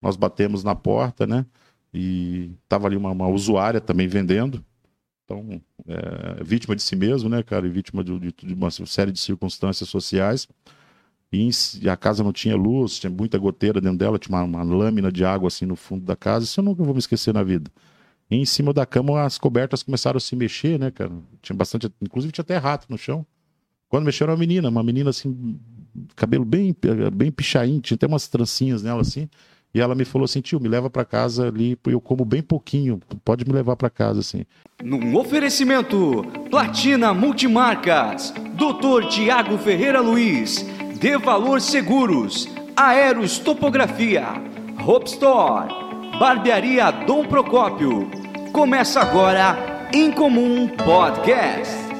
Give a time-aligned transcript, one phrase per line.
[0.00, 1.44] Nós batemos na porta, né?
[1.92, 4.64] E tava ali uma, uma usuária também vendendo.
[5.24, 7.66] Então, é, vítima de si mesmo, né, cara?
[7.66, 10.48] E vítima de, de, de uma série de circunstâncias sociais.
[11.32, 14.42] E, em si- a casa não tinha luz, tinha muita goteira dentro dela, tinha uma,
[14.44, 16.44] uma lâmina de água assim no fundo da casa.
[16.44, 17.70] Isso eu nunca vou me esquecer na vida.
[18.30, 21.12] E em cima da cama as cobertas começaram a se mexer, né, cara?
[21.42, 23.26] Tinha bastante, inclusive tinha até rato no chão.
[23.88, 25.58] Quando mexeram uma menina, uma menina assim,
[26.16, 26.74] cabelo bem,
[27.12, 29.28] bem pichain, tinha até umas trancinhas nela assim.
[29.72, 33.00] E ela me falou assim, tio, me leva pra casa ali, eu como bem pouquinho,
[33.24, 34.44] pode me levar pra casa assim.
[34.82, 39.08] Num oferecimento, Platina Multimarcas, Dr.
[39.08, 40.66] Tiago Ferreira Luiz,
[40.98, 44.26] De Valor Seguros, Aeros Topografia,
[44.84, 45.68] Hope Store,
[46.18, 48.10] Barbearia Dom Procópio.
[48.52, 51.90] Começa agora, Incomum Podcast.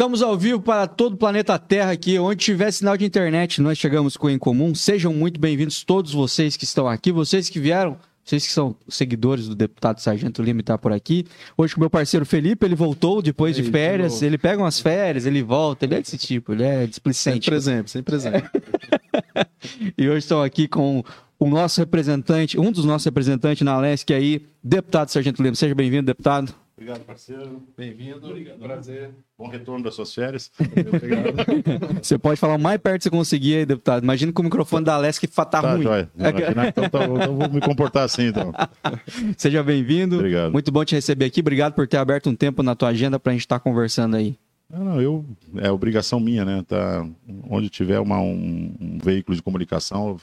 [0.00, 3.76] Estamos ao vivo para todo o planeta Terra aqui, onde tiver sinal de internet, nós
[3.76, 4.74] chegamos com o Em Comum.
[4.74, 9.46] Sejam muito bem-vindos todos vocês que estão aqui, vocês que vieram, vocês que são seguidores
[9.46, 11.26] do deputado Sargento Lima e tá por aqui.
[11.54, 15.26] Hoje com o meu parceiro Felipe, ele voltou depois de férias, ele pega umas férias,
[15.26, 17.50] ele volta, ele é desse tipo, ele é displicente.
[17.50, 18.48] presente, sempre presente.
[19.98, 21.04] E hoje estão aqui com
[21.38, 25.54] o nosso representante, um dos nossos representantes na Leste aí, deputado Sargento Lima.
[25.54, 26.54] Seja bem-vindo, deputado.
[26.80, 27.62] Obrigado, parceiro.
[27.76, 28.26] Bem-vindo,
[28.58, 29.10] prazer.
[29.36, 30.50] Bom retorno das suas férias.
[30.58, 32.02] Obrigado.
[32.02, 34.02] Você pode falar o mais perto que você conseguir aí, deputado.
[34.02, 35.82] Imagina com o microfone da que fa- tá, Tá, ruim.
[35.82, 36.10] joia.
[36.18, 36.68] Aqui, né?
[36.68, 38.50] Então, tá, então vou me comportar assim, então.
[39.36, 40.16] Seja bem-vindo.
[40.16, 40.52] Obrigado.
[40.52, 41.40] Muito bom te receber aqui.
[41.40, 44.38] Obrigado por ter aberto um tempo na tua agenda pra gente estar conversando aí.
[44.70, 45.26] Não, não, eu
[45.58, 46.64] é obrigação minha, né?
[46.66, 47.06] Tá
[47.50, 50.16] onde tiver uma, um, um veículo de comunicação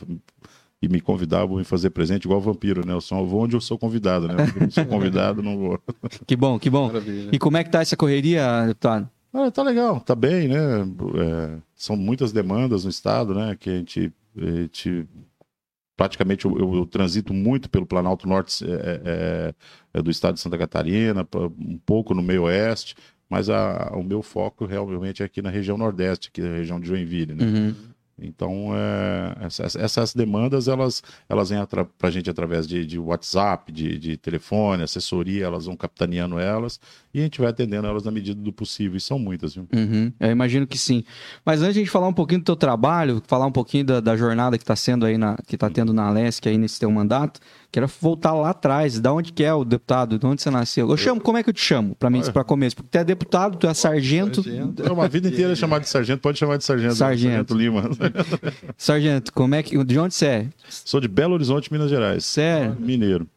[0.82, 1.02] e me
[1.48, 2.94] vou me fazer presente igual vampiro, né?
[2.94, 4.36] Eu só vou onde eu sou convidado, né?
[4.56, 5.80] Eu não sou convidado, não vou.
[6.26, 6.88] Que bom, que bom.
[6.88, 7.30] Maravilha.
[7.32, 9.10] E como é que tá essa correria, deputado?
[9.34, 10.56] Ah, tá legal, tá bem, né?
[10.56, 13.56] É, são muitas demandas no estado, né?
[13.60, 15.06] Que a gente, a gente-
[15.96, 19.54] praticamente eu, eu- eu transito muito pelo Planalto Norte é, é,
[19.96, 21.28] é do estado de Santa Catarina,
[21.60, 22.96] um pouco no meio oeste,
[23.30, 26.88] mas a- o meu foco realmente é aqui na região nordeste, aqui na região de
[26.88, 27.44] Joinville, né?
[27.46, 27.76] Uhum.
[28.20, 33.72] Então, é, essas, essas demandas, elas, elas vêm para a gente através de, de WhatsApp,
[33.72, 36.80] de, de telefone, assessoria, elas vão capitaneando elas
[37.18, 38.96] e a gente vai atendendo elas na medida do possível.
[38.96, 39.68] E são muitas, viu?
[39.74, 40.14] Uhum.
[40.20, 41.04] Eu imagino que sim.
[41.44, 44.00] Mas antes de a gente falar um pouquinho do teu trabalho, falar um pouquinho da,
[44.00, 46.92] da jornada que está sendo aí na, que tá tendo na Lesc aí nesse teu
[46.92, 47.40] mandato,
[47.72, 50.88] quero voltar lá atrás, da onde que é o deputado, de onde você nasceu.
[50.90, 52.76] Eu chamo, como é que eu te chamo, para mim, para começo?
[52.76, 54.44] Porque tu é deputado, tu é sargento.
[54.44, 54.84] Sargento.
[54.84, 56.96] É uma vida inteira chamar de sargento, pode chamar de sargento.
[56.96, 57.56] Sargento.
[57.56, 57.90] Lima.
[58.78, 60.48] Sargento, como é que, de onde você é?
[60.70, 62.26] Sou de Belo Horizonte, Minas Gerais.
[62.26, 62.78] Sério?
[62.80, 63.28] Mineiro.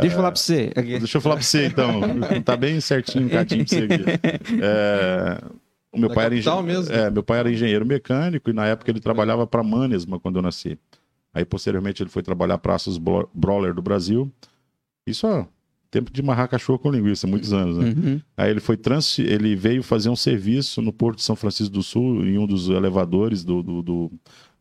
[0.00, 0.72] Deixa eu falar pra você.
[0.74, 2.00] Deixa eu falar pra você, então.
[2.44, 4.58] Tá bem certinho, encadinho pra você aqui.
[4.62, 5.40] É,
[5.92, 6.94] o meu Da pai era engen- mesmo?
[6.94, 10.42] É, meu pai era engenheiro mecânico e na época ele trabalhava para Manesma quando eu
[10.42, 10.78] nasci.
[11.34, 12.98] Aí posteriormente ele foi trabalhar para Aços
[13.34, 14.30] Brawler do Brasil.
[15.06, 15.44] Isso ó,
[15.90, 17.94] tempo de marrar cachorro com linguiça, muitos anos, né?
[17.96, 18.20] Uhum.
[18.36, 19.18] Aí ele foi trans...
[19.18, 22.68] ele veio fazer um serviço no Porto de São Francisco do Sul, em um dos
[22.68, 24.12] elevadores do, do- do-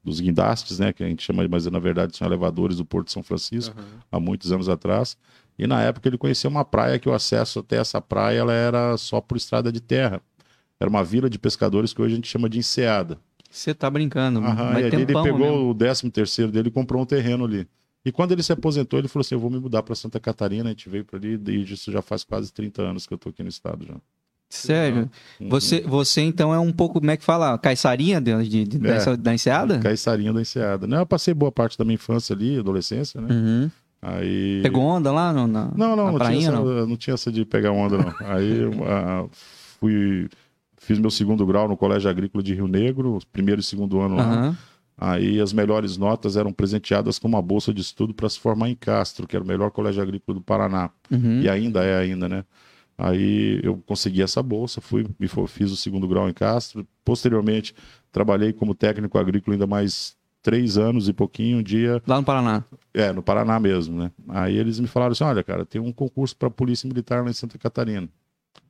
[0.03, 0.93] dos guindastes, né?
[0.93, 3.75] Que a gente chama, mas na verdade são elevadores do Porto de São Francisco,
[4.11, 5.17] há muitos anos atrás.
[5.57, 8.95] E na época ele conhecia uma praia que o acesso até essa praia ela era
[8.97, 10.21] só por estrada de terra.
[10.79, 13.17] Era uma vila de pescadores que hoje a gente chama de enseada.
[13.49, 14.39] Você tá brincando.
[14.39, 15.69] Aham, mas e aí ele pegou mesmo.
[15.71, 17.67] o 13 terceiro dele e comprou um terreno ali.
[18.05, 20.65] E quando ele se aposentou, ele falou assim: Eu vou me mudar para Santa Catarina.
[20.65, 23.29] A gente veio para ali, e isso já faz quase 30 anos que eu tô
[23.29, 23.95] aqui no estado já.
[24.49, 25.09] Sério?
[25.41, 25.49] Uhum.
[25.49, 27.57] Você, você então é um pouco, como é que fala?
[27.57, 29.17] Caiçarinha de, de- de- É.
[29.17, 29.79] da enseada?
[29.79, 30.87] Caiçarinha da Enseada.
[30.87, 33.27] Não, eu passei boa parte da minha infância ali, adolescência, né?
[33.29, 33.71] Uhum.
[34.01, 34.59] Aí.
[34.63, 36.87] Pegou onda lá no, na, Não, não, na não tinha, prainha, essa, não?
[36.87, 38.13] não tinha essa de pegar onda, não.
[38.27, 39.25] Aí ah,
[39.79, 40.29] fui.
[40.79, 44.55] Fiz meu segundo grau no Colégio Agrícola de Rio Negro, primeiro e segundo ano lá.
[44.97, 48.75] Aí as melhores notas eram presenteadas com uma bolsa de estudo para se formar em
[48.75, 50.89] Castro, que era o melhor colégio agrícola do Paraná.
[51.11, 51.41] Uhum.
[51.41, 52.45] E ainda é ainda, né?
[52.97, 56.87] Aí eu consegui essa bolsa, fui, me for- fiz o segundo grau em Castro.
[57.05, 57.75] Posteriormente,
[58.11, 62.63] trabalhei como técnico agrícola ainda mais três anos e pouquinho, um dia, Lá no Paraná.
[62.93, 64.11] é, no Paraná mesmo, né?
[64.29, 67.33] Aí eles me falaram assim, olha, cara, tem um concurso para polícia militar lá em
[67.33, 68.07] Santa Catarina.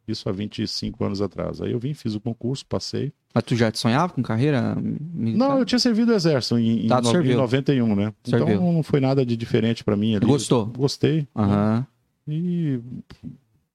[0.08, 1.62] Isso há 25 anos atrás.
[1.62, 3.12] Aí eu vim, fiz o concurso, passei.
[3.34, 5.38] Mas tu já sonhava com carreira militar?
[5.50, 7.38] Não, eu tinha servido o exército em, Tá, no- em serviu.
[7.38, 8.14] 91, né?
[8.24, 8.48] Serviu.
[8.56, 10.26] Então não foi nada de diferente para mim ali.
[10.26, 10.66] Gostou?
[10.66, 11.28] Gostei.
[11.36, 11.86] Aham.
[12.28, 12.80] E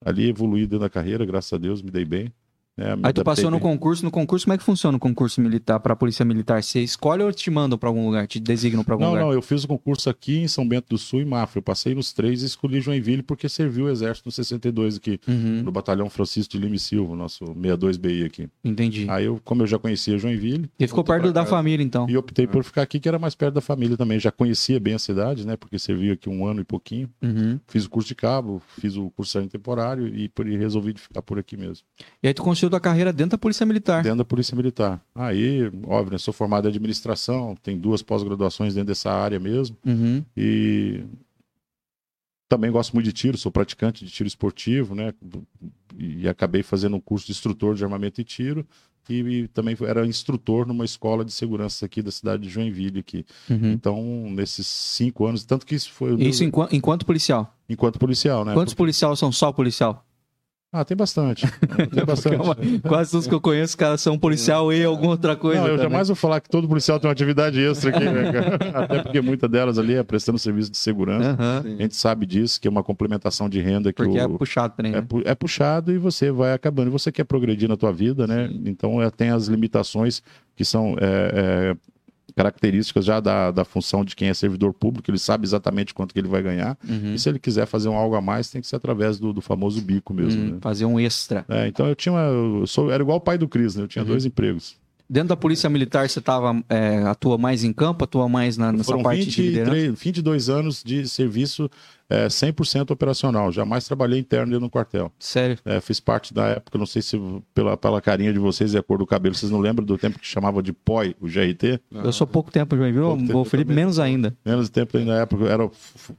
[0.05, 2.33] ali evoluí dentro da carreira, graças a Deus, me dei bem.
[2.79, 4.05] Me Aí tu passou no concurso.
[4.05, 6.63] No concurso, como é que funciona o concurso militar pra polícia militar?
[6.63, 8.27] Você escolhe ou te mandam pra algum lugar?
[8.27, 9.25] Te designam pra algum Não, lugar?
[9.27, 11.59] não, eu fiz o concurso aqui em São Bento do Sul e Mafra.
[11.59, 15.63] Eu passei nos três e escolhi Joinville porque serviu o exército no 62 aqui, Uhum,
[15.63, 18.49] no batalhão Francisco de Lima e Silva, nosso 62BI aqui.
[18.65, 19.07] entendi.
[19.11, 22.09] Aí eu, como eu já conhecia Joinville, E ficou perto da família, então.
[22.09, 24.19] e optei por ficar aqui, que era mais perto da família também.
[24.19, 25.57] Já conhecia bem a cidade, né?
[25.57, 27.11] Porque serviu aqui um ano e pouquinho.
[27.23, 27.59] Uhum.
[27.69, 31.39] Fiz o curso de cabo, fiz o curso de temporário e, e resolvi ficar por
[31.39, 31.85] aqui mesmo.
[32.23, 34.03] E aí tu construiu tua carreira dentro da polícia militar.
[34.03, 35.01] Dentro da Polícia Militar.
[35.15, 39.77] Aí, óbvio, né, sou formado em administração, tenho duas pós-graduações dentro dessa área mesmo.
[39.85, 40.23] Uhum.
[40.37, 41.05] E
[42.49, 45.13] também gosto muito de tiro, sou praticante de tiro esportivo, né?
[45.97, 48.67] E acabei fazendo um curso de instrutor de armamento e tiro.
[49.09, 53.01] E, e também era instrutor numa escola de segurança aqui da cidade de Joinville.
[53.01, 53.25] Aqui.
[53.51, 53.73] Uhum.
[53.73, 57.57] Então, nesses cinco anos, tanto que isso foi Isso enqu- enquanto policial.
[57.69, 58.55] enquanto policial, né?
[58.55, 60.07] Quantos policiais são só policial?
[60.75, 61.47] Ah, tem bastante.
[61.93, 62.39] Tem bastante.
[62.89, 65.61] Quase todos que eu conheço, cara, são policial e alguma outra coisa.
[65.61, 65.91] Não, eu também.
[65.91, 68.57] jamais vou falar que todo policial tem uma atividade extra aqui, né, cara?
[68.85, 71.37] Até porque muita delas ali é prestando serviço de segurança.
[71.63, 71.75] Sim.
[71.79, 74.73] A gente sabe disso, que é uma complementação de renda que Porque é o, puxado
[74.75, 74.93] também.
[74.93, 75.03] é, né?
[75.07, 76.89] pu- é puxado e você vai acabando.
[76.89, 78.49] E você quer progredir na tua vida, né?
[78.65, 80.23] Então é, tem as limitações
[80.57, 81.77] que são é, é,
[82.37, 86.21] características já da, da função de quem é servidor público, ele sabe exatamente quanto que
[86.21, 86.77] ele vai ganhar.
[86.89, 87.15] Uhum.
[87.15, 89.41] E se ele quiser fazer um algo a mais, tem que ser através do, do
[89.41, 90.43] famoso bico mesmo.
[90.43, 90.59] Hum, né?
[90.61, 91.45] Fazer um extra.
[91.49, 93.83] É, então eu tinha eu sou, era igual o pai do Cris, né?
[93.83, 94.09] Eu tinha Uhum.
[94.09, 94.77] dois empregos.
[95.09, 98.85] Dentro da polícia militar, você tava, é, atua mais em campo, atua mais na, nessa
[98.85, 99.73] Foram parte de liderança?
[99.75, 101.71] 23, 22 anos de serviço
[102.13, 103.51] é, 100% operacional.
[103.51, 105.11] Jamais trabalhei interno dentro do quartel.
[105.19, 105.59] Sério.
[105.65, 107.19] É, fiz parte da época, não sei se
[107.55, 110.19] pela, pela carinha de vocês e a cor do cabelo, vocês não lembram do tempo
[110.19, 111.81] que chamava de POI, o GRT?
[111.93, 113.05] Eu sou pouco tempo, Joinville.
[113.05, 113.85] Pouco tempo O Felipe também.
[113.85, 114.37] menos ainda.
[114.45, 115.71] Menos tempo aí na época, era,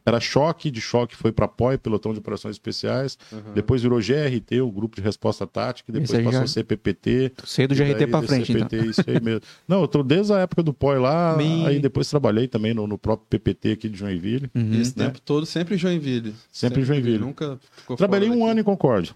[0.05, 3.17] era choque, de choque foi para POI, Pelotão de Operações Especiais,
[3.53, 6.63] depois virou GRT, o Grupo de Resposta Tática, e depois Esse passou já- a ser
[6.63, 7.31] PPT.
[7.45, 8.67] Sei do GRT do frente, então.
[8.69, 9.41] CPT, isso aí mesmo.
[9.67, 12.87] Não, eu tô desde a época do POI lá, Me- aí depois trabalhei também no,
[12.87, 14.49] no próprio PPT aqui de Joinville.
[14.55, 14.73] Uhum.
[14.73, 15.05] E esse né?
[15.05, 16.35] tempo todo sempre em Joinville.
[16.51, 17.19] Sempre em Joinville.
[17.19, 18.51] Nunca ficou Trabalhei fora um daqui.
[18.51, 19.15] ano em Concórdia.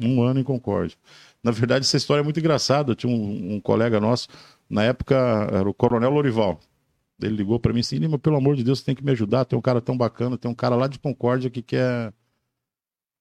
[0.00, 0.96] Um ano em Concórdia.
[1.42, 2.92] Na verdade, essa história é muito engraçada.
[2.92, 4.28] Eu tinha um, um colega nosso,
[4.70, 5.16] na época
[5.52, 6.60] era o Coronel Lorival.
[7.20, 9.44] Ele ligou para mim assim: Lima, pelo amor de Deus, você tem que me ajudar.
[9.44, 12.12] Tem um cara tão bacana, tem um cara lá de Concórdia que quer.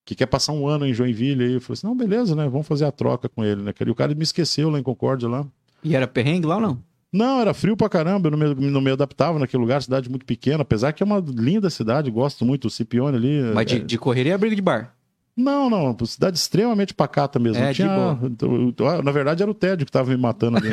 [0.06, 1.44] Que quer passar um ano em Joinville.
[1.44, 2.48] Aí eu falei assim: não, beleza, né?
[2.48, 3.74] Vamos fazer a troca com ele, né?
[3.74, 3.90] cara?
[3.90, 5.46] E o cara me esqueceu lá em Concórdia lá.
[5.84, 6.84] E era perrengue lá ou não?
[7.13, 10.25] Não, era frio pra caramba, eu não me, não me adaptava naquele lugar, cidade muito
[10.25, 13.42] pequena, apesar que é uma linda cidade, gosto muito, o Cipione ali.
[13.54, 14.94] Mas é- de, de correria é briga de bar.
[15.36, 17.58] não, não, cidade extremamente pacata mesmo.
[17.62, 18.19] É, Não de tinha...
[18.24, 20.69] então, Na verdade, era o Tédio que estava me matando ali.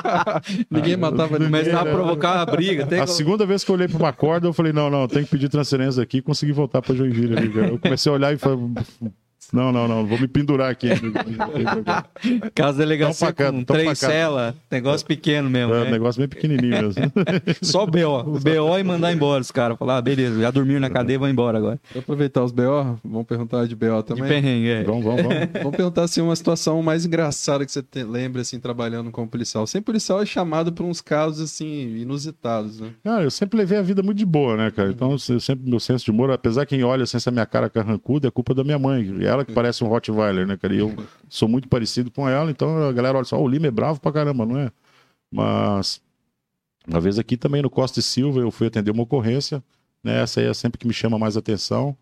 [0.70, 1.62] Ninguém matava ninguém.
[1.62, 2.86] Começava a provocar a briga.
[2.86, 5.24] Tem A segunda vez que eu olhei para uma corda, eu falei: não, não, tem
[5.24, 7.36] que pedir transferência aqui e consegui voltar para Joinville.
[7.38, 8.58] Ali, eu comecei a olhar e falei:
[9.52, 10.88] não, não, não, vou me pendurar aqui.
[12.54, 15.74] Casa delegacia pacato, com três celas, negócio pequeno mesmo.
[15.74, 15.90] É né?
[15.90, 17.12] negócio bem pequenininho mesmo.
[17.62, 18.38] Só BO.
[18.40, 19.76] BO e mandar embora os caras.
[19.78, 21.80] Falar, ah, beleza, já dormiram na cadeia, vão embora agora.
[21.92, 24.28] Vou aproveitar os BO, vamos perguntar de BO De também.
[24.28, 24.84] perrengue, é.
[24.84, 25.40] vamos, vamos, vamos.
[25.60, 29.66] Vamos perguntar assim uma situação mais engraçada que você te- lembra assim trabalhando como policial.
[29.66, 32.90] Sempre policial é chamado por uns casos assim inusitados, né?
[33.04, 34.90] Cara, eu sempre levei a vida muito de boa, né, cara?
[34.90, 38.28] Então, eu sempre, meu senso de humor, apesar quem olha assim, essa minha cara carrancuda,
[38.28, 39.02] é culpa da minha mãe.
[39.20, 40.74] E ela que parece um Rottweiler, né, cara?
[40.74, 40.94] E eu
[41.28, 44.00] sou muito parecido com ela, então a galera olha só, "Ó, o Lima é bravo
[44.00, 44.70] pra caramba, não é?
[45.32, 46.00] Mas,
[46.86, 49.62] uma vez aqui também no Costa e Silva, eu fui atender uma ocorrência,
[50.02, 50.22] né?
[50.22, 51.96] Essa aí é sempre que me chama mais atenção.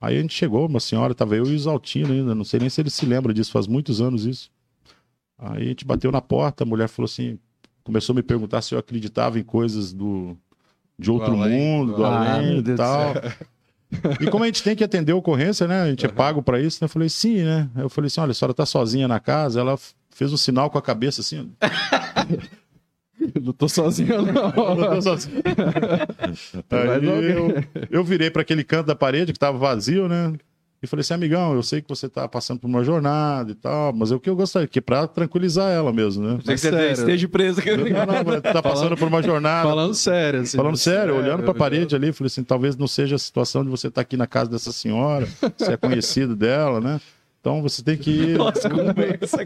[0.00, 2.68] Aí a gente chegou, uma senhora, tava eu e o Isaltino ainda, não sei nem
[2.68, 4.50] se ele se lembra disso, faz muitos anos isso.
[5.38, 7.38] Aí a gente bateu na porta, a mulher falou assim,
[7.84, 10.36] começou a me perguntar se eu acreditava em coisas do
[10.98, 12.48] de outro além, mundo, do do além.
[12.48, 13.14] Ah, e do tal.
[14.20, 15.82] E como a gente tem que atender a ocorrência, né?
[15.82, 16.86] A gente é pago para isso, né?
[16.86, 17.68] Eu falei, sim, né?
[17.76, 19.60] Eu falei assim: olha, a senhora tá sozinha na casa.
[19.60, 19.78] Ela
[20.10, 21.50] fez um sinal com a cabeça assim.
[23.40, 24.46] Não tô sozinho, não.
[24.46, 25.42] Eu tô sozinho.
[26.70, 30.32] Mais Aí eu, eu virei para aquele canto da parede que tava vazio, né?
[30.82, 33.92] E falei assim, amigão, eu sei que você tá passando por uma jornada e tal,
[33.92, 36.40] mas é o que eu gostaria, que é pra tranquilizar ela mesmo, né?
[36.44, 36.92] Sei que você sério.
[36.92, 37.60] esteja preso.
[37.64, 39.68] Não, não, mas tá passando por uma jornada.
[39.68, 40.56] Falando sério, assim.
[40.56, 43.62] Falando sério, É, olhando pra eu- parede ali, falei assim, talvez não seja a situação
[43.62, 47.00] de você estar aqui na casa dessa senhora, você é conhecido dela, né?
[47.40, 48.38] Então você tem que ir.
[48.38, 49.38] Nossa, como é essa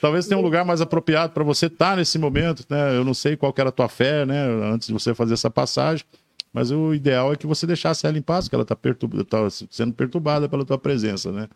[0.00, 2.96] Talvez tenha um lugar mais apropriado para você estar nesse momento, né?
[2.96, 4.44] Eu não sei qual que era a tua fé, né?
[4.72, 6.04] Antes de você fazer essa passagem,
[6.52, 9.22] mas o ideal é que você deixasse ela em paz, que ela está perturb...
[9.24, 11.48] tá sendo perturbada pela tua presença, né?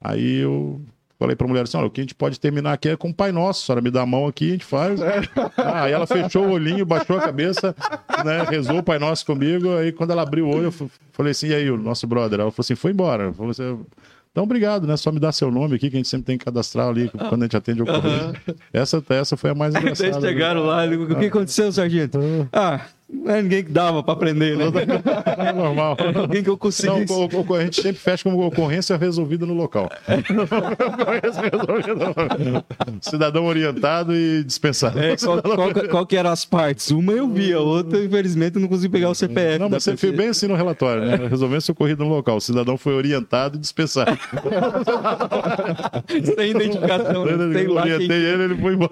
[0.00, 0.80] Aí eu
[1.18, 3.08] falei para a mulher assim: olha, o que a gente pode terminar aqui é com
[3.08, 5.00] o Pai Nosso, a senhora me dá a mão aqui, a gente faz.
[5.56, 7.74] Ah, aí ela fechou o olhinho, baixou a cabeça,
[8.24, 8.42] né?
[8.44, 9.76] Rezou o Pai Nosso comigo.
[9.76, 12.40] Aí quando ela abriu o olho, eu falei assim: e aí, o nosso brother?
[12.40, 13.32] Ela falou assim: foi embora.
[13.32, 13.78] Falou assim,
[14.32, 14.96] Então, obrigado, né?
[14.96, 17.42] Só me dá seu nome aqui, que a gente sempre tem que cadastrar ali quando
[17.42, 18.34] a gente atende o ocorrência.
[18.72, 20.20] Essa, essa foi a mais engraçada.
[20.20, 22.18] Daí chegaram lá, o que aconteceu, sargento?
[22.52, 22.80] Ah,
[23.14, 24.64] não é ninguém que dava pra aprender, né?
[25.36, 25.96] É normal.
[26.14, 26.88] Alguém que eu consegui.
[26.88, 29.88] Não, o- o- a gente sempre fecha como ocorrência resolvida no local.
[30.08, 32.64] Ocorrência resolvida no local.
[33.00, 34.98] Cidadão orientado e dispensado.
[34.98, 36.90] É, qual, qual, qual que eram as partes?
[36.90, 39.58] Uma eu vi, a outra, infelizmente, eu não consegui pegar o CPF.
[39.58, 41.16] Não, mas você fez bem assim no relatório, né?
[41.28, 42.36] Resolvendo seu ocorrido no local.
[42.36, 44.16] O cidadão foi orientado e dispensado.
[46.36, 47.32] Sem identificação, né?
[47.64, 48.16] Eu lá orientei quem...
[48.16, 48.90] ele, ele foi embora.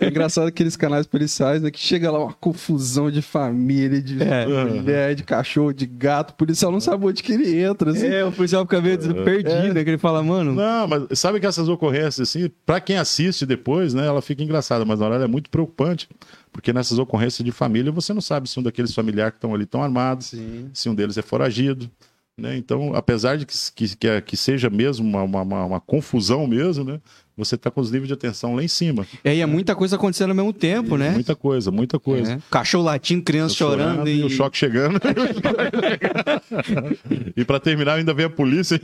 [0.00, 1.70] É engraçado aqueles canais policiais, né?
[1.70, 4.46] Que chega lá uma confusão de família, de É.
[4.46, 6.30] mulher, de cachorro, de gato.
[6.30, 7.90] O policial não sabe onde que ele entra.
[7.92, 8.06] Assim.
[8.06, 9.84] É, o policial fica meio perdido, né?
[9.84, 10.54] Que ele fala, mano...
[10.54, 14.84] Não, mas sabe que essas ocorrências, assim, pra quem assiste depois, né, ela fica engraçada,
[14.84, 16.08] mas na hora ela é muito preocupante,
[16.52, 19.64] porque nessas ocorrências de família você não sabe se um daqueles familiares que estão ali
[19.64, 20.70] estão armados, Sim.
[20.72, 21.90] se um deles é foragido.
[22.40, 22.56] Né?
[22.56, 26.46] Então, apesar de que, que, que, é- que seja mesmo uma, uma, uma- uma confusão
[26.46, 27.00] mesmo, né?
[27.38, 29.06] Você está com os níveis de atenção lá em cima.
[29.24, 31.10] E aí é muita coisa acontecendo ao mesmo tempo, né?
[31.12, 32.32] Muita coisa, muita coisa.
[32.32, 32.38] É.
[32.50, 34.24] Cachorro latindo, criança chorando, e e...
[34.24, 34.98] o choque chegando.
[37.36, 38.80] e para terminar, ainda vem a polícia.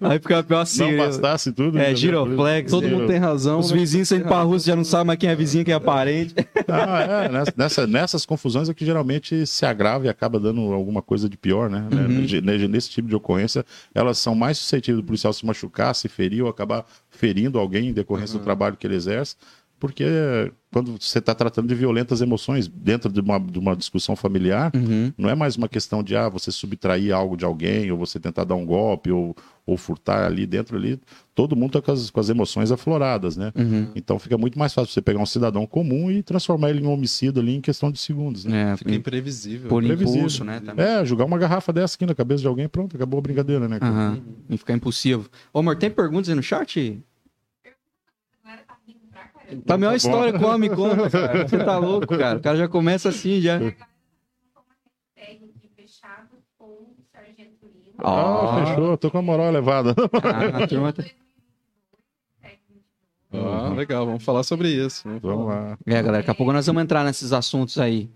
[0.00, 0.90] Aí fica pior assim.
[0.92, 1.78] não bastasse tudo.
[1.78, 2.70] É, a giroflex.
[2.70, 3.58] Todo Giro- mundo tem razão.
[3.58, 5.80] Os vizinhos saindo pra rua, você já não sabe mais quem é vizinho, quem é
[5.80, 6.34] parente.
[6.68, 11.02] Ah, é, nessa- nessa- nessas confusões é que geralmente se agrava e acaba dando alguma
[11.02, 11.86] coisa de pior, né?
[11.90, 12.08] Uhum.
[12.08, 12.40] Né?
[12.42, 16.42] Nesse- Nesse tipo de ocorrência, elas são mais suscetíveis do policial se machucar, se ferir
[16.42, 16.84] ou acabar
[17.16, 19.36] ferindo alguém em decorrência do trabalho que ele exerce,
[19.78, 20.04] porque
[20.72, 25.12] quando você está tratando de violentas emoções dentro de uma, de uma discussão familiar, Uhum.
[25.16, 28.44] não é mais uma questão de ah, você subtrair algo de alguém, ou você tentar
[28.44, 31.00] dar um golpe, ou, ou furtar ali dentro ali.
[31.34, 33.52] Todo mundo está com as, com as emoções afloradas, né?
[33.56, 33.88] Uhum.
[33.94, 36.92] Então fica muito mais fácil você pegar um cidadão comum e transformar ele em um
[36.92, 38.72] homicida ali em questão de segundos, né?
[38.72, 39.68] É, Fica imprevisível.
[39.70, 40.14] por Previsível.
[40.18, 40.60] impulso, né?
[40.60, 40.84] Também.
[40.84, 43.78] É, jogar uma garrafa dessa aqui na cabeça de alguém, pronto, acabou a brincadeira, né?
[43.80, 44.20] Aham.
[44.50, 45.28] E ficar impulsivo.
[45.54, 47.00] Ô, amor, tem perguntas aí no chat?
[49.64, 51.46] Pra maior história, come, conta, cara.
[51.48, 52.38] Você tá louco, cara.
[52.38, 53.58] O cara já começa assim, já.
[55.76, 57.96] fechado com o Sargento Lima.
[57.98, 58.66] Ah, Ah.
[58.66, 59.94] fechou, tô com a moral elevada.
[60.22, 61.04] Ah, a turma tá...
[63.32, 65.02] Ah, legal, vamos falar sobre isso.
[65.04, 65.70] Vamos Vamos falar.
[65.70, 65.78] lá.
[65.86, 68.08] É, galera, daqui a pouco nós vamos entrar nesses assuntos aí.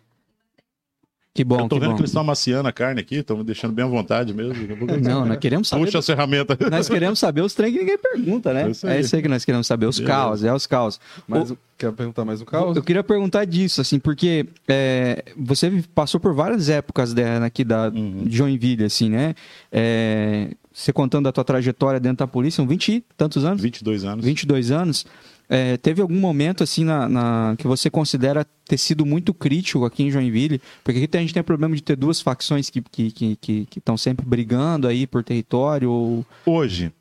[1.41, 1.97] Que bom, Eu tô que vendo bom.
[1.97, 4.53] que eles estão amaciando a carne aqui, estão me deixando bem à vontade mesmo.
[4.93, 5.87] A Não, nós queremos saber.
[5.87, 6.59] Puxa as ferramentas.
[6.71, 8.65] Nós queremos saber os trem que ninguém pergunta, né?
[8.67, 8.97] É isso aí.
[8.97, 10.15] É isso aí que nós queremos saber, os Beleza.
[10.15, 11.01] caos, é os caos.
[11.27, 12.77] Mas, quer perguntar mais um caos?
[12.77, 17.89] Eu queria perguntar disso, assim, porque é, você passou por várias épocas né, aqui da
[17.89, 18.25] Uhum.
[18.25, 19.35] de Joinville, assim, né?
[19.73, 23.63] É, você contando a tua trajetória dentro da polícia, são 20 e tantos anos?
[23.63, 24.25] 22 anos.
[24.25, 25.07] 22 anos.
[25.53, 30.05] É, teve algum momento, assim, na, na- que você considera ter sido muito crítico aqui
[30.05, 30.63] em Joinville?
[30.85, 33.67] Porque aqui a gente tem o problema de ter duas facções que estão que, que,
[33.67, 35.91] que, que sempre brigando aí por território.
[35.91, 36.25] Ou...
[36.47, 36.93] Hoje,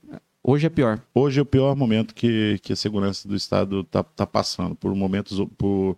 [0.43, 0.99] Hoje é pior.
[1.13, 4.95] hoje é o pior momento que, que a segurança do Estado está tá passando, por
[4.95, 5.95] momentos, por,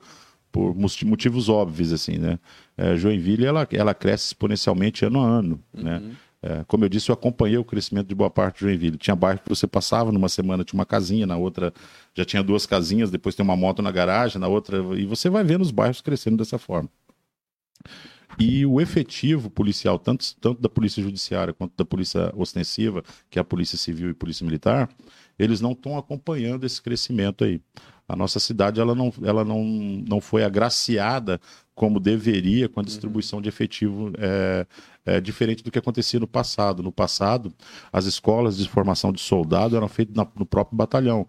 [0.52, 2.38] por motivos óbvios, assim, né?
[2.76, 6.02] É, Joinville, ela, ela cresce exponencialmente ano a ano, né?
[6.44, 8.98] É, como eu disse, eu acompanhei o crescimento de boa parte de Joinville.
[8.98, 11.72] Tinha bairro que você passava, numa semana tinha uma casinha, na outra
[12.16, 14.78] já tinha duas casinhas, depois tem uma moto na garagem, na outra...
[14.98, 16.90] E você vai vendo os bairros crescendo dessa forma.
[18.40, 23.42] E o efetivo policial, tanto, tanto da polícia judiciária quanto da polícia ostensiva, que é
[23.42, 24.90] a polícia civil e polícia militar,
[25.38, 27.62] eles não estão acompanhando esse crescimento aí.
[28.08, 31.40] A nossa cidade ela não, ela não, não foi agraciada
[31.74, 34.66] como deveria com a distribuição de efetivo é,
[35.06, 36.84] é, diferente do que acontecia no passado.
[36.84, 37.54] No passado,
[37.92, 41.28] as escolas de formação de soldado eram feitas na- no próprio batalhão.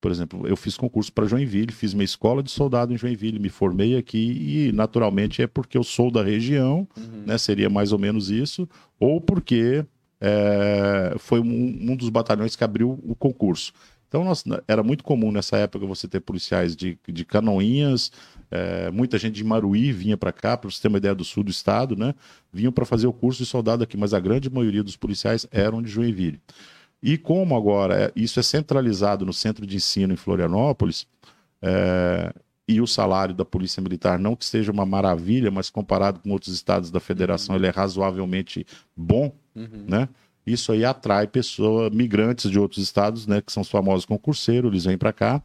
[0.00, 3.50] Por exemplo, eu fiz concurso para Joinville, fiz minha escola de soldado em Joinville, me
[3.50, 6.88] formei aqui e, naturalmente, é porque eu sou da região,
[7.26, 7.36] né?
[7.36, 8.66] Seria mais ou menos isso,
[8.98, 9.84] ou porque
[10.18, 13.72] é, foi um, um dos batalhões que abriu o concurso.
[14.10, 18.10] Então, nós- era muito comum nessa época você ter policiais de, de Canoinhas,
[18.50, 21.44] é, muita gente de Maruí vinha para cá, para você ter uma ideia do sul
[21.44, 22.12] do estado, né?
[22.52, 25.80] Vinham para fazer o curso de soldado aqui, mas a grande maioria dos policiais eram
[25.80, 26.40] de Joinville.
[27.00, 31.06] E como agora é- isso é centralizado no centro de ensino em Florianópolis,
[31.62, 32.32] é,
[32.66, 36.52] e o salário da Polícia Militar, não que seja uma maravilha, mas comparado com outros
[36.52, 39.32] estados da federação, ele é razoavelmente bom,
[39.88, 40.08] né?
[40.52, 44.84] Isso aí atrai pessoas, migrantes de outros estados, né, que são os famosos concurseiros, eles
[44.84, 45.42] vêm para cá.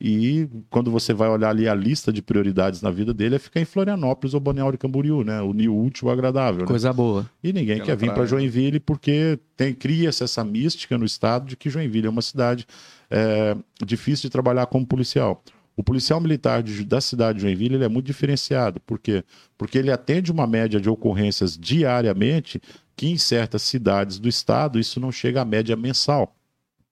[0.00, 3.60] E quando você vai olhar ali a lista de prioridades na vida dele, é ficar
[3.60, 5.42] em Florianópolis ou Balneário de Camboriú, né?
[5.42, 6.66] O útil o agradável, né?
[6.66, 7.28] Coisa boa.
[7.42, 8.24] E ninguém Aquela quer vir para.
[8.24, 12.64] Joinville porque tem cria-se essa mística no estado de que Joinville é uma cidade
[13.10, 15.42] é, difícil de trabalhar como policial.
[15.76, 18.78] O policial militar de- da cidade de Joinville ele é muito diferenciado.
[18.80, 19.24] Por quê?
[19.56, 22.60] Porque ele atende uma média de ocorrências diariamente
[22.98, 26.34] que em certas cidades do estado isso não chega à média mensal.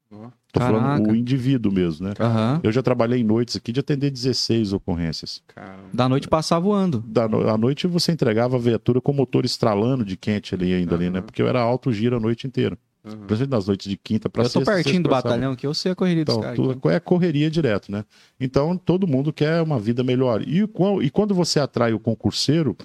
[0.08, 2.14] Estou falando o indivíduo mesmo, né?
[2.20, 2.60] Aham.
[2.62, 5.42] Eu já trabalhei em noites aqui de atender 16 ocorrências.
[5.48, 5.88] Caramba.
[5.92, 7.00] Da noite passar voando.
[7.06, 10.72] Da no- à noite você entregava a viatura com o motor estralando de quente ali
[10.72, 11.20] ainda ali, né?
[11.20, 12.78] Porque eu era alto giro a noite inteira.
[13.04, 13.16] Aham.
[13.26, 14.72] Principalmente nas noites de quinta para eu tô sexta.
[14.72, 16.56] pertinho do sexta batalhão aqui, eu sei a correria dos Então, caras.
[16.56, 18.04] tudo é correria direto, né?
[18.40, 20.40] Então, todo mundo quer uma vida melhor.
[20.42, 22.76] E, quan- e quando você atrai o concurseiro,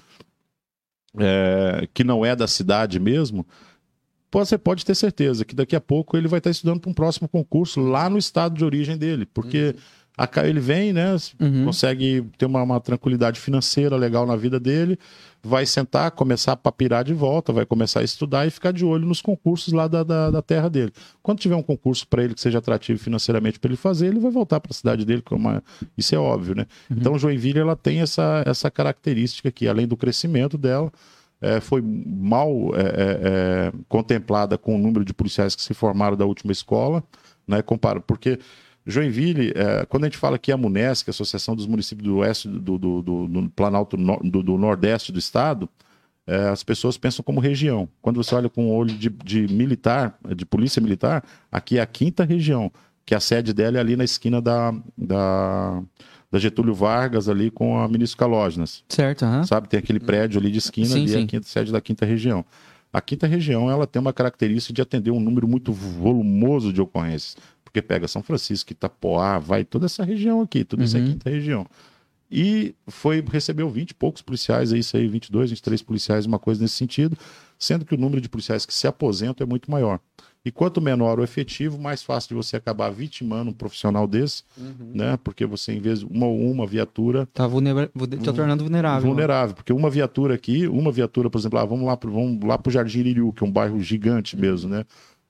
[1.18, 3.46] é, que não é da cidade mesmo,
[4.30, 7.28] você pode ter certeza que daqui a pouco ele vai estar estudando para um próximo
[7.28, 9.26] concurso lá no estado de origem dele.
[9.26, 9.76] Porque
[10.16, 11.16] a ca- ele vem, né?
[11.40, 11.64] Uhum.
[11.64, 14.98] Consegue ter uma, uma tranquilidade financeira legal na vida dele,
[15.42, 19.06] vai sentar, começar a papirar de volta, vai começar a estudar e ficar de olho
[19.06, 20.92] nos concursos lá da, da, da terra dele.
[21.22, 24.30] Quando tiver um concurso para ele que seja atrativo financeiramente para ele fazer, ele vai
[24.30, 25.62] voltar para a cidade dele, que é uma-
[25.96, 26.66] isso é óbvio, né?
[26.90, 30.92] Então Joinville ela tem essa, essa característica aqui, além do crescimento dela,
[31.40, 32.84] é, foi mal é, é,
[33.24, 37.02] é, contemplada com o número de policiais que se formaram da última escola,
[37.48, 37.62] né?
[37.62, 38.38] Compara, porque
[38.86, 42.48] Joinville, é, quando a gente fala que a Munesc, a Associação dos Municípios do Oeste
[42.48, 45.68] do, do, do- do Planalto no- do, Nordeste do Estado,
[46.26, 47.88] é, as pessoas pensam como região.
[48.00, 51.86] Quando você olha com o olho de, de militar, de polícia militar, aqui é a
[51.86, 52.70] quinta região,
[53.04, 55.82] que a sede dela é ali na esquina da, da,
[56.30, 59.44] da Getúlio Vargas, ali com a Ministro Calógenas Certo, aham.
[59.44, 59.68] sabe?
[59.68, 61.24] Tem aquele prédio ali de esquina, Sim, ali é sim.
[61.24, 62.44] a quinta, sede da quinta região.
[62.92, 67.36] A quinta região, ela tem uma característica de atender um número muito volumoso de ocorrências,
[67.72, 71.06] porque pega São Francisco, Itapoá, vai toda essa região aqui, tudo isso é Uhum.
[71.06, 71.66] quinta região.
[72.30, 76.60] E foi recebeu 20 e poucos policiais, é isso aí, 22, 23 policiais, uma coisa
[76.62, 77.16] nesse sentido,
[77.58, 79.98] sendo que o número de policiais que se aposentam é muito maior.
[80.44, 84.42] E quanto menor o efetivo, mais fácil de você acabar vitimando um profissional desse,
[84.92, 85.16] né?
[85.22, 87.88] Porque você, em vez de uma uma viatura, Tá, vulnera...
[88.24, 89.08] tá tornando vulnerável.
[89.08, 92.58] vulnerável, porque uma viatura aqui, uma viatura, por exemplo, ah, vamos lá pro, vamos lá
[92.58, 94.84] pro Jardim Iririú, que é um bairro gigante mesmo, né?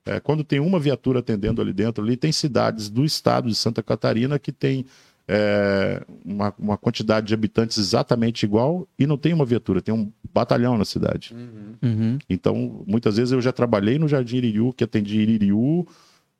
[0.04, 3.82] É, quando tem uma viatura atendendo ali dentro, ali tem cidades do estado de Santa
[3.82, 4.84] Catarina que tem
[5.28, 10.10] é, uma, uma quantidade de habitantes exatamente igual e não tem uma viatura, tem um
[10.32, 11.34] batalhão na cidade.
[11.80, 12.18] Uhum.
[12.28, 15.86] Então, muitas vezes eu já trabalhei no Jardim Iririú, que atendia Iririú,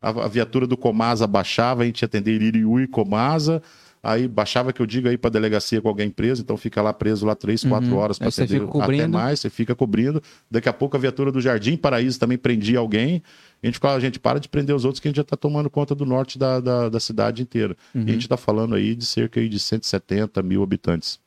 [0.01, 3.63] a, a viatura do Comasa baixava, a gente ia atender Iririú e Comasa,
[4.03, 7.25] aí baixava, que eu digo, aí para delegacia com alguém preso, então fica lá preso
[7.25, 7.99] lá três, quatro Uhum.
[7.99, 10.21] horas para atender até mais, você fica cobrindo.
[10.51, 13.23] Daqui a pouco a viatura do Jardim Paraíso também prendia alguém.
[13.63, 15.71] A gente fala, gente, para de prender os outros que a gente já está tomando
[15.71, 17.77] conta do norte da, da, da cidade inteira.
[17.95, 18.03] Uhum.
[18.03, 21.22] E a gente está falando aí de cerca aí de 170 mil habitantes.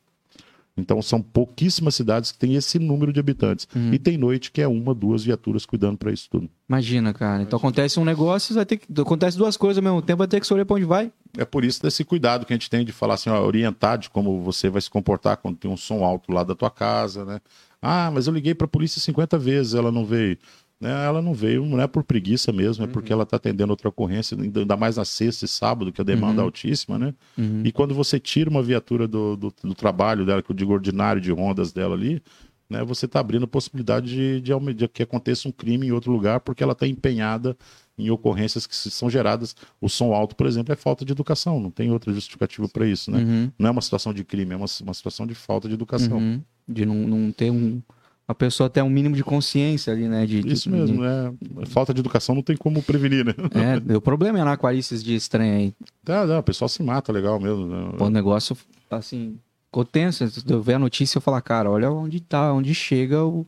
[0.77, 3.67] Então são pouquíssimas cidades que têm esse número de habitantes.
[3.73, 3.93] Uhum.
[3.93, 6.49] E tem noite que é uma, duas viaturas cuidando para isso tudo.
[6.67, 7.43] Imagina, cara.
[7.43, 9.01] Então acontece um negócio, vai ter que...
[9.01, 11.11] acontece duas coisas ao mesmo tempo, vai ter que escolher pra onde vai.
[11.38, 14.09] É por isso desse cuidado que a gente tem de falar assim, ó, orientar de
[14.09, 17.39] como você vai se comportar quando tem um som alto lá da tua casa, né?
[17.81, 20.38] Ah, mas eu liguei para a polícia 50 vezes, ela não veio.
[20.79, 20.89] Né?
[21.05, 24.38] Ela não veio, não é por preguiça mesmo, é porque ela está atendendo outra ocorrência,
[24.38, 26.45] ainda mais na sexta e sábado, que a demanda é Uhum.
[26.45, 27.13] altíssima, né?
[27.38, 27.61] Uhum.
[27.63, 31.21] E quando você tira uma viatura do, do, do trabalho dela, que eu digo ordinário
[31.21, 32.21] de rondas dela ali,
[32.69, 36.11] né, você está abrindo a possibilidade de, de, de que aconteça um crime em outro
[36.11, 37.55] lugar, porque ela está empenhada
[37.97, 39.55] em ocorrências que são geradas.
[39.79, 43.09] O som alto, por exemplo, é falta de educação, não tem outra justificativa para isso,
[43.11, 43.19] né?
[43.19, 43.51] Uhum.
[43.57, 46.17] Não é uma situação de crime, é uma, uma situação de falta de educação.
[46.17, 46.41] Uhum.
[46.67, 47.81] De não, não ter um.
[48.27, 50.25] A pessoa ter um mínimo de consciência ali, né?
[50.25, 51.33] De, de- Isso mesmo, né?
[51.67, 53.33] Falta de educação não tem como prevenir, né?
[53.89, 55.73] É, o problema é na aquarices de estranho aí.
[56.03, 57.67] Tá, não, o pessoal se mata legal mesmo.
[57.67, 57.91] né?
[57.97, 58.57] Pô, o negócio,
[58.89, 60.27] assim, ficou tenso.
[60.27, 63.45] Se eu ver a notícia, eu falar, cara, olha onde tá, onde chega o,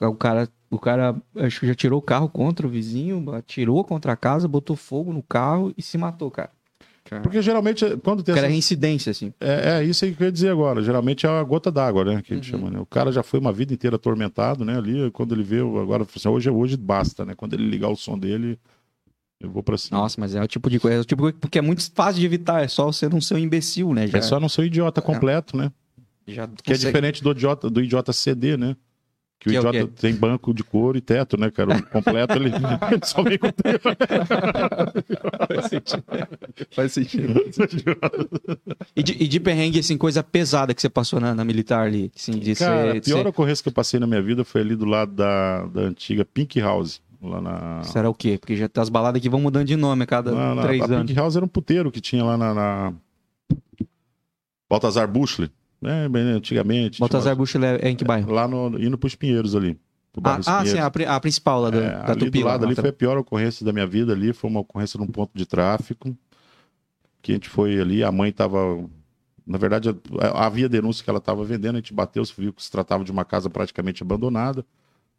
[0.00, 0.48] o cara.
[0.70, 4.48] O cara, acho que já tirou o carro contra o vizinho, atirou contra a casa,
[4.48, 6.50] botou fogo no carro e se matou, cara.
[7.22, 9.32] Porque geralmente, quando tem Cara, é essas- reincidência, assim.
[9.40, 10.82] É, é isso aí que eu ia dizer agora.
[10.82, 12.22] Geralmente é a gota d'água, né?
[12.22, 12.58] Que a gente Uhum.
[12.60, 12.80] chama, né?
[12.80, 14.76] O cara já foi uma vida inteira atormentado, né?
[14.78, 17.34] Ali, quando ele vê, agora, assim, hoje, hoje basta, né?
[17.34, 18.58] Quando ele ligar o som dele,
[19.38, 19.98] eu vou pra cima.
[19.98, 21.90] Nossa, mas é o tipo de coisa, é o tipo de coisa porque é muito
[21.92, 24.06] fácil de evitar, é só você não ser um imbecil, né?
[24.06, 25.70] Já, É só não ser um idiota completo, né?
[26.26, 28.74] já Que é consegue- diferente do idiota, do idiota CD, né?
[29.40, 29.92] Que o Que é o idiota quê?
[30.00, 31.76] tem banco de couro e teto, né, cara?
[31.76, 32.56] O completo ele, ele
[33.04, 33.48] só vem com
[35.48, 36.04] Faz sentido.
[36.70, 37.94] Faz sentido.
[38.96, 42.10] E de, e de perrengue, assim, coisa pesada que você passou na, na militar ali,
[42.16, 44.60] assim, de Cara, ser, a pior ser- ocorrência que eu passei na minha vida foi
[44.62, 47.82] ali do lado da, da antiga Pink House, lá na.
[47.82, 48.38] Será o quê?
[48.38, 50.30] Porque já tem as baladas que vão mudando de nome a cada
[50.62, 51.06] três a anos.
[51.06, 52.54] Pink House era um puteiro que tinha lá na.
[52.54, 52.92] na...
[54.68, 55.50] Baltazar Bushley,
[55.84, 56.08] né?
[56.08, 56.98] Bem antigamente.
[56.98, 58.32] Baltazar Bush é, é em que uma- bairro?
[58.32, 59.78] Lá no, indo pros Pinheiros ali.
[60.22, 62.38] Ah, ah, sim, a, a principal lá do, É, da ali Tupi.
[62.38, 62.82] do lá, lado ali tá.
[62.82, 66.16] foi a pior ocorrência da minha vida ali, foi uma ocorrência num ponto de tráfico.
[67.20, 68.58] que a gente foi ali, a mãe estava.
[69.46, 69.88] Na verdade,
[70.34, 73.24] havia denúncia que ela estava vendendo, a gente bateu, viu que se tratava de uma
[73.24, 74.64] casa praticamente abandonada.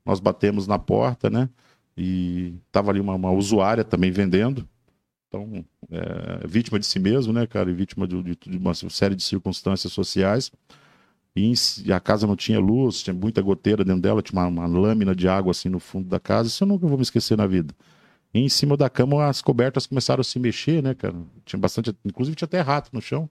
[0.05, 1.49] Nós batemos na porta, né?
[1.97, 4.67] E estava ali uma, uma usuária também vendendo.
[5.27, 7.69] Então, é, vítima de si mesmo, né, cara?
[7.69, 10.51] E vítima de, de- de uma série de circunstâncias sociais.
[11.35, 11.53] E,
[11.93, 15.27] a casa não tinha luz, tinha muita goteira dentro dela, tinha uma, uma lâmina de
[15.27, 16.49] água assim no fundo da casa.
[16.49, 17.73] Isso eu nunca vou me esquecer na vida.
[18.33, 21.15] E em cima da cama as cobertas começaram a se mexer, né, cara?
[21.45, 23.29] Tinha bastante, inclusive tinha até rato no chão.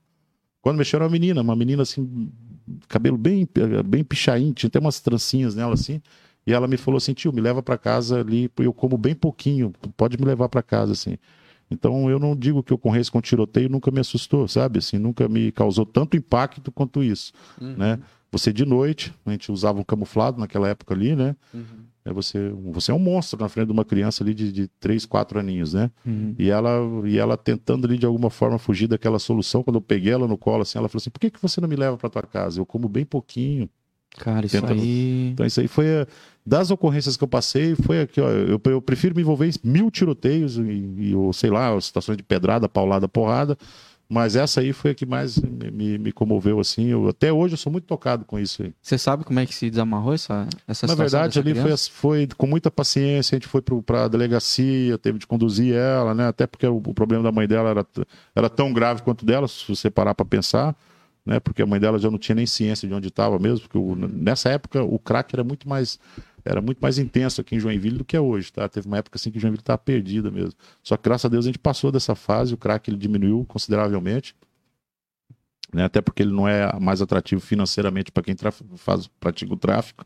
[0.62, 2.30] Quando mexeram uma menina, uma menina assim,
[2.88, 3.48] cabelo bem,
[3.86, 6.00] bem pichain, tinha até umas trancinhas nela assim.
[6.46, 9.72] E ela me falou assim: tio, me leva para casa ali, eu como bem pouquinho,
[9.96, 11.16] pode me levar para casa, assim.
[11.70, 14.78] Então eu não digo que o ocorrência com tiroteio nunca me assustou, sabe?
[14.78, 17.32] Assim, nunca me causou tanto impacto quanto isso,
[17.76, 17.98] né?
[18.30, 21.36] Você de noite, a gente usava um camuflado naquela época ali, né?
[22.04, 25.06] É você, você é um monstro na frente de uma criança ali de, de 3,
[25.06, 25.90] 4 aninhos, né?
[26.38, 26.70] E ela,
[27.06, 29.62] e ela tentando ali de alguma forma fugir daquela solução.
[29.62, 31.68] Quando eu peguei ela no colo, assim, ela falou assim: por que, que você não
[31.68, 32.60] me leva para tua casa?
[32.60, 33.70] Eu como bem pouquinho.
[34.18, 35.30] Cara, isso Tenta- aí.
[35.32, 35.86] Então, isso aí foi.
[36.02, 36.06] a-
[36.46, 38.28] Das ocorrências que eu passei, foi aqui, ó.
[38.28, 40.62] Eu, eu prefiro me envolver em mil tiroteios e,
[40.98, 43.56] e ou, sei lá, situações de pedrada, paulada, porrada.
[44.06, 46.88] Mas essa aí foi a que mais me, me- me comoveu, assim.
[46.88, 48.74] Eu- até hoje eu sou muito tocado com isso aí.
[48.82, 52.46] Você sabe como é que se desamarrou essa, essa Na verdade, ali foi, foi com
[52.46, 56.28] muita paciência, a gente foi para a delegacia, teve de conduzir ela, né?
[56.28, 57.86] Até porque o, o problema da mãe dela era,
[58.36, 60.76] era tão grave quanto o dela, se você parar para pensar,
[61.24, 61.40] né?
[61.40, 63.94] Porque a mãe dela já não tinha nem ciência de onde estava mesmo, porque o-
[63.96, 65.98] nessa época o crack era muito mais
[66.46, 68.68] era muito mais intenso aqui em Joinville do que é hoje, tá?
[68.68, 70.52] Teve uma época assim que Joinville estava perdida mesmo.
[70.82, 74.36] Só que graças a Deus a gente passou dessa fase, o crack ele diminuiu consideravelmente.
[75.72, 75.84] Né?
[75.84, 78.36] Até porque ele não é mais atrativo financeiramente para quem
[78.76, 80.04] faz, pratica o tráfico.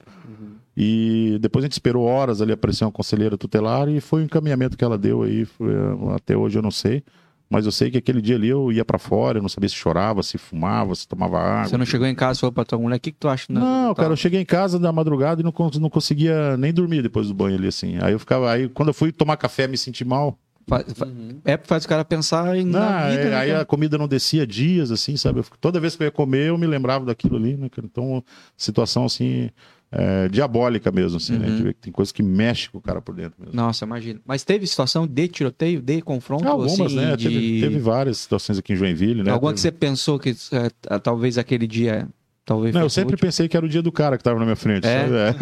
[0.77, 4.77] E depois a gente esperou horas ali aparecer uma conselheira tutelar e foi o encaminhamento
[4.79, 5.45] que ela deu aí.
[5.45, 7.03] foi, eh, até hoje eu não sei.
[7.51, 9.75] Mas eu sei que aquele dia ali eu ia para fora, eu não sabia se
[9.75, 11.69] chorava, se fumava, se tomava água.
[11.71, 13.47] Você não chegou em casa e falou pra tua mulher, o que, que tu acha?
[13.51, 16.73] né, Não, cara, tal?" eu cheguei em casa da madrugada e não, não conseguia nem
[16.73, 17.97] dormir depois do banho ali, assim.
[18.03, 20.39] Aí eu ficava, aí quando eu fui tomar café me senti mal.
[20.67, 21.09] Fa- fa-
[21.47, 23.97] É porque faz o cara pensar em Não, na vida, é, né, aí a comida
[23.97, 25.39] não descia dias, assim, sabe?
[25.41, 27.71] Eu toda vez que eu ia comer, eu me lembrava daquilo ali, né?
[27.71, 27.87] cara?
[27.91, 28.23] Então,
[28.55, 29.49] situação assim,
[29.91, 31.47] é, diabólica mesmo, assim, né?
[31.47, 31.57] A Uhum.
[31.57, 33.55] gente vê que tem coisa que mexe com o cara por dentro mesmo.
[33.57, 34.21] Nossa, imagina.
[34.27, 36.47] Mas teve situação de tiroteio, de confronto?
[36.47, 37.17] Algumas, assim, né?
[37.17, 37.25] de...
[37.25, 39.31] Teve, teve várias situações aqui em Joinville, né?
[39.31, 42.07] Alguma que Teve- você pensou que é, talvez aquele dia
[42.49, 43.27] talvez Não, eu sempre útil?
[43.27, 44.87] pensei que era o dia do cara que estava na minha frente.
[44.87, 45.07] É?
[45.07, 45.35] É.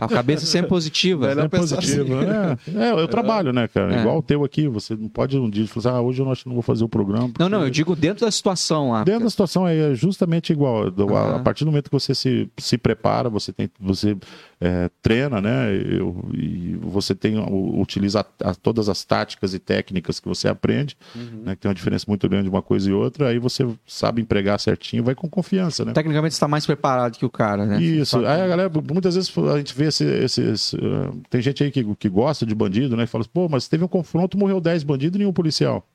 [0.00, 1.30] A cabeça sempre positiva.
[1.30, 2.14] É pensar positivo.
[2.22, 2.56] É,
[2.88, 3.94] É, eu trabalho, né, cara?
[3.94, 4.00] É.
[4.00, 6.42] Igual o teu aqui, você não pode um dia falar assim, ah, hoje eu acho
[6.44, 7.30] que não vou fazer o programa.
[7.38, 9.04] Não, não, eu porque- digo dentro da situação lá.
[9.04, 10.84] Dentro da situação é justamente igual.
[10.86, 11.36] Aham.
[11.36, 14.16] A partir do momento que você se, se prepara, você tem, você
[14.60, 15.74] é, treina, né?
[15.74, 20.96] eu- e você tem utiliza a- a- todas as táticas e técnicas que você aprende,
[21.14, 21.42] Uhum.
[21.44, 21.54] né?
[21.54, 23.28] Que tem uma diferença muito grande de uma coisa e outra.
[23.28, 25.92] Aí você sabe empregar certinho, vai com confiança, né?
[25.92, 27.80] Tecnicamente você tá mais preparado que o cara, né?
[27.82, 28.18] Isso.
[28.18, 31.70] Aí a galera, muitas vezes a gente vê esse, esse- esse, uh, tem gente aí
[31.70, 33.04] que, que gosta de bandido, né?
[33.04, 35.86] E fala assim, pô, mas teve um confronto, morreu 10 bandidos e nenhum policial.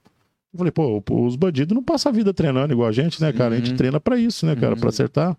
[0.54, 3.54] Eu falei, pô, os bandidos não passam a vida treinando igual a gente, né, cara?
[3.56, 3.78] A gente Uhum.
[3.78, 4.76] treina pra isso, né, cara?
[4.76, 5.38] Pra acertar.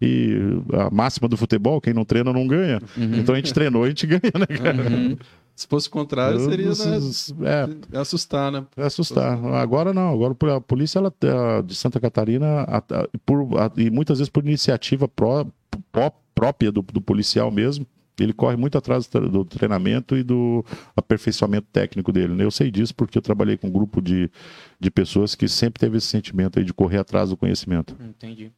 [0.00, 0.36] E
[0.72, 2.80] a máxima do futebol, quem não treina não ganha.
[2.96, 3.14] Uhum.
[3.16, 4.90] Então a gente treinou, a gente ganha, né, cara?
[4.90, 5.16] Uhum.
[5.54, 8.64] Se fosse o contrário, seria né, É, assustar, né?
[8.76, 9.38] é assustar.
[9.54, 11.12] Agora não, agora a polícia ela,
[11.62, 15.46] de Santa Catarina, a- a- por- a- e muitas vezes por iniciativa pró-
[15.92, 17.86] pró- própria do, do policial mesmo,
[18.18, 20.64] ele corre muito atrás do tre- do treinamento e do
[20.96, 22.34] aperfeiçoamento técnico dele.
[22.34, 22.44] né?
[22.44, 24.30] Eu sei disso porque eu trabalhei com um grupo de,
[24.78, 27.96] de pessoas que sempre teve esse sentimento aí de correr atrás do conhecimento.
[28.00, 28.52] Entendi.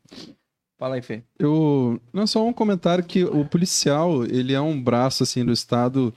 [0.79, 1.23] Fala aí, Fê.
[1.39, 1.99] Eu.
[2.13, 6.13] Não, só um comentário que o policial, ele é um braço, assim, do Estado,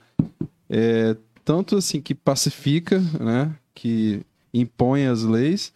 [0.68, 3.54] é, tanto, assim, que pacifica, né?
[3.74, 4.20] Que
[4.52, 5.72] impõe as leis,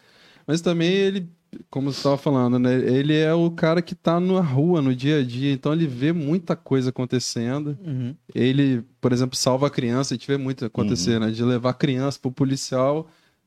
[0.47, 1.29] mas também ele,
[1.71, 2.75] como você estava falando, né?
[2.75, 6.13] Ele é o cara que tá na rua, no dia a dia, então ele vê
[6.13, 7.77] muita coisa acontecendo.
[7.85, 8.15] Uhum.
[8.35, 11.31] Ele, por exemplo, salva a criança, a gente vê muito acontecer, né?
[11.31, 13.01] De levar a criança pro policial,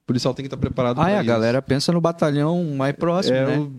[0.03, 1.27] o policial tem que estar preparado Ah, pra é, a isso.
[1.27, 3.57] galera pensa no batalhão mais próximo, É, né?
[3.59, 3.71] o-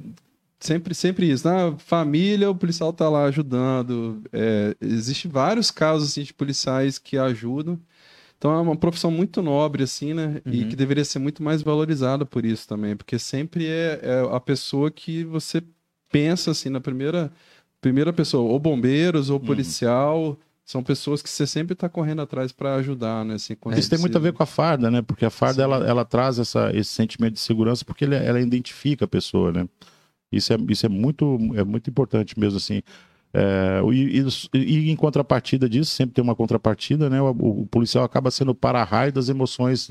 [0.61, 1.47] sempre, sempre isso.
[1.47, 4.23] Na família, o policial tá lá ajudando.
[4.33, 7.79] É, Existem vários casos assim, de policiais que ajudam.
[8.39, 10.41] Então é uma profissão muito nobre, assim, né?
[10.47, 10.69] E Uhum.
[10.69, 12.97] que deveria ser muito mais valorizada por isso também.
[12.97, 15.61] Porque sempre é, é a pessoa que você
[16.11, 17.33] pensa, assim, na primeira,
[17.81, 18.49] primeira pessoa.
[18.49, 20.39] Ou bombeiros, ou policial.
[20.65, 23.35] São pessoas que você sempre tá correndo atrás para ajudar, né?
[23.35, 25.03] Assim, quando Isso tem muito a ver com a farda, né?
[25.03, 29.05] Porque a farda ela, ela traz essa, esse sentimento de segurança porque ele- ela identifica
[29.07, 29.67] a pessoa, né?
[30.31, 32.83] Isso é, isso é, muito, é muito importante mesmo, assim.
[33.33, 34.23] É, e,
[34.55, 37.21] e- em contrapartida disso, sempre tem uma contrapartida, né?
[37.21, 37.31] O,
[37.63, 39.91] o policial acaba sendo o para-raio das emoções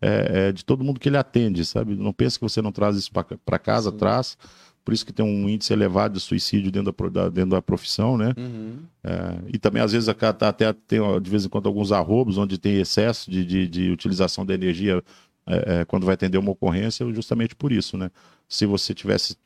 [0.00, 1.96] é, é, de todo mundo que ele atende, sabe?
[1.96, 3.96] Não pense que você não traz isso para casa, Sim.
[3.96, 4.36] traz.
[4.84, 8.32] Por isso que tem um índice elevado de suicídio dentro da, dentro da profissão, né?
[8.36, 8.76] Uhum.
[9.02, 12.56] É, e também, às vezes, tá- até tem, de vez em quando, alguns arrobos onde
[12.56, 15.02] tem excesso de, de, de utilização da energia
[15.44, 18.10] é, é, quando vai atender uma ocorrência, justamente por isso, né?
[18.48, 19.36] Se você tivesse.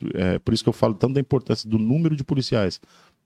[0.44, 2.78] por isso que eu falo tanto da importância do número de policiais.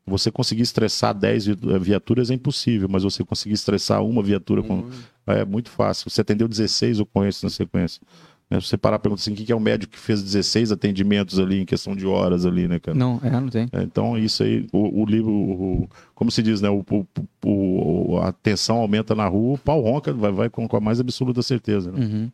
[0.07, 4.91] Você conseguir estressar 10 vi- viaturas é impossível, mas você conseguir estressar uma viatura com,
[5.27, 6.11] é muito fácil.
[6.11, 8.03] Você atendeu 16 ocorrências na sequência.
[8.51, 8.61] Né?
[8.61, 11.39] Se você parar e perguntar assim, quem que é o médico que fez 16 atendimentos
[11.39, 12.97] ali em questão de horas ali, né, cara?
[12.97, 13.67] Não, é, não tem.
[13.73, 16.69] É, Então, isso aí, o, o livro, o- como se diz, né?
[16.69, 17.07] O, o-
[18.15, 21.01] o- a tensão aumenta na rua, o pau ronca, vai, vai com, com a mais
[21.01, 21.91] absoluta certeza.
[21.91, 22.05] Né?
[22.05, 22.31] Uhum.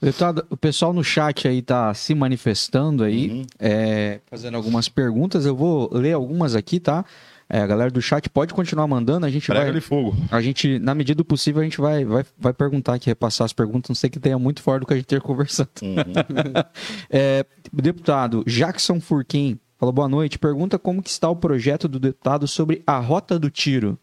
[0.00, 3.42] Deputado, o pessoal no chat aí tá se manifestando aí, Uhum.
[3.58, 5.46] é, fazendo algumas perguntas.
[5.46, 7.04] Eu vou ler algumas aqui, tá?
[7.52, 9.58] É, a galera do chat pode continuar mandando, a gente vai.
[9.58, 10.16] Prega de fogo.
[10.30, 13.52] A gente, na medida do possível, a gente vai, vai, vai perguntar aqui, repassar as
[13.52, 15.68] perguntas, não sei que tenha muito fora do que a gente ter conversando.
[15.82, 15.92] Uhum.
[17.10, 20.38] É, deputado Jackson Furquim falou boa noite.
[20.38, 23.98] Pergunta como que está o projeto do deputado sobre a rota do tiro.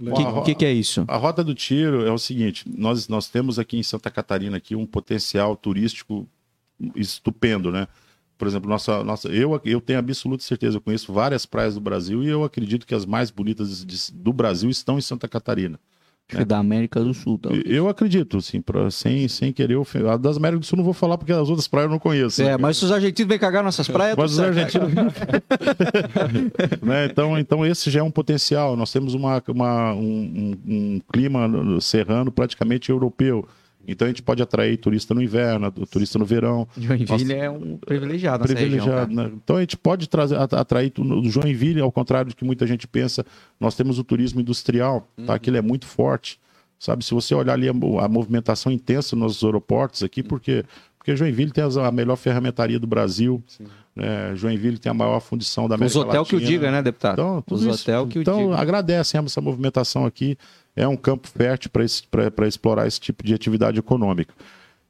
[0.00, 1.04] O que, que, que é isso?
[1.08, 4.76] A rota do tiro é o seguinte: nós, nós temos aqui em Santa Catarina aqui
[4.76, 6.28] um potencial turístico
[6.94, 7.88] estupendo, né?
[8.38, 12.22] Por exemplo, nossa, nossa, eu, eu tenho absoluta certeza, eu conheço várias praias do Brasil
[12.22, 15.78] e eu acredito que as mais bonitas de- do Brasil estão em Santa Catarina.
[16.28, 17.38] Acho que é da América do Sul.
[17.38, 17.50] Tá?
[17.64, 20.08] Eu acredito, assim, pra, sem, sem querer ofender.
[20.10, 22.42] A das Américas do Sul não vou falar porque as outras praias eu não conheço.
[22.42, 22.56] É, né?
[22.56, 24.92] mas se os argentinos vêm cagar nossas praias, Mas os argentinos.
[26.82, 27.06] né?
[27.06, 28.76] então, então, esse já é um potencial.
[28.76, 31.48] Nós temos uma, uma- um, um- um clima
[31.80, 33.46] serrano praticamente europeu.
[33.86, 36.66] Então, a gente pode atrair turista no inverno, turista no verão.
[36.76, 37.32] Joinville Nossa.
[37.32, 39.32] é um privilegiado Privilegiado, região, né?
[39.42, 40.92] Então, a gente pode trazer, at- atrair
[41.24, 43.24] Joinville, ao contrário do que muita gente pensa,
[43.60, 45.38] nós temos o turismo industrial, tá?
[45.38, 46.38] que ele é muito forte.
[46.78, 50.62] Sabe, se você olhar ali a, a movimentação intensa nos aeroportos aqui, porque
[50.98, 53.40] porque Joinville tem a melhor ferramentaria do Brasil,
[53.94, 54.34] né?
[54.34, 56.50] Joinville tem a maior fundição da Os América hotel que o Latina.
[56.50, 57.12] diga, né, deputado?
[57.14, 57.70] Então, Os isso.
[57.82, 58.56] hotel que o então diga.
[58.60, 60.36] agradecem essa movimentação aqui.
[60.76, 64.34] É um campo fértil para explorar esse tipo de atividade econômica.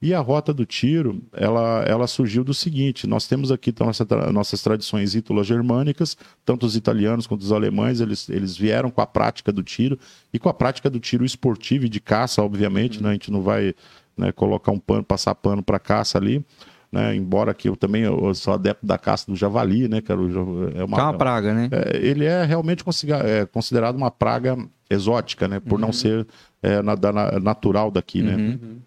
[0.01, 4.05] E a rota do tiro, ela, ela surgiu do seguinte: nós temos aqui então, nossa
[4.31, 9.51] nossas tradições ítalo-germânicas, tanto os italianos quanto os alemães, eles, eles vieram com a prática
[9.51, 9.99] do tiro
[10.33, 13.11] e com a prática do tiro esportivo e de caça, obviamente, né?
[13.11, 13.75] a gente não vai
[14.16, 16.44] né, colocar um pano, passar pano para caça ali.
[16.92, 20.20] Né, embora que eu também eu sou adepto da caça do javali, né, cara?
[20.20, 21.68] O ja- É uma, Tá uma praga, né?
[21.72, 22.85] é, ele é realmente
[23.25, 24.57] é, considerado uma praga
[24.88, 25.59] exótica, né?
[25.61, 26.27] Por não ser
[26.62, 28.37] é, na- natural daqui, né?
[28.37, 28.79] Uhum.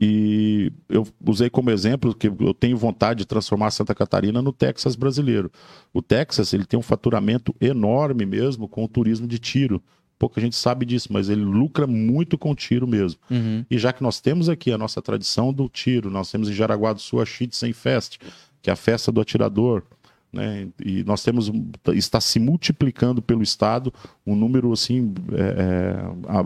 [0.00, 4.94] E eu usei como exemplo que eu tenho vontade de transformar Santa Catarina no Texas
[4.94, 5.50] brasileiro.
[5.92, 9.82] O Texas ele tem um faturamento enorme mesmo com o turismo de tiro.
[10.18, 13.20] Pouca gente sabe disso, mas ele lucra muito com tiro mesmo.
[13.30, 13.64] Uhum.
[13.70, 16.92] E já que nós temos aqui a nossa tradição do tiro, nós temos em Jaraguá
[16.92, 18.18] do Sul a Schützen Fest,
[18.60, 19.82] que é a festa do atirador,
[20.32, 20.68] né?
[20.84, 21.50] E nós temos
[21.94, 23.92] está se multiplicando pelo estado
[24.26, 25.96] um número assim é, é,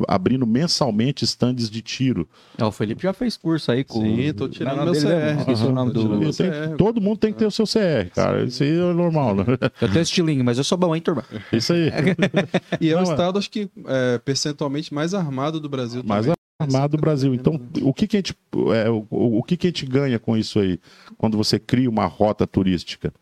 [0.06, 2.28] abrindo mensalmente estandes de tiro.
[2.56, 4.94] É, o Felipe já fez curso aí com Sim, tô tirando Não, meu?
[4.94, 5.40] CR.
[5.40, 6.76] Esqueci o nome do- CR.
[6.78, 8.44] todo mundo tem que ter o seu CR, cara.
[8.44, 9.44] Isso aí é normal, né?
[9.80, 11.24] Eu tenho estilingue, mas eu sou bom, hein, turma?
[11.52, 11.90] Isso aí.
[12.80, 13.02] E é o é.
[13.02, 16.36] estado, acho que, é, percentualmente mais armado do Brasil Mais também.
[16.58, 17.34] armado do Brasil.
[17.34, 18.34] Então, o que, que a gente,
[18.74, 20.78] é, o, o que, que a gente ganha com isso aí?
[21.18, 23.12] Quando você cria uma rota turística?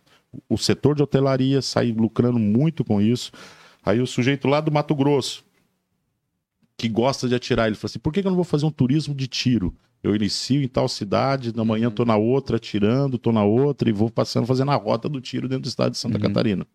[0.49, 3.33] O setor de hotelaria sai lucrando muito com isso.
[3.85, 5.45] Aí o sujeito lá do Mato Grosso,
[6.77, 8.71] que gosta de atirar, ele fala assim: por que, que eu não vou fazer um
[8.71, 9.75] turismo de tiro?
[10.03, 13.93] Eu inicio em tal cidade, na manhã tô na outra atirando, tô na outra e
[13.93, 16.23] vou passando, fazendo a rota do tiro dentro do estado de Santa Uhum.
[16.23, 16.67] Catarina.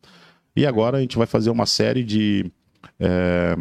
[0.55, 2.51] E agora a gente vai fazer uma série de,
[2.99, 3.57] é,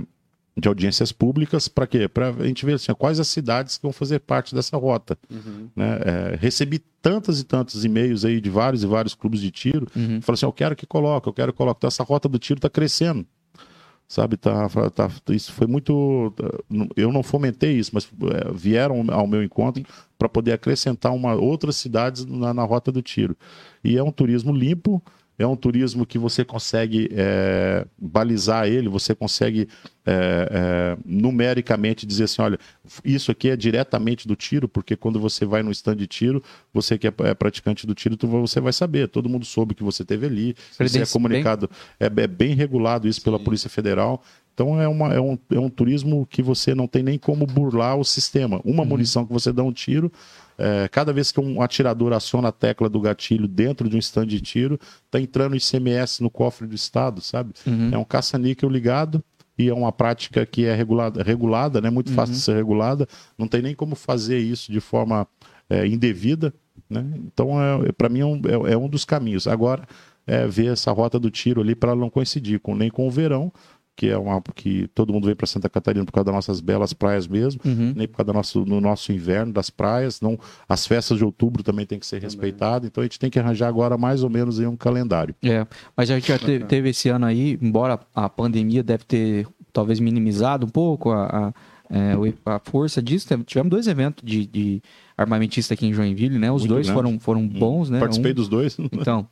[0.56, 2.08] de audiências públicas para quê?
[2.08, 5.18] Para a gente ver assim, quais as cidades que vão fazer parte dessa rota.
[5.30, 5.68] Uhum.
[5.74, 6.00] né?
[6.04, 9.86] É, recebi tantos e tantos e-mails aí de vários e vários clubes de tiro.
[9.96, 10.22] Uhum.
[10.22, 11.78] Falei assim, eu quero que coloque, eu quero que coloque.
[11.78, 13.26] Então, essa rota do tiro está crescendo.
[14.06, 16.32] Sabe, tá, tá, isso foi muito.
[16.94, 19.82] Eu não fomentei isso, mas é, vieram ao meu encontro
[20.18, 23.34] para poder acrescentar uma, outras cidades na, na rota do tiro.
[23.82, 25.02] E é um turismo limpo,
[25.38, 29.68] é um turismo que você consegue é, balizar ele, você consegue
[30.07, 32.59] é, é, numericamente dizer assim: olha,
[33.05, 36.42] isso aqui é diretamente do tiro, porque quando você vai no stand de tiro,
[36.73, 39.83] você que é, é praticante do tiro, tu- você vai saber, todo mundo soube que
[39.83, 40.55] você teve ali,
[40.88, 44.23] você é comunicado, é, é bem regulado isso pela Polícia Federal.
[44.55, 47.97] Então é, uma, é, um, é um turismo que você não tem nem como burlar
[47.99, 48.61] o sistema.
[48.64, 50.12] Uma munição que você dá um tiro,
[50.58, 54.26] é, cada vez que um atirador aciona a tecla do gatilho dentro de um stand
[54.26, 54.78] de tiro,
[55.10, 57.52] tá entrando ICMS no cofre do Estado, sabe?
[57.66, 57.90] Uhum.
[57.92, 59.22] É um caça-níquel ligado,
[59.58, 61.90] e é uma prática que é regulada, regulada né?
[61.90, 63.06] Muito fácil de ser regulada,
[63.38, 65.26] não tem nem como fazer isso de forma
[65.70, 66.52] é, indevida,
[66.90, 67.04] né?
[67.16, 69.46] Então, é, para mim, é um, é- é um dos caminhos.
[69.46, 69.86] Agora,
[70.26, 73.52] é ver essa rota do tiro ali para não coincidir com, nem com o verão,
[73.96, 76.92] que é uma que todo mundo vem para Santa Catarina por causa das nossas belas
[76.92, 77.92] praias mesmo, Uhum.
[77.94, 81.62] nem por causa do nosso, no nosso inverno das praias, não as festas de outubro
[81.62, 84.59] também tem que ser respeitadas, então a gente tem que arranjar agora mais ou menos
[84.59, 85.35] em um calendário.
[85.42, 89.46] É, mas a gente já te- teve esse ano aí, embora a pandemia deve ter
[89.72, 91.52] talvez minimizado um pouco a, a,
[91.90, 92.14] é,
[92.46, 94.83] a força disso, teve- tivemos dois eventos de, de
[95.16, 96.50] armamentista aqui em Joinville, né?
[96.50, 96.96] Os Muito dois grande.
[97.02, 98.00] foram, foram bons, né?
[98.00, 98.76] Participei Um- dos dois.
[98.92, 99.26] Então,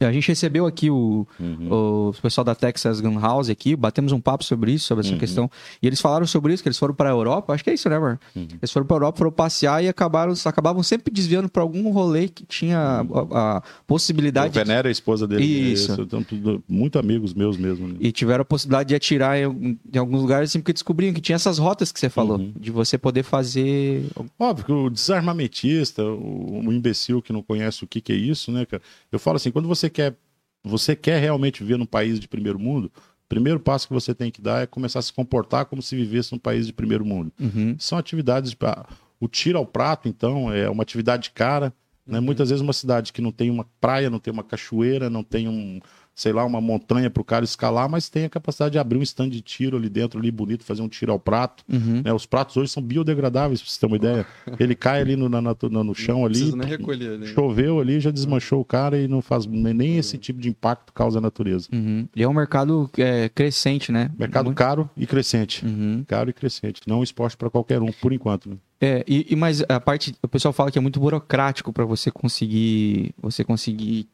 [0.00, 2.08] a gente recebeu aqui o, Uhum.
[2.10, 5.18] o pessoal da Texas Gun House aqui, batemos um papo sobre isso, sobre essa Uhum.
[5.20, 5.50] questão.
[5.82, 7.88] E eles falaram sobre isso, que eles foram para a Europa, acho que é isso,
[7.88, 8.18] né, Mar?
[8.34, 8.46] Uhum.
[8.60, 12.28] Eles foram para a Europa, foram passear e acabaram, acabavam sempre desviando para algum rolê
[12.28, 15.44] que tinha a, a Eu possibilidade de venero a esposa dele.
[15.44, 15.92] Isso.
[16.00, 17.88] Então, tudo- muito amigos meus mesmo.
[17.88, 17.94] né?
[18.00, 21.36] e tiveram a possibilidade de atirar em, em alguns lugares assim, porque descobriam que tinha
[21.36, 22.52] essas rotas que você falou, Uhum.
[22.58, 24.04] de você poder fazer.
[24.38, 28.50] Óbvio que o desarmamentista, o, o imbecil que não conhece o que, que é isso,
[28.52, 28.82] né, cara?
[29.10, 30.16] Eu falo assim, quando você quer,
[30.62, 34.30] você quer realmente viver num país de primeiro mundo, o primeiro passo que você tem
[34.30, 37.32] que dar é começar a se comportar como se vivesse num país de primeiro mundo.
[37.40, 37.74] Uhum.
[37.78, 38.54] São atividades.
[38.54, 38.86] pra-
[39.20, 41.72] O tiro ao prato, então, é uma atividade cara.
[42.06, 42.20] Né?
[42.20, 45.48] Muitas vezes uma cidade que não tem uma praia, não tem uma cachoeira, não tem
[45.48, 45.80] um,
[46.14, 49.02] sei lá, uma montanha para o cara escalar, mas tem a capacidade de abrir um
[49.02, 51.64] stand de tiro ali dentro, ali bonito, fazer um tiro ao prato.
[51.68, 52.02] Uhum.
[52.04, 52.12] né?
[52.12, 54.24] Os pratos hoje são biodegradáveis, pra você ter uma ideia.
[54.60, 57.26] Ele cai ali no, na- no, no chão ali, recolher ali.
[57.26, 60.92] choveu ali, já desmanchou o cara e não faz nem, nem esse tipo de impacto
[60.92, 61.68] causa a natureza.
[61.72, 62.06] Uhum.
[62.14, 64.08] E é um mercado é, crescente, né?
[64.16, 65.66] Mercado Muito- caro e crescente.
[65.66, 66.04] Uhum.
[66.06, 66.80] Caro e crescente.
[66.86, 68.50] Não um esporte para qualquer um, por enquanto.
[68.50, 68.56] né?
[68.80, 72.10] É, e, e mas a parte, o pessoal fala que é muito burocrático para você
[72.10, 74.06] conseguir, você conseguir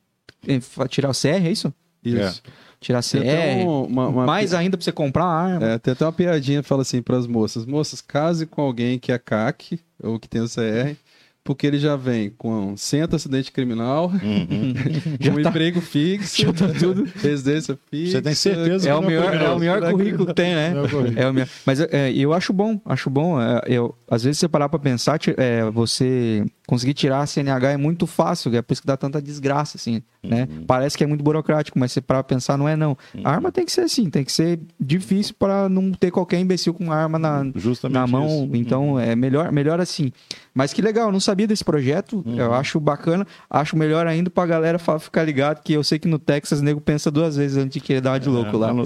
[0.46, 0.58] é,
[0.88, 1.72] tirar o CR, é isso?
[2.04, 2.42] Isso.
[2.80, 3.66] Tirar Tem até CR.
[3.68, 5.66] um- uma- uma mais ainda para você comprar arma.
[5.66, 8.98] É, tem até uma piadinha que fala assim para as moças: moças, case com alguém
[8.98, 10.96] que é CAC ou que tem o CR,
[11.44, 14.72] porque ele já vem com sem antecedente criminal, Uhum.
[15.20, 17.06] Já um tá- emprego fixo, já tá tudo.
[17.22, 18.12] residência fixa.
[18.12, 20.72] Você tem certeza É que o melhor, é o melhor currículo que tem, né?
[20.74, 21.18] É o.
[21.26, 21.48] É o melhor.
[21.66, 23.38] Mas é, eu acho bom, acho bom.
[23.38, 27.76] é, eu, às vezes você parar pra pensar, é, você conseguir tirar a CNH é
[27.76, 30.46] muito fácil, é por isso que dá tanta desgraça, assim, né?
[30.50, 30.64] Uhum.
[30.66, 32.96] Parece que é muito burocrático, mas parar pra pensar, não é não.
[33.24, 36.72] A arma tem que ser assim, tem que ser difícil para não ter qualquer imbecil
[36.72, 38.50] com arma na, Justamente na mão, isso.
[38.56, 40.12] então é melhor, melhor assim.
[40.54, 42.36] Mas que legal, eu não sabia desse projeto, Uhum.
[42.38, 46.06] eu acho bacana, acho melhor ainda pra galera fa- ficar ligado, que eu sei que
[46.08, 48.72] no Texas o nego pensa duas vezes antes de querer dar de louco É, lá.
[48.72, 48.84] no-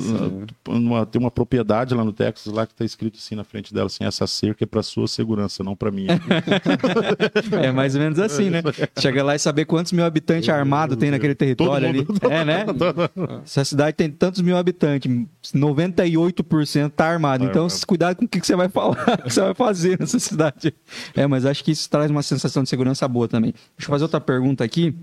[0.69, 3.87] no- tem uma propriedade lá no Texas lá que está escrito assim na frente dela,
[3.87, 6.09] assim, essa cerca é para sua segurança, não para minha.
[7.65, 8.63] É mais ou menos assim, né?
[8.99, 12.07] Chega lá e saber quantos mil habitantes armados tem naquele território ali.
[12.31, 12.65] É, né?
[13.45, 15.11] Essa cidade tem tantos mil habitantes,
[15.55, 17.45] 98% tá armado.
[17.45, 17.87] Então, armado.
[17.87, 20.75] cuidado com o que você vai falar, o que você vai fazer nessa cidade.
[21.15, 23.53] É, mas acho que isso traz uma sensação de segurança boa também.
[23.77, 24.95] Deixa eu fazer outra pergunta aqui.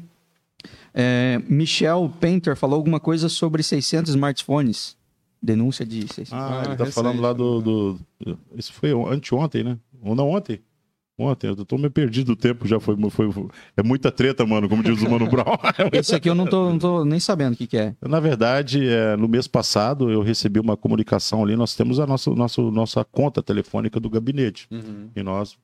[0.94, 4.96] É, Michel Painter falou alguma coisa sobre 600 smartphones.
[5.42, 6.34] Denúncia de 600.
[6.34, 8.00] Ah, ele Ah, tá recente, falando lá do, do-
[8.56, 9.78] Isso foi anteontem, né?
[10.04, 10.60] Ou não ontem?
[11.18, 13.30] Ontem, eu tô meio perdido do tempo, já foi, foi.
[13.78, 15.56] É muita treta, mano, como diz o Mano Brown.
[15.94, 17.96] Esse aqui eu não tô, não tô nem sabendo o que, que é.
[18.02, 21.56] Na verdade, é, no mês passado, eu recebi uma comunicação ali.
[21.56, 24.68] Nós temos a nossa, nossa, nossa conta telefônica do gabinete.
[24.72, 25.10] Uhum.
[25.16, 25.58] E nós,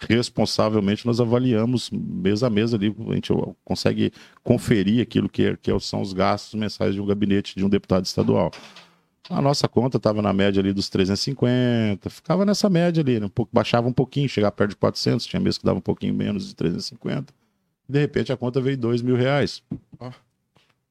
[0.00, 2.94] responsavelmente, nós avaliamos mês a mês ali.
[3.08, 3.32] A gente
[3.64, 4.10] consegue
[4.42, 8.04] conferir aquilo que, é- que são os gastos mensais de um gabinete de um deputado
[8.04, 8.50] estadual.
[9.30, 13.26] A nossa conta estava na média ali dos 350, ficava nessa média ali, né?
[13.26, 16.14] um pouco, baixava um pouquinho, chegava perto de 400, tinha mês que dava um pouquinho
[16.14, 17.32] menos de 350.
[17.88, 19.62] De repente a conta veio dois mil reais.
[19.98, 20.10] Ó.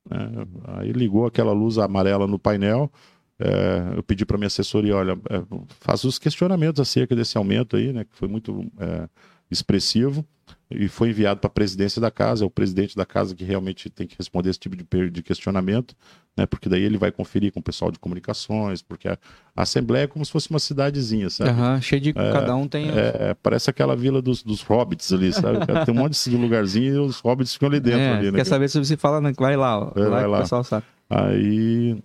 [0.10, 2.92] É, aí ligou aquela luz amarela no painel.
[3.40, 5.44] é, eu pedi para minha assessoria, olha, é,
[5.80, 9.08] faz os questionamentos acerca desse aumento aí, né, que foi muito é,
[9.50, 10.26] expressivo,
[10.70, 13.90] e foi enviado para a presidência da casa, é o presidente da casa que realmente
[13.90, 15.96] tem que responder esse tipo de, de questionamento,
[16.38, 19.18] né, porque daí ele vai conferir com o pessoal de comunicações, porque a,
[19.56, 21.50] a Assembleia é como se fosse uma cidadezinha, sabe?
[21.50, 22.14] Aham, cheio de.
[22.14, 22.90] cada um tem.
[22.92, 25.60] É, parece aquela vila dos, dos hobbits ali, sabe?
[25.84, 28.00] Tem um monte de lugarzinho e os hobbits ficam ali dentro.
[28.00, 29.34] É, ali, né, quer saber se você fala, né?
[29.36, 29.92] vai lá, ó.
[30.00, 30.38] É, vai lá.
[30.38, 30.86] o pessoal sabe.
[31.10, 31.98] Aí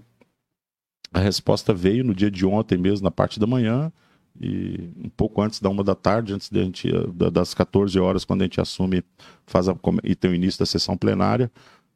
[1.13, 3.93] a resposta veio no dia de ontem mesmo, na parte da manhã,
[4.41, 7.99] e um pouco antes da uma da tarde, antes de a gente, da- das 14
[8.01, 9.05] horas, quando a gente assume
[9.47, 11.51] faz a, e tem o início da sessão plenária.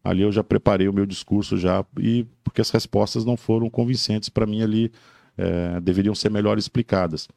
[0.08, 4.28] Ali eu já preparei o meu discurso já, e porque as respostas não foram convincentes
[4.28, 4.92] para mim ali,
[5.36, 7.28] é, deveriam ser melhor explicadas.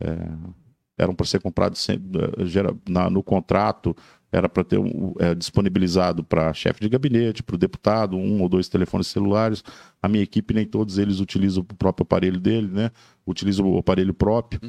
[0.00, 0.16] É,
[0.98, 1.86] eram para ser comprados
[2.88, 3.94] na- no contrato,
[4.32, 8.48] era para ter um, é, disponibilizado para chefe de gabinete, para o deputado, um ou
[8.48, 9.62] dois telefones celulares.
[10.02, 12.90] A minha equipe, nem todos eles utilizam o próprio aparelho dele, né?
[13.26, 14.60] Utilizam o aparelho próprio.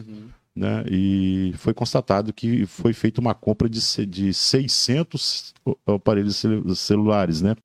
[0.58, 0.84] Né?
[0.90, 5.54] E foi constatado que foi feita uma compra de, de 600
[5.86, 7.56] aparelhos celu- celulares, né?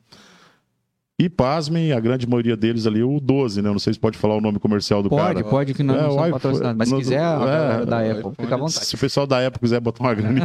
[1.20, 3.68] E pasmem, a grande maioria deles ali, o 12, né?
[3.68, 5.44] Eu Não sei se pode falar o nome comercial do Pode, cara.
[5.44, 6.76] pode, que nós É, não o somos iPhone- patrocinados.
[6.78, 8.86] Mas se quiser, a é, da Apple, iPhone- fica à vontade.
[8.86, 10.44] Se o pessoal da Apple quiser botar uma graninha.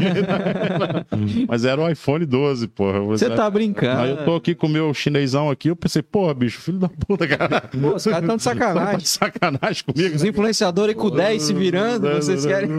[1.48, 3.00] Mas era o iPhone 12, porra.
[3.00, 4.02] Você tá brincando.
[4.02, 6.90] Aí eu tô aqui com o meu chinesão aqui, eu pensei, porra, bicho, filho da
[6.90, 7.62] puta, cara.
[7.62, 8.98] Pô, os caras estão de Tá sacanagem.
[9.00, 10.16] de sacanagem comigo.
[10.16, 10.30] Os né?
[10.30, 12.70] influenciadores com 10 se virando, vocês querem.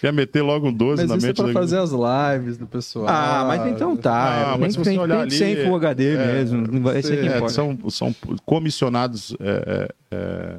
[0.00, 2.66] Quer meter logo um 12 Mas na isso é mente pra fazer as lives do
[2.66, 3.06] pessoal.
[3.08, 4.14] Ah, mas então tá.
[4.14, 6.32] Ah, tem, mas se você tem, olhar tem que ser ali, em Full HD é,
[6.32, 6.66] mesmo.
[6.72, 7.54] Não vai ser que É, importa.
[7.54, 8.14] são, são
[8.44, 10.58] comissionados, é, é, é,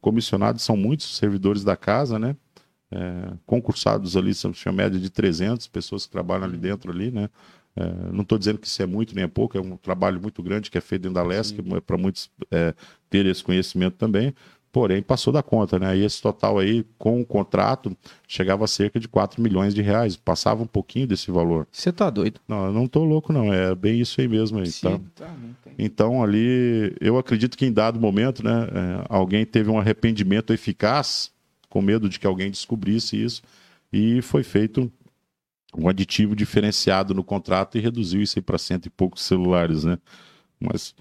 [0.00, 2.36] comissionados são muitos servidores da casa, né?
[2.90, 7.28] É, concursados ali, são tinha média de 300 pessoas que trabalham ali dentro ali, né?
[7.76, 10.42] É, não estou dizendo que isso é muito nem é pouco, é um trabalho muito
[10.42, 12.74] grande que é feito dentro da LESC, para muitos é,
[13.08, 14.34] terem esse conhecimento também,
[14.72, 15.96] porém passou da conta, né?
[15.96, 17.96] E esse total aí, com o contrato,
[18.26, 21.66] chegava a cerca de 4 milhões de reais, passava um pouquinho desse valor.
[21.72, 22.40] Você tá doido.
[22.46, 25.00] Não, eu não tô louco não, é bem isso aí mesmo aí, tá?
[25.78, 31.30] Então, ali, eu acredito que em dado momento, né, é, alguém teve um arrependimento eficaz,
[31.68, 33.42] com medo de que alguém descobrisse isso,
[33.92, 34.90] e foi feito
[35.76, 39.98] um aditivo diferenciado no contrato e reduziu isso aí para cento e poucos celulares, né?
[40.58, 40.94] Mas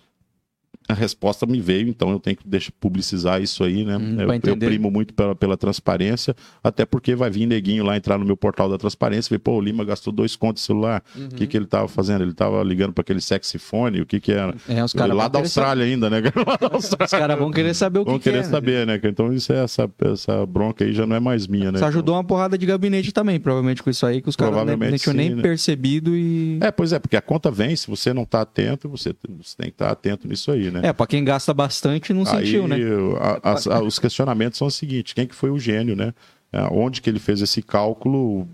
[0.88, 3.98] a resposta me veio, então eu tenho que deixar publicizar isso aí, né?
[3.98, 8.18] Hum, eu, eu primo muito pela, pela transparência, até porque vai vir neguinho lá entrar
[8.18, 11.04] no meu portal da transparência e ver, pô, o Lima gastou dois contos de celular,
[11.16, 12.24] o que, que ele tava fazendo?
[12.24, 14.56] Ele tava ligando para aquele sexifone, o que que era?
[14.68, 16.22] É, os caras lá da Austrália ainda, né?
[16.48, 17.06] Lá da Austrália.
[17.06, 18.44] Os caras vão querer saber o que, Vão que querer é.
[18.44, 19.00] saber, né?
[19.04, 21.80] Então isso é essa, essa bronca aí já não é mais minha, né?
[21.80, 24.96] Você ajudou uma porrada de gabinete também, provavelmente com isso aí, que os caras nem
[24.96, 25.42] tinham nem né?
[25.42, 26.60] percebido e.
[26.62, 29.68] É, pois é, porque a conta vem, se você não tá atento, você, você tem
[29.68, 30.82] que estar atento nisso aí, né?
[30.84, 32.78] É, pra quem gasta bastante, não sentiu, Aí, né?
[33.20, 36.14] a- as- a- os questionamentos são os seguintes: quem que foi o gênio, né?
[36.52, 38.48] É, Onde que ele fez esse cálculo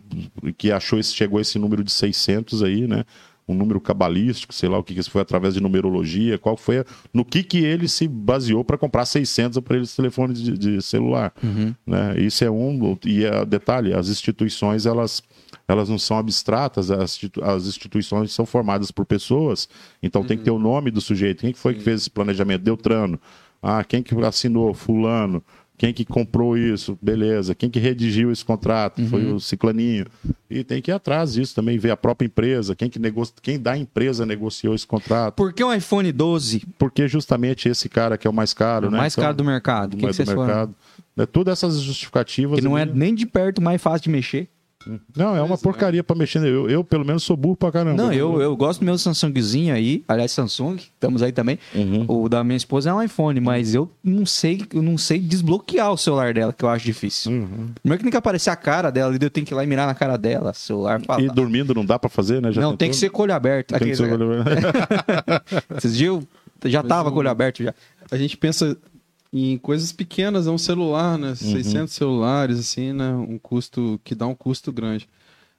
[0.58, 3.04] que achou esse, chegou a esse número de 600 aí, né?
[3.48, 6.80] Um número cabalístico, sei lá o que que isso foi através de numerologia, qual foi,
[6.80, 10.82] a- no que que ele se baseou para comprar 600 aparelhos de telefone de, de
[10.82, 11.34] celular,
[11.86, 12.16] né?
[12.20, 15.22] Isso é um e é, detalhe, as instituições elas
[15.68, 19.68] elas não são abstratas, as, as instituições são formadas por pessoas,
[20.02, 21.42] então tem que ter o nome do sujeito.
[21.42, 22.62] Quem que foi que fez esse planejamento?
[22.64, 23.20] Deltrano.
[23.62, 24.74] Ah, quem que assinou?
[24.74, 25.42] Fulano.
[25.76, 26.98] Quem que comprou isso?
[27.02, 27.56] Beleza.
[27.56, 29.04] Quem que redigiu esse contrato?
[29.08, 30.06] Foi o Ciclaninho.
[30.50, 33.60] E tem que ir atrás disso também, ver a própria empresa, quem que negocia, quem
[33.60, 35.34] da empresa negociou esse contrato.
[35.36, 38.92] Por que um iPhone 12, Porque justamente esse cara que é o mais caro, o
[38.92, 38.98] né?
[38.98, 39.94] mais Então, caro do mercado?
[39.94, 40.46] O que, que mais do vocês foram?
[40.46, 40.76] mercado.
[41.18, 42.60] Né, Todas essas justificativas.
[42.60, 44.48] Que não é nem de perto mais fácil de mexer.
[45.16, 46.44] Não, é uma porcaria pra mexer.
[46.44, 48.02] Eu, eu, pelo menos, sou burro pra caramba.
[48.02, 50.04] Não, eu, eu gosto do meu Samsungzinho aí.
[50.08, 51.58] Aliás, Samsung, estamos aí também.
[51.74, 52.06] Uhum.
[52.08, 55.92] O da minha esposa é um iPhone, mas eu não sei, eu não sei desbloquear
[55.92, 57.32] o celular dela, que eu acho difícil.
[57.32, 57.70] Uhum.
[57.82, 59.88] Primeiro que tem que aparecer a cara dela, eu tenho que ir lá e mirar
[59.88, 61.22] na cara dela, celular, falar.
[61.22, 62.52] E dormindo não dá pra fazer, né?
[62.52, 62.78] Já não, tentou?
[62.78, 63.74] tem que ser com o olho aberto.
[63.78, 64.10] Tem que ser...
[65.78, 66.24] Esses dias
[66.64, 67.74] eu já tava com o olho aberto já.
[68.12, 68.78] A gente pensa
[69.34, 71.30] em coisas pequenas, é um celular, né?
[71.30, 71.36] Uhum.
[71.36, 73.14] 600 celulares, assim, né?
[73.16, 75.10] Um custo que dá um custo grande.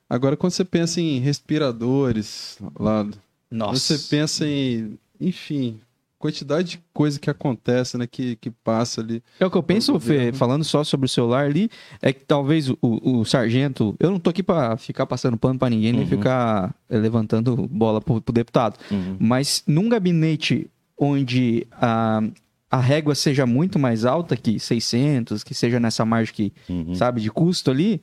[0.09, 3.07] Agora, quando você pensa em respiradores, lá,
[3.51, 3.79] Nossa.
[3.97, 5.81] você pensa em, enfim,
[6.19, 8.07] quantidade de coisa que acontece, né?
[8.07, 9.23] Que, que passa ali.
[9.41, 11.69] É o que eu penso, Fê, falando só sobre o celular ali,
[12.01, 13.97] é que talvez o, o sargento.
[13.99, 16.09] Eu não tô aqui pra ficar passando pano pra ninguém, nem Uhum.
[16.09, 18.79] ficar eh, levantando bola pro, pro deputado.
[18.91, 19.17] Uhum.
[19.19, 22.23] Mas num gabinete onde a,
[22.71, 26.95] a régua seja muito mais alta que 600, que seja nessa margem que, Uhum.
[26.95, 28.01] sabe, de custo ali,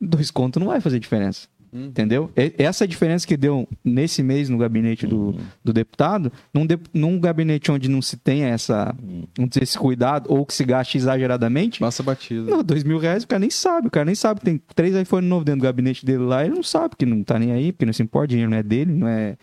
[0.00, 1.48] dois contos não vai fazer diferença.
[1.76, 2.30] Entendeu?
[2.36, 5.34] E- Essa diferença que deu nesse mês no gabinete do,
[5.64, 8.94] do deputado, num, de- num gabinete onde não se tenha essa,
[9.36, 12.48] vamos dizer, esse cuidado ou que se gaste exageradamente, Passa batido.
[12.48, 13.88] não, dois mil reais o cara nem sabe.
[13.88, 16.44] O cara nem sabe que tem três iPhone novos dentro do gabinete dele lá.
[16.44, 18.58] Ele não sabe que não tá nem aí, porque não se importa, o dinheiro não
[18.58, 19.36] é dele, não é,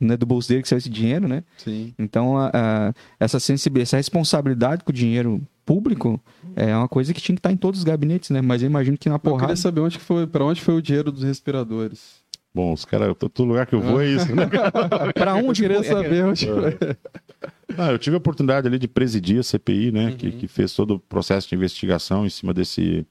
[0.00, 1.42] não é do bolso dele que saiu esse dinheiro, né?
[1.58, 1.92] Sim.
[1.98, 6.20] Então, a- a- essa sensibilidade, essa responsabilidade com o dinheiro público
[6.56, 8.40] é uma coisa que tinha que estar em todos os gabinetes, né?
[8.40, 9.46] Mas eu imagino que na Eu porrada.
[9.46, 12.26] queria saber onde que foi, para onde foi o dinheiro dos respiradores.
[12.54, 14.46] Bom, os caras, todo lugar que eu vou é isso, né?
[15.14, 16.78] Pra onde Eu queria saber onde foi.
[17.76, 20.12] Ah, eu tive a oportunidade ali de presidir a CPI, né?
[20.16, 23.06] Que, que fez todo o processo de investigação em cima desse,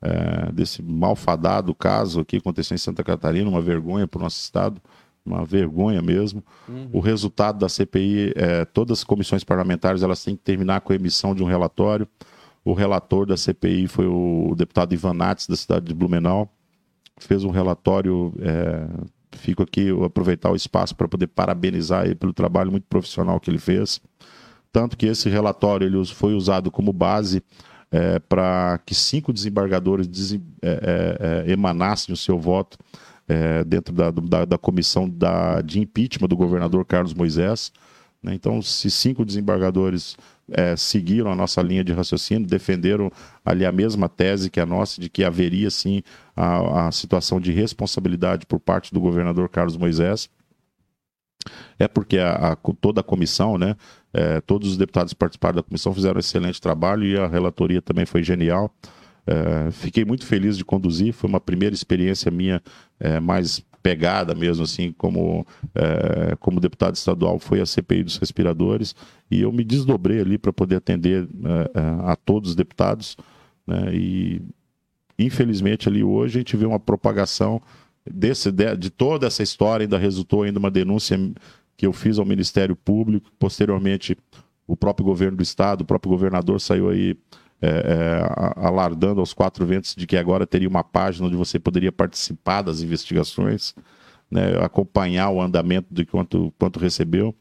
[0.00, 4.40] eh, desse malfadado caso aqui que aconteceu em Santa Catarina, uma vergonha para o nosso
[4.40, 4.80] estado,
[5.26, 6.42] uma vergonha mesmo.
[6.92, 10.96] O resultado da CPI, eh, todas as comissões parlamentares elas têm que terminar com a
[10.96, 12.06] emissão de um relatório.
[12.64, 16.50] O relator da CPI foi o deputado Ivan Nates, da cidade de Blumenau
[17.18, 18.86] fez um relatório é,
[19.32, 23.58] Fico aqui, aproveitar o espaço para poder parabenizar ele pelo trabalho muito profissional que ele
[23.58, 24.00] fez.
[24.72, 27.42] Tanto que esse relatório ele foi usado como base
[27.90, 32.78] é, para que cinco desembargadores desem- é, é, é, emanassem o seu voto
[33.28, 37.72] é, dentro da, da, da comissão da, de impeachment do governador Carlos Moisés.
[38.22, 38.34] né?
[38.34, 40.16] Então, se cinco desembargadores
[40.50, 43.10] é, seguiram a nossa linha de raciocínio, defenderam
[43.44, 46.02] ali a mesma tese que a nossa, de que haveria sim
[46.36, 50.28] a, a situação de responsabilidade por parte do governador Carlos Moisés.
[51.78, 53.76] É porque a, a- toda a comissão, né,
[54.12, 57.82] é, todos os deputados que participaram da comissão fizeram um excelente trabalho e a relatoria
[57.82, 58.72] também foi genial.
[59.26, 62.62] É, fiquei muito feliz de conduzir, foi uma primeira experiência minha
[63.00, 68.94] é, mais pegada mesmo, assim, como, é, como deputado estadual, foi a CPI dos respiradores,
[69.30, 71.28] e eu me desdobrei ali para poder atender
[72.04, 73.16] a todos os deputados,
[73.64, 74.42] né, e
[75.16, 77.62] infelizmente ali hoje a gente vê uma propagação
[78.04, 81.16] desse, de, de toda essa história, ainda resultou ainda uma denúncia
[81.76, 84.16] que eu fiz ao Ministério Público, posteriormente
[84.66, 87.16] o próprio governo do estado, o próprio governador saiu aí
[87.62, 91.90] é, é, alardando aos quatro ventos de que agora teria uma página onde você poderia
[91.92, 93.74] participar das investigações,
[94.30, 97.34] né, acompanhar o andamento de quanto, quanto recebeu.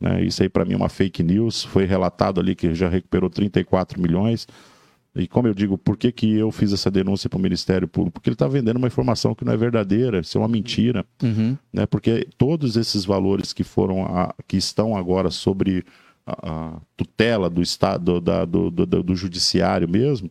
[0.00, 1.64] né, isso aí para mim é uma fake news.
[1.64, 4.46] Foi relatado ali que já recuperou 34 milhões.
[5.18, 8.12] E como eu digo, por que, que eu fiz essa denúncia para o Ministério Público?
[8.20, 11.56] Porque ele está vendendo uma informação que não é verdadeira, isso é uma mentira Uhum.
[11.72, 11.86] né?
[11.86, 15.82] Porque todos esses valores que foram a- que estão agora sobre
[16.26, 20.30] a, tutela do estado da- do, do, do- do judiciário mesmo,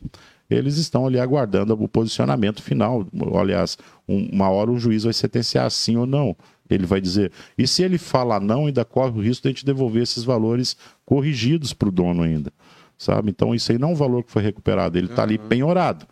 [0.49, 3.05] eles estão ali aguardando o posicionamento final.
[3.39, 3.77] Aliás,
[4.07, 6.35] um- uma hora o juiz vai sentenciar sim ou não.
[6.69, 7.31] Ele vai dizer.
[7.57, 10.75] E se ele falar não, ainda corre o risco de a gente devolver esses valores
[11.05, 12.51] corrigidos para o dono ainda.
[12.97, 13.29] Sabe?
[13.29, 16.07] Então, isso aí não é um valor que foi recuperado, ele está ali penhorado.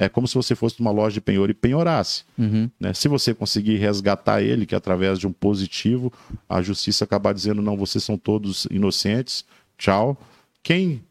[0.00, 2.24] É como se você fosse numa loja de penhor e penhorasse.
[2.38, 2.70] Uhum.
[2.78, 2.94] Né?
[2.94, 6.12] Se você conseguir resgatar ele, que através de um positivo,
[6.48, 9.44] a justiça acabar dizendo não, vocês são todos inocentes,
[9.76, 10.16] tchau.
[10.62, 11.02] Quem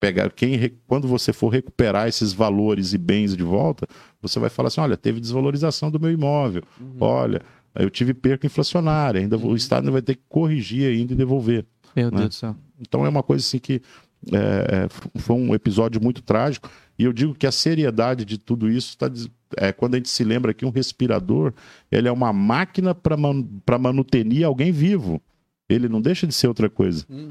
[0.00, 3.86] pegar, quem quando você for recuperar esses valores e bens de volta,
[4.20, 6.62] você vai falar assim, olha, teve desvalorização do meu imóvel,
[7.00, 7.42] olha,
[7.74, 11.64] eu tive perca inflacionária, ainda o Estado ainda vai ter que corrigir ainda e devolver.
[11.94, 12.18] Meu Né?
[12.18, 12.56] Deus do céu.
[12.80, 13.82] Então é uma coisa assim que
[14.32, 16.70] é, é, foi um episódio muito trágico.
[16.98, 19.10] E eu digo que a seriedade de tudo isso está
[19.56, 21.52] é, quando a gente se lembra que um respirador
[21.90, 23.46] ele é uma máquina para man,
[23.80, 25.22] manutenir alguém vivo.
[25.68, 27.04] Ele não deixa de ser outra coisa.
[27.08, 27.28] Né?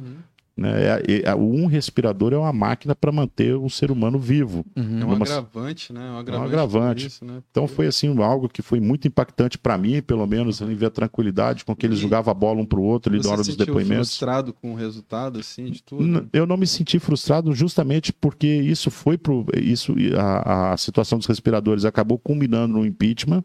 [0.64, 4.66] É- é- um respirador é uma máquina para manter o ser humano vivo.
[4.76, 5.02] Uhum.
[5.02, 6.12] É um agravante, né?
[6.12, 6.48] Um agravante.
[6.48, 7.06] agravante.
[7.06, 7.44] tudo Isso, né?
[7.52, 10.90] Então foi assim algo que foi muito impactante para mim, pelo menos, em ver a
[10.90, 13.44] tranquilidade com que eles jogavam a bola um para o outro ali Você na hora
[13.44, 14.10] dos sentiu depoimentos.
[14.10, 16.28] frustrado com o resultado, assim, de tudo?
[16.34, 19.46] Eu não me senti frustrado justamente porque isso foi pro.
[19.56, 23.44] Isso, a, a situação dos respiradores acabou culminando no impeachment.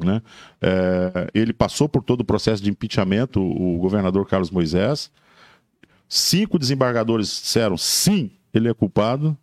[0.00, 0.22] Né?
[0.60, 5.10] É, ele passou por todo o processo de impeachment, o, o governador Carlos Moisés.
[6.14, 9.34] Cinco desembargadores disseram sim, ele é culpado.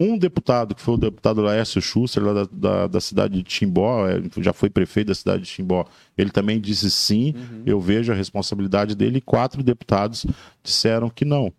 [0.00, 4.08] Um deputado, que foi o deputado Laércio Schuster, lá da, da, da cidade de Timbó,
[4.08, 5.84] é, já foi prefeito da cidade de Timbó,
[6.16, 7.34] ele também disse sim,
[7.66, 9.18] eu vejo a responsabilidade dele.
[9.18, 10.24] E quatro deputados
[10.62, 11.52] disseram que não.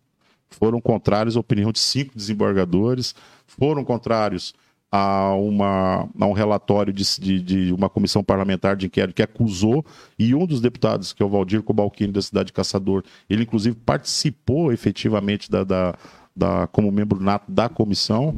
[0.50, 3.14] Foram contrários à opinião de cinco desembargadores,
[3.46, 4.56] foram contrários
[4.92, 9.86] a, uma, a um relatório de, de, de uma comissão parlamentar de inquérito que acusou,
[10.18, 13.76] e um dos deputados, que é o Valdir Cobalcini, da cidade de Caçador, ele inclusive
[13.76, 15.96] participou efetivamente da, da,
[16.36, 18.36] da- como membro nato da comissão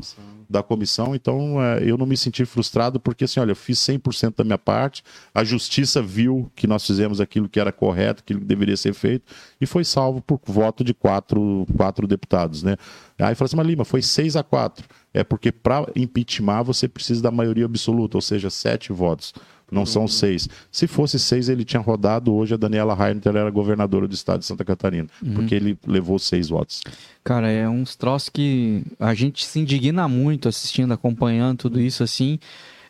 [0.51, 4.35] da comissão, então é, eu não me senti frustrado porque assim, olha, eu fiz 100%
[4.37, 8.45] da minha parte, a justiça viu que nós fizemos aquilo que era correto, aquilo que
[8.45, 12.75] deveria ser feito e foi salvo por voto de quatro, quatro deputados, né?
[13.17, 14.85] Aí falou assim, mas Lima, foi 6 a 4.
[15.13, 19.33] É porque para impeachment você precisa da maioria absoluta, ou seja, sete votos.
[19.71, 20.49] Não são seis.
[20.69, 22.33] Se fosse seis, ele tinha rodado.
[22.33, 26.49] Hoje a Daniela Heinter era governadora do estado de Santa Catarina, porque ele levou seis
[26.49, 26.81] votos.
[27.23, 32.37] Cara, é uns troços que a gente se indigna muito assistindo, acompanhando tudo isso, assim.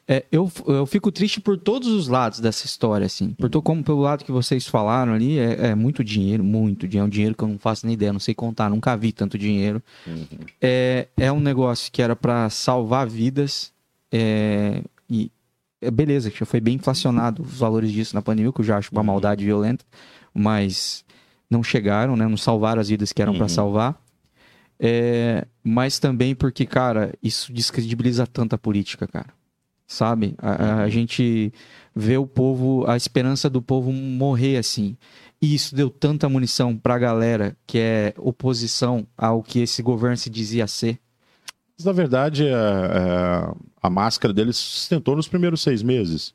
[0.08, 3.30] É, eu, eu fico triste por todos os lados dessa história, assim.
[3.34, 7.06] Por to- como pelo lado que vocês falaram ali, é, é muito dinheiro, muito dinheiro.
[7.06, 9.38] É um dinheiro que eu não faço nem ideia, não sei contar, nunca vi tanto
[9.38, 9.82] dinheiro.
[10.60, 13.72] É, é um negócio que era para salvar vidas.
[14.12, 15.32] é, e
[15.90, 18.92] beleza, que já foi bem inflacionado os valores disso na pandemia, que eu já acho
[18.92, 19.84] uma maldade violenta,
[20.34, 21.04] mas
[21.50, 22.28] não chegaram, né?
[22.28, 23.50] Não salvaram as vidas que eram para Uhum.
[23.50, 24.02] salvar.
[24.80, 29.30] É, mas também porque, cara, isso descredibiliza tanto a política, cara.
[29.88, 30.36] Sabe?
[30.38, 31.52] A, a- a gente
[31.96, 34.96] vê o povo, a esperança do povo morrer assim.
[35.42, 40.30] E isso deu tanta munição pra galera que é oposição ao que esse governo se
[40.30, 40.98] dizia ser.
[41.82, 46.34] Mas, na verdade, é, é, a máscara dele se sustentou nos primeiros seis meses.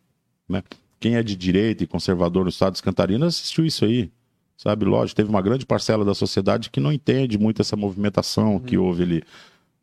[0.48, 0.62] Né?
[0.98, 4.10] quem é de direita e conservador no estado de Cantarina assistiu isso aí.
[4.56, 8.78] Sabe, lógico, teve uma grande parcela da sociedade que não entende muito essa movimentação que
[8.78, 9.22] houve ali.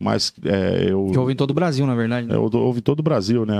[0.04, 1.08] Mas é, eu.
[1.12, 2.28] Que houve em todo o Brasil, na verdade.
[2.28, 2.36] né?
[2.36, 3.56] É, houve todo o Brasil, né?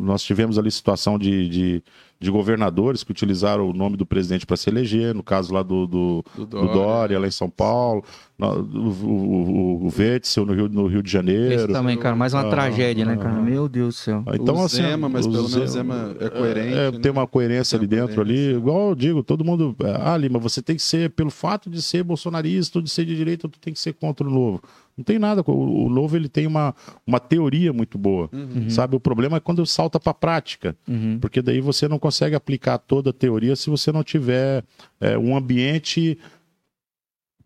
[0.00, 1.82] Nós tivemos ali situação de, de,
[2.18, 5.86] de governadores que utilizaram o nome do presidente para se eleger, no caso lá do,
[5.86, 6.72] do, Do do Dória.
[6.72, 8.02] Dória, lá em São Paulo,
[8.38, 11.54] no- o, o, o Wetzel no Rio, no Rio de Janeiro.
[11.54, 13.40] Esse também, cara, mais uma Ah, tragédia, né, ah, cara?
[13.40, 14.24] Meu Deus do céu.
[14.34, 16.74] Então, o assim, Zema, mas o pelo menos Zema- Zema é coerente.
[16.78, 16.98] É, né?
[16.98, 18.48] tem uma coerência Tem ali uma dentro coerência.
[18.50, 18.56] ali.
[18.56, 19.74] Igual eu digo, todo mundo.
[20.02, 23.14] Ah, Lima, você tem que ser, pelo fato de ser bolsonarista ou de ser de
[23.16, 24.62] direita, tu tem que ser contra o novo.
[24.98, 25.42] Não tem nada.
[25.46, 26.74] O, o novo ele tem uma,
[27.06, 28.28] uma teoria muito boa.
[28.68, 28.96] Sabe?
[28.96, 30.76] O problema é quando salta para prática.
[30.88, 31.18] Uhum.
[31.20, 34.64] Porque daí você não consegue aplicar toda a teoria se você não tiver
[35.00, 36.18] é, um ambiente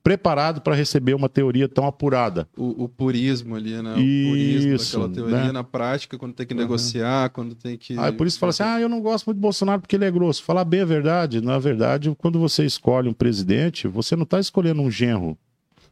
[0.02, 2.48] preparado para receber uma teoria tão apurada.
[2.56, 3.94] O, o purismo ali, né?
[3.94, 5.52] O Isso, purismo daquela teoria né?
[5.52, 6.60] na prática, quando tem que Uhum.
[6.60, 7.96] negociar, quando tem que.
[7.98, 10.10] Aí por isso fala assim: ah, eu não gosto muito do Bolsonaro porque ele é
[10.10, 10.42] grosso.
[10.42, 14.82] Falar bem a verdade, na verdade, quando você escolhe um presidente, você não está escolhendo
[14.82, 15.38] um genro.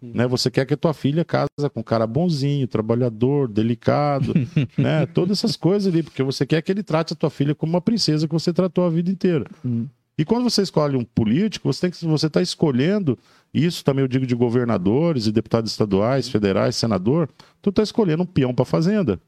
[0.03, 0.26] Né?
[0.26, 4.34] Você quer que a tua filha casa com um cara bonzinho, trabalhador, delicado,
[4.78, 5.07] né?
[5.07, 7.80] Todas essas coisas ali, porque você quer que ele trate a tua filha como uma
[7.80, 9.44] princesa que você tratou a vida inteira.
[9.64, 9.86] Hum.
[10.16, 13.18] E quando você escolhe um político, você tem que você está escolhendo
[13.53, 17.28] isso também eu digo de governadores e deputados estaduais, federais, senador,
[17.61, 19.20] tu está escolhendo um peão para fazenda.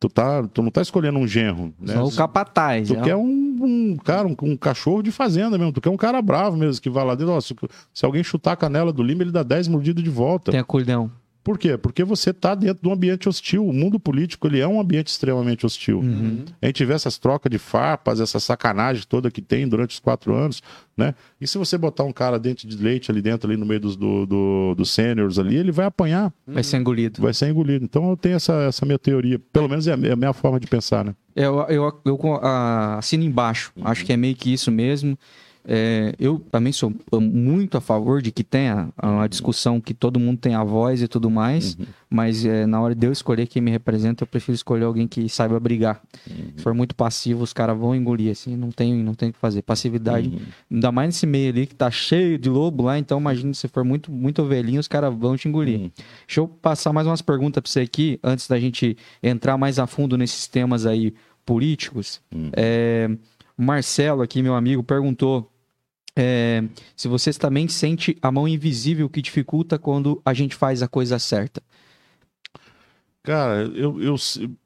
[0.00, 1.92] Tu, tá, tu não está escolhendo um genro, né?
[1.92, 2.88] Só o capataz.
[2.88, 3.02] Tu é.
[3.02, 5.74] quer um, um cara, um, um cachorro de fazenda mesmo.
[5.74, 7.34] Tu quer um cara bravo mesmo, que vai lá dentro.
[7.34, 7.54] ó, se,
[7.92, 10.50] se alguém chutar a canela do Lima, ele dá 10 mordidas de volta.
[10.50, 11.10] Tem a.
[11.50, 11.76] Por quê?
[11.76, 13.66] Porque você tá dentro de um ambiente hostil.
[13.66, 15.98] O mundo político, ele é um ambiente extremamente hostil.
[15.98, 16.44] Uhum.
[16.62, 20.32] A gente vê essas trocas de farpas, essa sacanagem toda que tem durante os quatro
[20.32, 20.62] anos,
[20.96, 21.12] né?
[21.40, 23.96] E se você botar um cara dentro de leite ali dentro, ali no meio dos,
[23.96, 27.20] do, do, dos seniors ali, ele vai apanhar, Vai ser engolido.
[27.20, 27.84] vai ser engolido.
[27.84, 29.40] Então eu tenho essa, essa minha teoria.
[29.52, 31.16] Pelo menos é a minha, é forma de pensar, né?
[31.34, 33.72] Eu, eu, eu ah, assino embaixo.
[33.82, 35.18] Acho que é meio que isso mesmo.
[35.64, 40.38] É, eu também sou muito a favor de que tenha uma discussão que todo mundo
[40.38, 41.76] tenha voz e tudo mais,
[42.08, 45.28] mas é, na hora de eu escolher quem me representa, eu prefiro escolher alguém que
[45.28, 46.00] saiba brigar.
[46.56, 49.38] Se for muito passivo, os caras vão engolir, assim, não tem, não tem o que
[49.38, 49.62] fazer.
[49.62, 50.32] Passividade,
[50.70, 53.84] ainda mais nesse meio ali que tá cheio de lobo lá, então imagina se for
[53.84, 55.90] muito, muito ovelhinho, os caras vão te engolir.
[56.26, 59.86] Deixa eu passar mais umas perguntas pra você aqui, antes da gente entrar mais a
[59.86, 62.20] fundo nesses temas aí políticos.
[62.54, 65.50] É, o Marcelo aqui, meu amigo, perguntou
[66.16, 66.64] é,
[66.96, 71.18] se você também sente a mão invisível que dificulta quando a gente faz a coisa
[71.18, 71.62] certa.
[73.22, 74.16] Cara, eu, eu,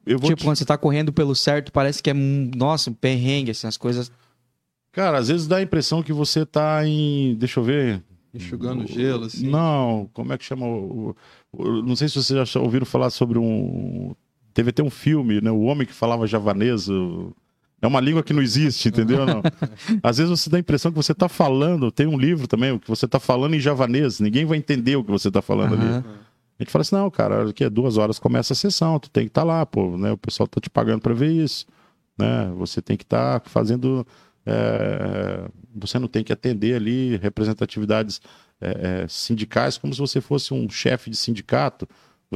[0.05, 2.89] eu vou tipo, te- quando você tá correndo pelo certo, parece que é, um- nossa,
[2.89, 4.11] um perrengue, assim, as coisas...
[4.93, 7.35] Cara, às vezes dá a impressão que você tá em.
[7.35, 8.01] Deixa eu ver.
[8.33, 9.45] Enxugando gelo, assim.
[9.49, 10.65] Não, como é que chama?
[10.65, 11.13] o-
[11.51, 14.15] o- o- não sei se vocês já ouviram falar sobre um.
[14.53, 15.51] Teve até um filme, né?
[15.51, 16.87] O Homem que Falava Javanês.
[16.87, 17.35] o-
[17.81, 19.25] É uma língua que não existe, entendeu?
[19.25, 19.43] Não.
[20.01, 21.91] Às vezes você dá a impressão que você tá falando.
[21.91, 24.19] Tem um livro também, que você tá falando em javanês.
[24.19, 25.85] Ninguém vai entender o que você tá falando ali.
[25.85, 26.25] Aham.
[26.57, 29.25] A gente fala assim, não, cara, aqui é duas horas começa a sessão, tu tem
[29.25, 30.13] que estar lá, pô, né?
[30.13, 31.65] O pessoal tá te pagando para ver isso,
[32.17, 32.49] né?
[32.55, 34.07] Você tem que estar fazendo,
[34.45, 38.21] é, você não tem que atender ali representatividades
[38.61, 41.87] é, é, sindicais como se você fosse um chefe de sindicato.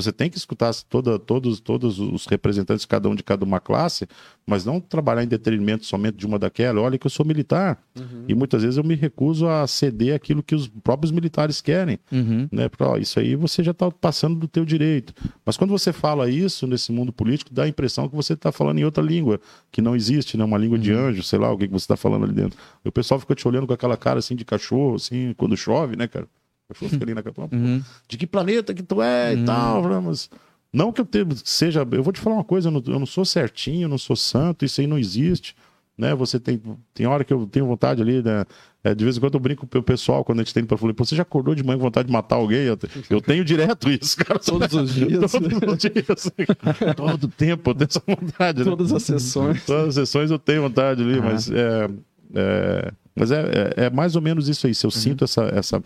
[0.01, 4.07] Você tem que escutar toda, todos, todos os representantes, cada um de cada uma classe,
[4.45, 6.81] mas não trabalhar em detrimento somente de uma daquela.
[6.81, 7.81] Olha que eu sou militar
[8.27, 12.47] e muitas vezes eu me recuso a ceder aquilo que os próprios militares querem Uhum.
[12.51, 12.69] né?
[12.69, 15.13] Pra, ó, isso aí você já está passando do teu direito.
[15.45, 18.79] Mas quando você fala isso nesse mundo político, dá a impressão que você está falando
[18.79, 19.39] em outra língua,
[19.71, 20.43] que não existe, né?
[20.43, 22.57] Uma língua de anjo, sei lá, o que, que você está falando ali dentro.
[22.83, 25.95] E o pessoal fica te olhando com aquela cara assim de cachorro, assim, quando chove,
[25.95, 26.27] né, cara?
[26.69, 27.49] O cachorro fica ali na capa.
[27.51, 27.81] Uhum.
[28.07, 29.99] De que planeta que tu é e tal, né?
[30.05, 30.29] mas
[30.71, 33.05] não que eu te- seja, eu vou te falar uma coisa, eu não, eu não
[33.07, 35.55] sou certinho, eu não sou santo, isso aí não existe,
[35.97, 36.13] né?
[36.13, 36.61] Você tem
[36.93, 38.45] tem hora que eu tenho vontade ali, né?
[38.83, 40.77] É, de vez em quando eu brinco com o pessoal quando a gente tem para
[40.77, 42.59] falar, você já acordou de manhã com vontade de matar alguém?
[42.65, 42.77] Eu,
[43.09, 44.39] eu tenho direto isso, cara.
[44.45, 45.31] Todos os dias.
[45.31, 46.31] Todos os dias.
[46.95, 48.65] Todo tempo eu tenho essa vontade, né?
[48.65, 49.65] Todas as sessões.
[49.65, 51.21] Todas as sessões eu tenho vontade ali, Ah.
[51.21, 51.89] mas é,
[52.35, 53.41] é- mas é,
[53.77, 54.73] é, é mais ou menos isso aí.
[54.75, 55.81] Se eu sinto essa, essa,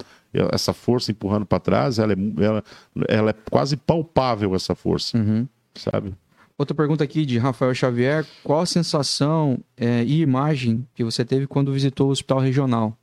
[0.52, 2.64] essa força empurrando para trás, ela é, ela,
[3.08, 5.48] ela é quase palpável, essa força, Uhum.
[5.76, 6.14] sabe?
[6.58, 8.26] Outra pergunta aqui de Rafael Xavier.
[8.44, 12.96] Qual a sensação é, e imagem que você teve quando visitou o hospital regional?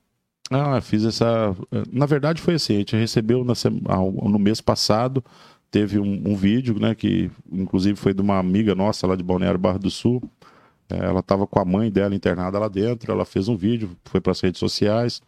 [0.52, 1.54] Ah, fiz essa.
[1.92, 3.44] Na verdade, foi assim: a gente recebeu
[3.86, 5.22] ao- no mês passado,
[5.70, 9.58] teve um, um vídeo, né, que inclusive foi de uma amiga nossa lá de Balneário
[9.58, 10.22] Barra do Sul.
[10.90, 14.20] É, Ela estava com a mãe dela internada lá dentro, ela fez um vídeo, foi
[14.20, 15.20] para as redes sociais,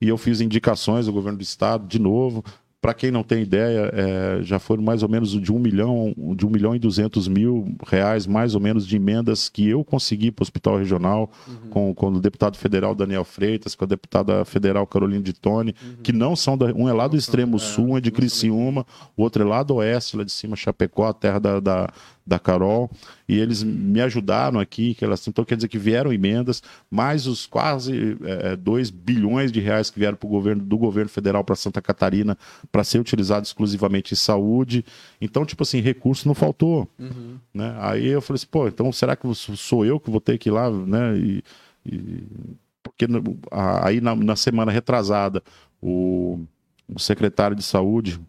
[0.00, 2.44] e eu fiz indicações ao governo do estado, de novo.
[2.82, 6.46] Para quem não tem ideia, é, já foram mais ou menos de um milhão, de
[6.46, 10.42] um milhão e duzentos mil reais, mais ou menos, de emendas que eu consegui para
[10.42, 11.30] o Hospital Regional,
[11.68, 16.10] com, com o deputado federal Daniel Freitas, com a deputada federal Carolina de Tone, que
[16.10, 19.42] não são da, um é lá do extremo sul, um é de Criciúma, o outro
[19.42, 21.92] é lá do oeste, lá de cima, Chapecó, a terra da, da,
[22.30, 22.88] da Carol,
[23.28, 27.44] e eles me ajudaram aqui, que elas, então quer dizer que vieram emendas, mais os
[27.44, 28.16] quase
[28.60, 32.38] 2 bilhões de reais que vieram pro governo, do governo federal para Santa Catarina
[32.70, 34.84] para ser utilizado exclusivamente em saúde.
[35.20, 36.88] Então, tipo assim, recurso não faltou.
[37.52, 37.76] Né?
[37.80, 40.52] Aí eu falei assim, pô, então será que sou eu que vou ter que ir
[40.52, 41.16] lá, né?
[41.18, 41.42] E,
[41.84, 42.24] e-
[42.82, 43.06] porque
[43.50, 45.42] aí na, na semana retrasada,
[45.82, 46.38] o,
[46.88, 48.20] o secretário de saúde,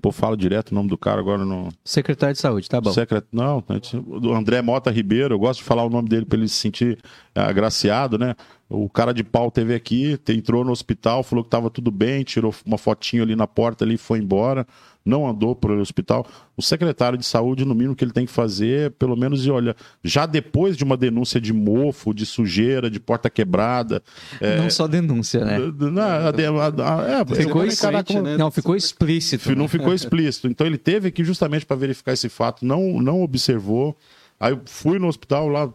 [0.00, 1.68] pô, fala direto o nome do cara agora no.
[1.84, 2.92] Secretário de Saúde, tá bom.
[2.92, 3.24] Secret...
[3.32, 6.38] Não, a gente- o André Mota Ribeiro, eu gosto de falar o nome dele para
[6.38, 6.98] ele se sentir
[7.34, 8.34] é, agraciado, né?
[8.68, 12.52] O cara de pau teve aqui, entrou no hospital, falou que estava tudo bem, tirou
[12.64, 14.66] uma fotinho ali na porta ali e foi embora,
[15.06, 16.26] não andou para o hospital.
[16.56, 19.50] O secretário de saúde, no mínimo que ele tem que fazer, é, pelo menos, e
[19.50, 24.02] olha, já depois de uma denúncia de mofo, de sujeira, de porta quebrada.
[24.40, 25.58] é, Não só denúncia, né?
[25.78, 28.36] não, a- a- a- é, Ficou explícito, como- né?
[28.36, 29.54] Não, ficou explícito.
[29.56, 30.48] não ficou explícito.
[30.48, 33.96] Então ele teve aqui justamente para verificar esse fato, não, não observou.
[34.40, 35.72] Aí eu fui no hospital lá,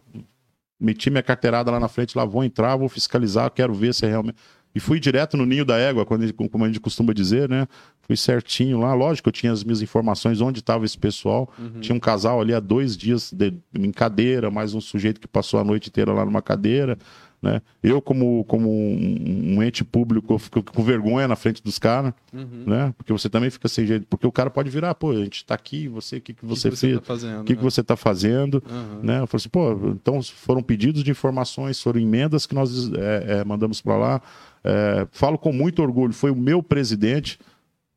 [0.79, 4.09] meti minha carteirada lá na frente, lá vou entrar, vou fiscalizar, quero ver se é
[4.09, 4.35] realmente.
[4.73, 7.67] E fui direto no ninho da égua, quando, como a gente costuma dizer, né?
[8.11, 8.93] Fui certinho lá.
[8.93, 11.49] Lógico, eu tinha as minhas informações onde estava esse pessoal.
[11.79, 15.61] Tinha um casal ali há dois dias de- em cadeira, mais um sujeito que passou
[15.61, 16.97] a noite inteira lá numa cadeira.
[17.41, 17.61] Né?
[17.81, 22.13] Eu, como, como um, um ente público, eu fico com vergonha na frente dos caras,
[22.31, 22.93] né?
[22.97, 24.05] Porque você também fica sem jeito.
[24.09, 26.67] Porque o cara pode virar, pô, a gente tá aqui, você, o que, que você
[26.67, 26.95] o que fez?
[26.99, 27.41] tá fazendo?
[27.41, 27.69] o que, que né?
[27.71, 28.61] você está fazendo?
[28.69, 28.99] Aham.
[29.01, 29.19] né?
[29.21, 33.43] Eu falei assim, pô, então foram pedidos de informações, foram emendas que nós é, é,
[33.45, 34.21] mandamos para lá.
[34.63, 37.39] É, falo com muito orgulho, foi o meu presidente,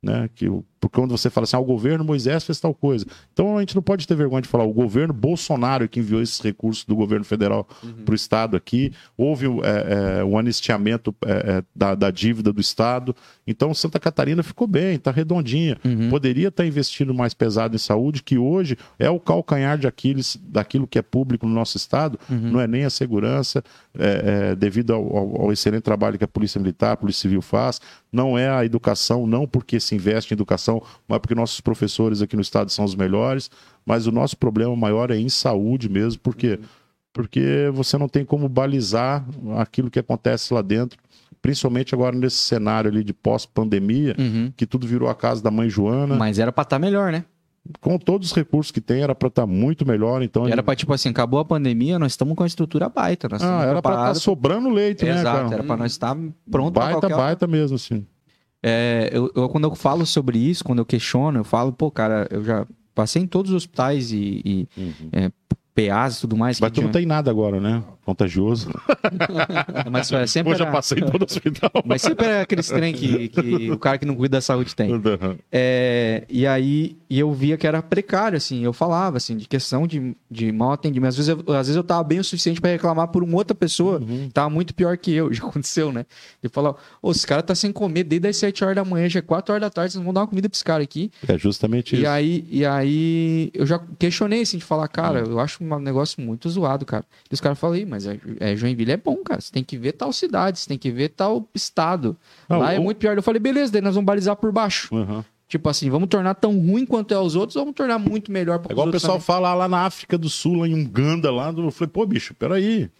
[0.04, 0.28] né?
[0.34, 3.06] Que, o- porque quando você fala assim, ah, o governo Moisés fez tal coisa.
[3.32, 6.38] Então a gente não pode ter vergonha de falar, o governo Bolsonaro que enviou esses
[6.40, 7.66] recursos do governo federal
[8.04, 12.60] para o Estado aqui, houve é, é, um anistiamento é, é, da, da dívida do
[12.60, 13.16] Estado.
[13.46, 15.78] Então Santa Catarina ficou bem, está redondinha.
[16.10, 20.86] Poderia estar investindo mais pesado em saúde, que hoje é o calcanhar de Aquiles daquilo
[20.86, 23.64] que é público no nosso Estado, não é nem a segurança,
[23.98, 27.40] é, é, devido ao, ao- ao excelente trabalho que a Polícia Militar, a Polícia Civil
[27.40, 27.80] faz,
[28.14, 32.36] não é a educação, não porque se investe em educação, mas porque nossos professores aqui
[32.36, 33.50] no Estado são os melhores,
[33.84, 36.60] mas o nosso problema maior é em saúde mesmo, porque,
[37.12, 39.24] porque você não tem como balizar
[39.58, 40.98] aquilo que acontece lá dentro,
[41.42, 44.52] principalmente agora nesse cenário ali de pós-pandemia, Uhum.
[44.56, 47.24] que tudo virou a casa da mãe Joana, Mas era pra estar melhor, né?
[47.80, 50.46] Com todos os recursos que tem, era para estar muito melhor, então...
[50.46, 53.28] Era pra, tipo assim, acabou a pandemia, nós estamos com a estrutura baita.
[53.28, 56.14] Nós Ah, era para estar sobrando leite, né, Exato, era pra nós estar
[56.50, 58.06] pronto pra baita, qualquer baita mesmo, assim.
[58.62, 62.26] É, eu, eu- quando eu falo sobre isso, quando eu questiono, eu falo, pô, cara,
[62.30, 64.68] eu já passei em todos os hospitais e, e
[65.12, 65.30] é,
[65.74, 66.60] PAs e tudo mais.
[66.60, 67.82] Mas tu não tem nada agora, né?
[68.04, 68.68] Contagioso.
[69.90, 71.70] Mas é, sempre eu era, passei em todo o hospital.
[71.84, 74.90] mas sempre era aqueles trem que, que o cara que não cuida da saúde tem.
[75.50, 78.64] É, e aí e eu via que era precário, assim.
[78.64, 81.10] Eu falava, assim, de questão de, de mau atendimento.
[81.10, 83.54] Às vezes, eu, às vezes eu tava bem o suficiente para reclamar por uma outra
[83.54, 84.26] pessoa Uhum.
[84.26, 85.32] que tava muito pior que eu.
[85.32, 86.04] Já aconteceu, né?
[86.42, 89.18] E falar, ô, esse cara tá sem comer desde as 7 horas da manhã, já
[89.20, 91.10] é 4 horas da tarde, vocês não vão dar uma comida pra esse cara aqui.
[91.28, 92.08] É justamente E isso.
[92.08, 96.48] aí, e aí eu já questionei, assim, de falar, cara, eu acho um negócio muito
[96.50, 97.04] zoado, cara.
[97.30, 99.40] E os caras falam, "Ih, mas é, é, Joinville é bom, cara.
[99.40, 102.16] Você tem que ver tal cidade, você tem que ver tal estado.
[102.48, 103.16] Ah, Lá é o- muito pior.
[103.16, 104.94] Eu falei, beleza, daí nós vamos balizar por baixo.
[104.94, 105.22] Uhum.
[105.46, 108.58] Tipo assim, vamos tornar tão ruim quanto é os outros, ou vamos tornar muito melhor
[108.58, 109.26] para É igual o pessoal também?
[109.26, 111.52] fala lá na África do Sul, lá em Uganda, lá.
[111.52, 112.90] do- Eu falei, pô, bicho, peraí.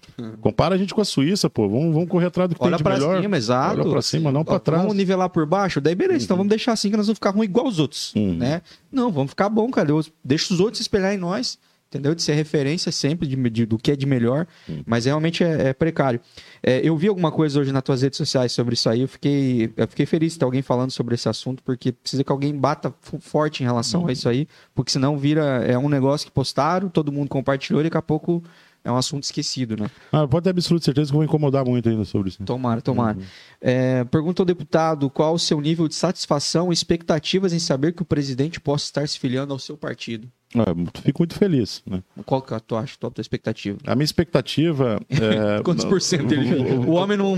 [0.41, 1.69] Compara a gente com a Suíça, pô.
[1.69, 3.21] Vamos, vamos correr atrás do que Olha tem de pra melhor.
[3.23, 3.81] cima, exato.
[3.81, 4.83] Olha pra cima, não pra trás.
[4.83, 5.81] Vamos nivelar por baixo?
[5.81, 8.35] Daí beleza, então vamos deixar assim que nós vamos ficar ruim igual os outros, Uhum.
[8.35, 8.61] né?
[8.93, 9.91] Não, vamos ficar bom, cara.
[9.91, 11.59] Eu- Deixa os outros se espelhar em nós,
[11.97, 12.15] entendeu?
[12.15, 14.47] De ser referência sempre de, de- do que é de melhor,
[14.87, 16.21] mas realmente é, é precário.
[16.63, 19.73] É, eu vi alguma coisa hoje nas tuas redes sociais sobre isso aí, eu fiquei,
[19.77, 22.93] eu fiquei feliz de ter alguém falando sobre esse assunto, porque precisa que alguém bata
[23.21, 27.13] forte em relação a isso aí, porque senão vira é um negócio que postaram, todo
[27.13, 28.43] mundo compartilhou e daqui a pouco
[28.87, 29.91] é um assunto esquecido, né?
[30.13, 32.43] Ah, pode ter absoluta certeza que eu vou incomodar muito ainda sobre isso.
[32.45, 33.17] Tomara, tomara.
[33.59, 38.03] É, pergunta ao deputado qual o seu nível de satisfação e expectativas em saber que
[38.03, 40.29] o presidente possa estar se filiando ao seu partido.
[40.57, 42.03] Ah, fico muito feliz, né?
[42.25, 43.77] Qual que é a tua, a tua expectativa?
[43.85, 45.61] A minha expectativa é...
[45.65, 46.73] Quantos por cento ele...
[46.87, 47.35] O homem não,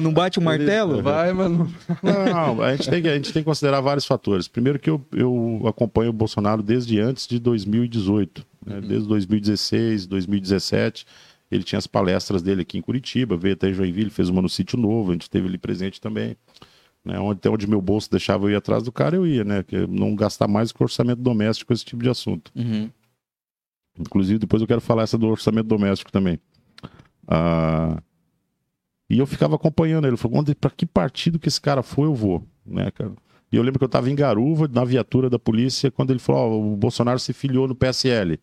[0.00, 1.00] não bate o martelo?
[1.02, 1.72] Vai, mano.
[2.02, 4.48] Não, a gente, tem que, a gente tem que considerar vários fatores.
[4.48, 8.80] Primeiro que eu, eu acompanho o Bolsonaro desde antes de 2018, né?
[8.82, 11.06] desde 2016, 2017.
[11.50, 14.78] Ele tinha as palestras dele aqui em Curitiba, veio até Joinville, fez uma no Sítio
[14.78, 16.36] Novo, a gente esteve ali presente também.
[17.04, 17.18] Né?
[17.18, 19.62] Onde, até onde meu bolso deixava eu ir atrás do cara, eu ia, né?
[19.62, 22.52] Que não gastar mais com orçamento doméstico, esse tipo de assunto.
[22.54, 22.90] Uhum.
[23.98, 26.38] Inclusive, depois eu quero falar essa do orçamento doméstico também.
[27.26, 28.00] Ah,
[29.10, 30.16] e eu ficava acompanhando ele.
[30.16, 32.46] Falou, pra que partido que esse cara foi, eu vou.
[32.64, 33.12] Né, cara?
[33.50, 36.52] E eu lembro que eu estava em Garuva, na viatura da polícia, quando ele falou,
[36.52, 38.38] ó, o Bolsonaro se filiou no PSL.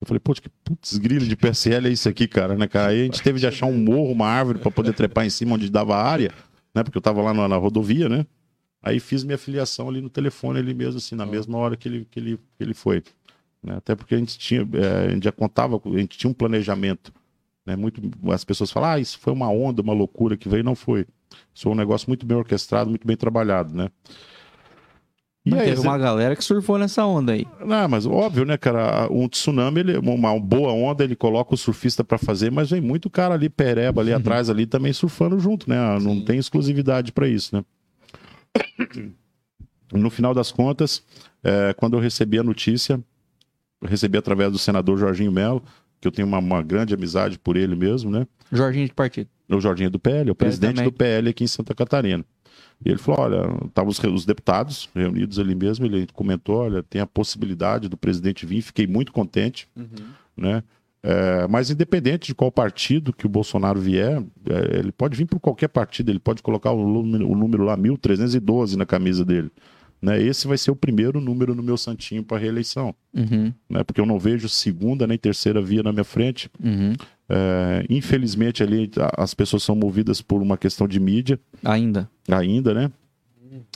[0.00, 2.88] Eu falei, putz, que putz grilo de PSL é isso aqui, cara, né, cara?
[2.90, 5.54] Aí a gente teve de achar um morro, uma árvore para poder trepar em cima
[5.54, 6.32] onde dava área,
[6.76, 6.84] né?
[6.84, 8.26] Porque eu tava lá na, na rodovia, né?
[8.82, 12.06] Aí fiz minha filiação ali no telefone, ali mesmo, assim, na mesma hora que ele,
[12.10, 13.02] que ele, que ele foi.
[13.62, 13.76] né?
[13.76, 17.12] Até porque a gente tinha, é, a gente já contava, a gente tinha um planejamento.
[17.64, 17.74] Né?
[17.74, 18.00] Muito,
[18.30, 20.62] as pessoas falam, ah, isso foi uma onda, uma loucura que veio.
[20.62, 21.06] Não foi.
[21.54, 23.90] Isso foi um negócio muito bem orquestrado, muito bem trabalhado, né?
[25.46, 27.46] E teve uma galera que surfou nessa onda aí.
[27.64, 29.06] não, mas óbvio, né, cara?
[29.12, 33.08] Um tsunami, ele, uma boa onda, ele coloca o surfista para fazer, mas vem muito
[33.08, 35.76] cara ali, pereba ali atrás, ali também surfando junto, né?
[36.00, 37.64] Não tem exclusividade para isso, né?
[39.92, 41.00] No final das contas,
[41.44, 43.00] é, quando eu recebi a notícia,
[43.84, 45.62] recebi através do senador Jorginho Melo,
[46.00, 48.26] que eu tenho uma, uma grande amizade por ele mesmo, né?
[48.50, 49.30] Jorginho de partido.
[49.48, 50.90] O Jorginho do PL, o presidente também.
[50.90, 52.24] do PL aqui em Santa Catarina.
[52.84, 55.86] E ele falou: olha, estavam os, os deputados reunidos ali mesmo.
[55.86, 58.62] Ele comentou: olha, tem a possibilidade do presidente vir.
[58.62, 59.68] Fiquei muito contente,
[60.36, 60.62] né?
[61.02, 65.38] É, mas independente de qual partido que o Bolsonaro vier, é, ele pode vir por
[65.38, 69.48] qualquer partido, ele pode colocar o número, o número lá, 1312 na camisa dele.
[70.02, 70.20] Né?
[70.20, 72.92] Esse vai ser o primeiro número no meu santinho para reeleição.
[73.14, 73.84] Uhum, Né?
[73.84, 76.50] Porque eu não vejo segunda nem terceira via na minha frente.
[76.62, 76.94] uhum.
[77.28, 82.08] É, infelizmente ali as pessoas são movidas por uma questão de mídia Ainda.
[82.28, 82.92] ainda, né?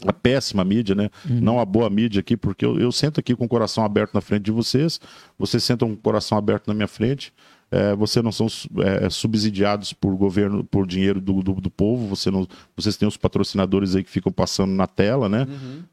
[0.06, 1.10] A péssima mídia, né?
[1.24, 4.20] Não a boa mídia aqui, porque eu, eu sento aqui com o coração aberto na
[4.20, 5.00] frente de vocês,
[5.38, 7.32] vocês sentam com o coração aberto na minha frente.
[7.72, 8.48] É, vocês não são
[8.84, 12.08] é, subsidiados por governo, por dinheiro do, do, do povo.
[12.08, 12.46] Você não,
[12.76, 15.46] vocês têm os patrocinadores aí que ficam passando na tela, né?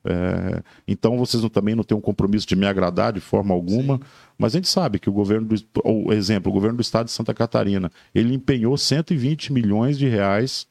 [0.04, 4.00] É, então vocês não- também não têm um compromisso de me agradar de forma alguma.
[4.38, 7.12] Mas a gente sabe que o governo do o exemplo, o governo do estado de
[7.12, 10.66] Santa Catarina, ele empenhou 120 milhões de reais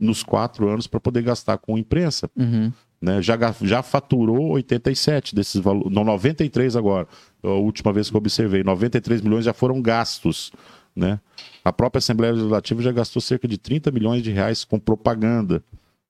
[0.00, 2.30] nos quatro anos para poder gastar com imprensa.
[2.36, 2.72] Uhum.
[3.00, 3.22] Né?
[3.22, 7.06] Já, já faturou 87 desses valores, não, 93 agora,
[7.42, 10.50] a última vez que eu observei, 93 milhões já foram gastos.
[10.96, 11.20] Né?
[11.64, 15.62] A própria Assembleia Legislativa já gastou cerca de 30 milhões de reais com propaganda.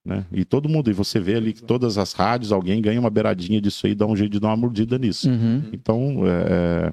[0.03, 0.25] Né?
[0.33, 3.61] E todo mundo, e você vê ali que todas as rádios, alguém ganha uma beiradinha
[3.61, 5.29] disso aí, dá um jeito de dar uma mordida nisso.
[5.29, 5.65] Uhum.
[5.75, 6.91] Então, é,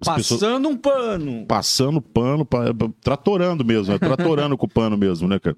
[0.00, 1.46] as pessoas- Passando um pano.
[1.46, 3.98] passando pano, pa- tratorando mesmo, né?
[3.98, 5.56] tratorando com o pano mesmo, né, cara?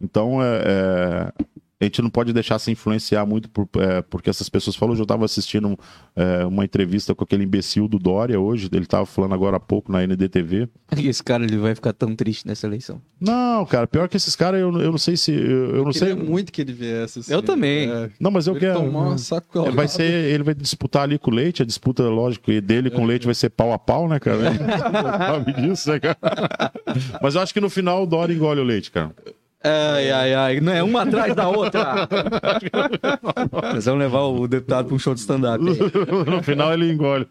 [0.00, 1.32] Então, é, é,
[1.78, 4.92] a gente não pode deixar se influenciar muito por, é, porque essas pessoas falam.
[4.92, 5.78] Hoje eu estava assistindo
[6.14, 9.92] é, uma entrevista com aquele imbecil do Dória hoje, ele estava falando agora há pouco
[9.92, 10.68] na NDTV.
[10.96, 13.02] Esse cara ele vai ficar tão triste nessa eleição.
[13.20, 15.32] Não, cara, pior que esses caras, eu, eu não sei se.
[15.32, 16.08] Eu, eu não sei.
[16.08, 17.18] Queria muito que ele viesse.
[17.18, 17.32] assim.
[17.32, 17.90] Eu também.
[17.90, 18.80] É, Não, mas eu ele quero.
[18.80, 19.68] tomar uma sacolada.
[19.70, 22.90] Ele vai ser, ele vai disputar ali com o Leite, a disputa, lógico, e dele
[22.90, 24.38] com o Leite vai ser pau a pau, né, cara?
[25.28, 26.16] Sabe disso, né, cara?
[27.20, 29.14] Mas eu acho que no final o Dória engole o Leite, cara.
[29.66, 30.60] Ai, ai, ai.
[30.60, 32.08] Não é uma atrás da outra.
[33.74, 35.62] Nós vamos levar o deputado para um show de stand-up.
[35.64, 37.26] no final ele engole.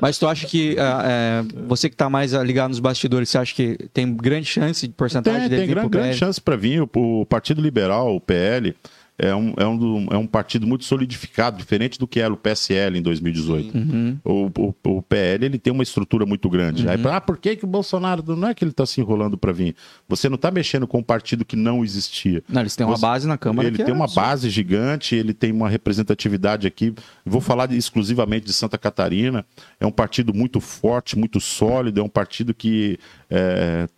[0.00, 3.38] Mas tu acha que ah, é, você que tá mais ah, ligado nos bastidores, você
[3.38, 6.56] acha que tem grande chance de porcentagem Tem, dele tem vir grande, grande chance para
[6.56, 6.82] vir.
[6.82, 8.74] O, o Partido Liberal, o PL,
[9.18, 12.98] é um, é, um, é um partido muito solidificado, diferente do que era o PSL
[12.98, 13.76] em 2018.
[13.76, 14.18] Uhum.
[14.24, 16.88] O, o, o PL ele tem uma estrutura muito grande.
[16.88, 18.22] Aí, ah, por que, que o Bolsonaro.
[18.36, 19.74] Não é que ele está se enrolando para vir.
[20.08, 22.44] Você não está mexendo com um partido que não existia.
[22.48, 25.34] Não, eles têm uma Você- base na Câmara Ele tem é uma base gigante, ele
[25.34, 26.94] tem uma representatividade aqui.
[27.26, 29.44] Vou falar exclusivamente de Santa Catarina.
[29.80, 32.00] É um partido muito forte, muito sólido.
[32.00, 32.98] É um partido que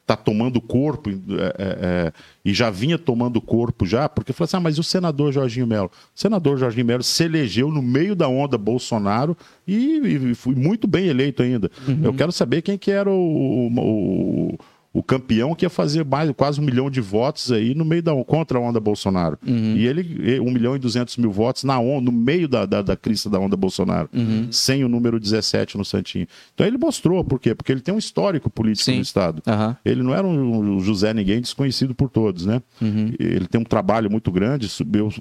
[0.00, 1.22] está tomando corpo é, é,
[1.58, 2.12] é,
[2.44, 5.90] e já vinha tomando corpo já, porque falou assim: ah, mas o senador Jorginho Melo?
[6.14, 9.36] O senador Jorginho Melo se elegeu no meio da onda Bolsonaro
[9.66, 11.70] e, e foi muito bem eleito ainda.
[12.02, 14.58] Eu quero saber quem que era o- o-
[14.92, 18.12] o campeão que ia fazer mais quase um milhão de votos aí no meio da
[18.24, 19.38] contra a onda Bolsonaro.
[19.44, 22.96] E ele, um milhão e duzentos mil votos na on, no meio da, da, da
[22.96, 24.08] crista da onda Bolsonaro,
[24.50, 26.26] sem o número 17 no Santinho.
[26.54, 27.54] Então ele mostrou, por quê?
[27.54, 28.96] Porque ele tem um histórico político Sim.
[28.96, 29.42] no Estado.
[29.46, 29.76] Aham.
[29.84, 32.60] Ele não era um José Ninguém desconhecido por todos, né?
[32.80, 33.12] Uhum.
[33.18, 34.68] Ele tem um trabalho muito grande.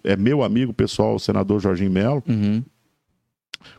[0.04, 2.24] é meu amigo pessoal, o senador Jorginho Melo.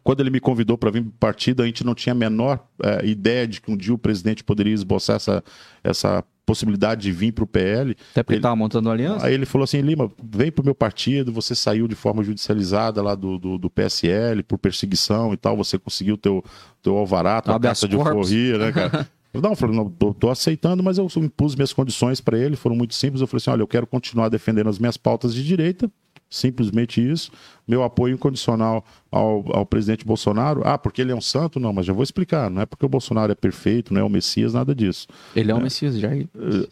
[0.02, 2.64] Quando ele me convidou para vir para o partido, a gente não tinha a menor
[2.82, 5.42] eh, ideia de que um dia o presidente poderia esboçar essa,
[5.82, 7.96] essa possibilidade de vir para o PL.
[8.10, 9.26] Até porque Ele- tava montando aliança.
[9.26, 11.32] Aí ele falou assim: Lima, vem para o meu partido.
[11.32, 15.56] Você saiu de forma judicializada lá do, do, do PSL por perseguição e tal.
[15.56, 16.44] Você conseguiu teu,
[16.82, 19.08] teu alvará, tua carta de euforia, né, cara?
[19.32, 22.74] Não, eu falei, não, tô, tô aceitando, mas eu impus minhas condições para ele, foram
[22.74, 23.20] muito simples.
[23.20, 25.88] Eu falei assim: olha, eu quero continuar defendendo as minhas pautas de direita,
[26.30, 27.32] simplesmente isso.
[27.66, 30.62] Meu apoio incondicional ao, ao presidente Bolsonaro.
[30.64, 31.58] Ah, porque ele é um santo?
[31.58, 32.48] Não, mas já vou explicar.
[32.48, 35.08] Não é porque o Bolsonaro é perfeito, não é o Messias, nada disso.
[35.34, 36.08] Ele é o Messias, já.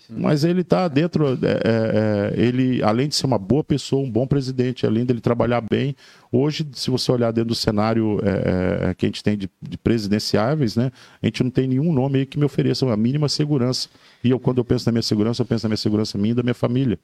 [0.09, 1.27] Mas ele está dentro.
[1.27, 5.21] é, é, é, ele, além de ser uma boa pessoa, um bom presidente, além dele
[5.21, 5.95] trabalhar bem,
[6.31, 9.79] hoje, se você olhar dentro do cenário é, é, que a gente tem de, de
[9.79, 10.93] presidenciáveis, né,
[11.23, 13.89] a gente não tem nenhum nome aí que me ofereça uma mínima segurança.
[14.23, 16.35] E eu, quando eu penso na minha segurança, eu penso na minha segurança minha e
[16.35, 16.99] da minha família.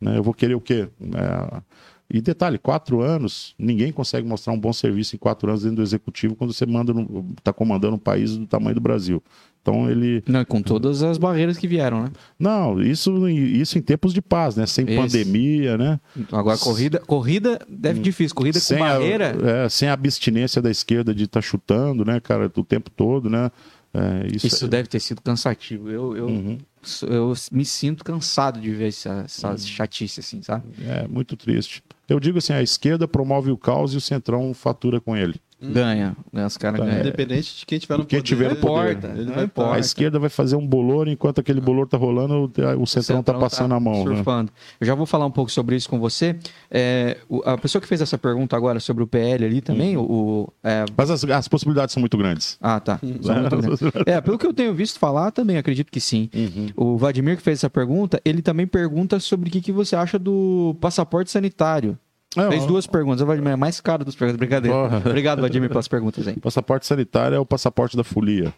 [0.00, 0.18] Né?
[0.18, 0.88] Eu vou querer o quê?
[1.00, 1.60] É,
[2.08, 5.82] E detalhe, quatro anos, ninguém consegue mostrar um bom serviço em quatro anos dentro do
[5.82, 6.92] executivo quando você manda
[7.38, 9.22] está comandando um país do tamanho do Brasil.
[9.60, 10.22] Então ele.
[10.28, 12.10] Não, com todas as barreiras que vieram, né?
[12.38, 14.64] Não, isso, isso em tempos de paz, né?
[14.64, 14.96] Sem Esse.
[14.96, 15.98] pandemia, né?
[16.30, 18.36] Agora, corrida, corrida deve difícil.
[18.36, 19.36] Corrida com sem barreira.
[19.42, 23.28] A, é, sem a abstinência da esquerda de estar chutando, né, cara, o tempo todo,
[23.28, 23.50] né?
[23.92, 25.90] É, isso, Isso deve ter sido cansativo.
[25.90, 26.58] Eu, eu, Uhum.
[27.02, 30.64] Eu me sinto cansado de ver essa, essa chatice, assim, sabe?
[30.86, 31.82] é muito triste.
[32.08, 35.40] Eu digo assim, a esquerda promove o caos e o centrão fatura com ele.
[35.60, 36.14] Ganha.
[36.32, 37.00] ganha os caras Tá, ganham.
[37.00, 38.28] Independente de quem tiver no Quem poder.
[38.28, 38.92] tiver no poder.
[38.96, 39.74] importa, Ele vai importa.
[39.74, 42.34] A esquerda vai fazer um bolor, enquanto aquele bolor tá rolando,
[42.78, 44.04] o, o centrão tá Centrão passando a mão.
[44.04, 44.14] né?
[44.16, 44.52] Surfando.
[44.78, 46.36] Eu já vou falar um pouco sobre isso com você.
[46.70, 50.02] É, o- a pessoa que fez essa pergunta agora sobre o PL ali também, o,
[50.02, 52.58] o- é, Mas as, as possibilidades são muito grandes.
[52.60, 53.00] Ah, tá.
[53.22, 53.96] Só muito grande.
[54.06, 56.28] É, pelo que eu tenho visto falar, também acredito que sim.
[56.34, 56.68] Uhum.
[56.76, 60.18] O Vladimir que fez essa pergunta, ele também pergunta sobre o que, que você acha
[60.18, 61.98] do passaporte sanitário.
[62.36, 63.20] É, Fez duas perguntas.
[63.22, 64.38] O Vladimir é mais caro das perguntas.
[64.38, 64.76] Brincadeira.
[64.76, 64.98] Porra.
[64.98, 66.38] Obrigado, Vladimir, pelas perguntas aí.
[66.38, 68.52] Passaporte sanitário é o passaporte da folia.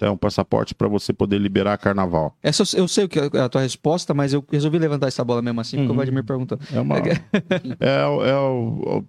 [0.00, 2.36] É um passaporte para você poder liberar carnaval.
[2.42, 5.40] Essa, eu sei o que é a tua resposta, mas eu resolvi levantar essa bola
[5.40, 5.92] mesmo assim, porque Uhum.
[5.92, 6.58] o Vladimir perguntou.
[6.74, 6.96] É uma.
[7.78, 9.04] é, é o- o-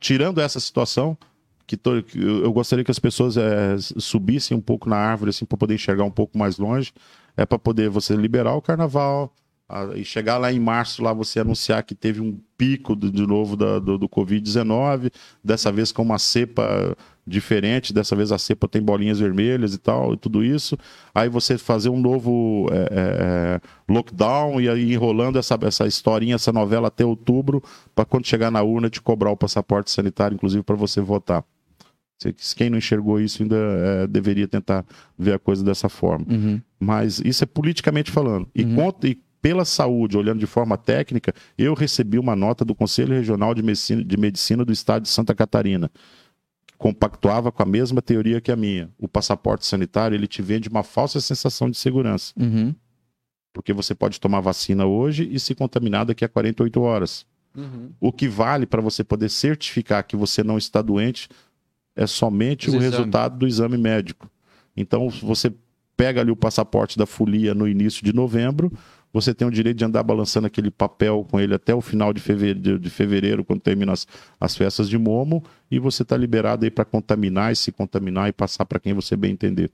[0.00, 1.18] tirando essa situação,
[1.66, 5.58] que, to- eu gostaria que as pessoas é, subissem um pouco na árvore, assim, para
[5.58, 6.92] poder enxergar um pouco mais longe.
[7.36, 9.30] É para poder você liberar o carnaval
[9.94, 13.54] e chegar lá em março, lá você anunciar que teve um pico do- de novo
[13.56, 15.10] da- do, do Covid-19,
[15.44, 16.96] dessa vez com uma cepa
[17.26, 20.78] diferente, dessa vez a cepa tem bolinhas vermelhas e tal, e tudo isso.
[21.14, 23.60] Aí você fazer um novo é, é, é,
[23.92, 27.62] lockdown e aí enrolando essa, essa historinha, essa novela até outubro,
[27.94, 31.44] para quando chegar na urna te cobrar o passaporte sanitário, inclusive para você votar.
[32.56, 34.84] Quem não enxergou isso ainda é, deveria tentar
[35.16, 36.24] ver a coisa dessa forma.
[36.28, 36.60] Uhum.
[36.80, 38.48] Mas isso é politicamente falando.
[38.54, 38.74] E, Uhum.
[38.74, 43.54] conta- e pela saúde, olhando de forma técnica, eu recebi uma nota do Conselho Regional
[43.54, 45.90] de Medicina, de Medicina do Estado de Santa Catarina.
[46.76, 48.90] Compactuava com a mesma teoria que a minha.
[48.98, 52.32] O passaporte sanitário ele te vende uma falsa sensação de segurança.
[52.36, 52.74] Uhum.
[53.52, 57.26] Porque você pode tomar vacina hoje e se contaminar daqui a 48 horas.
[57.56, 57.90] Uhum.
[58.00, 61.28] O que vale para você poder certificar que você não está doente
[61.96, 62.96] é somente Os o exames.
[62.96, 64.30] resultado do exame médico.
[64.76, 65.52] Então, você
[65.96, 68.72] pega ali o passaporte da folia no início de novembro,
[69.12, 72.20] você tem o direito de andar balançando aquele papel com ele até o final de
[72.20, 74.06] fevereiro, de fevereiro quando termina as,
[74.40, 78.32] as festas de Momo, e você está liberado aí para contaminar e se contaminar e
[78.32, 79.70] passar para quem você bem entender.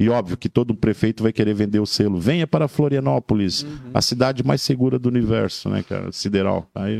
[0.00, 2.18] E óbvio que todo prefeito vai querer vender o selo.
[2.18, 6.10] Venha para Florianópolis, a cidade mais segura do universo, né, cara?
[6.10, 6.66] Sideral.
[6.74, 6.98] Aí,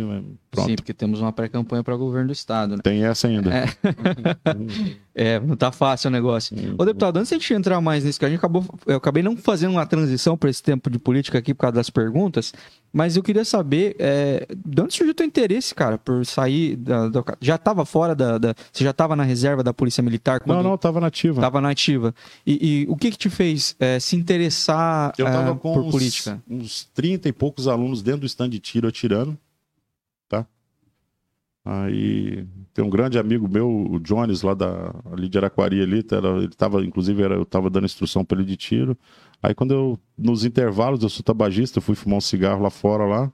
[0.51, 0.69] pronto.
[0.69, 2.83] Sim, porque temos uma pré-campanha para governo do estado, né?
[2.85, 3.51] Tem essa ainda.
[3.55, 3.65] É.
[5.13, 6.57] É, não tá fácil o negócio.
[6.79, 8.65] Ô, deputado, antes de a gente entrar mais nisso, que a gente acabou.
[8.87, 11.91] Eu acabei não fazendo uma transição para esse tempo de política aqui por causa das
[11.91, 12.53] perguntas,
[12.93, 17.09] mas eu queria saber é, de onde surgiu o teu interesse, cara, por sair da.
[17.09, 20.63] da- já estava fora da, da- Você já estava na reserva da Polícia Militar quando
[20.63, 21.41] Não, não, tava nativa.
[21.41, 22.15] estava na ativa.
[22.47, 25.83] E, e o que que te fez é, se interessar Eu tava é, com por
[25.83, 26.43] uns, política?
[26.49, 29.37] uns 30 e poucos alunos dentro do stand de tiro atirando?
[31.65, 36.17] Aí tem um grande amigo meu, o Jones, lá da, ali de Araquari, ali, tá,
[36.17, 38.97] era- ele tava, inclusive, era, eu tava dando instrução para ele de tiro.
[39.43, 43.05] Aí quando eu, nos intervalos, eu sou tabagista, eu fui fumar um cigarro lá fora,
[43.05, 43.33] lá.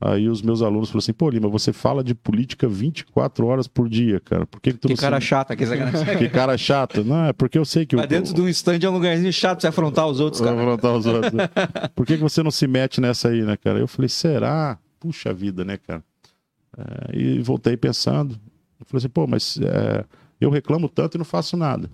[0.00, 3.88] Aí os meus alunos falaram assim, pô, Lima, você fala de política 24 horas por
[3.88, 4.44] dia, cara.
[4.44, 6.16] Por que, que tu Que cara se- chato, que sacanagem.
[6.18, 7.04] Que cara chato.
[7.04, 7.94] Não, é porque eu sei que...
[7.96, 10.58] Mas o- dentro de um stand é um lugarzinho chato você afrontar os outros, cara.
[10.58, 11.32] afrontar os outros.
[11.94, 13.78] Por que, que você não se mete nessa aí, né, cara?
[13.78, 14.78] Eu falei, será?
[15.00, 16.02] Puxa vida, né, cara?
[16.76, 18.38] É, e voltei pensando.
[18.78, 20.04] Eu falei assim, pô, mas é,
[20.40, 21.90] eu reclamo tanto e não faço nada.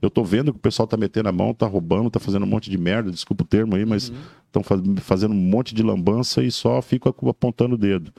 [0.00, 2.48] Eu tô vendo que o pessoal tá metendo a mão, tá roubando, tá fazendo um
[2.48, 4.12] monte de merda, desculpa o termo aí, mas
[4.46, 4.62] estão
[5.00, 8.12] fazendo um monte de lambança e só fico apontando o dedo.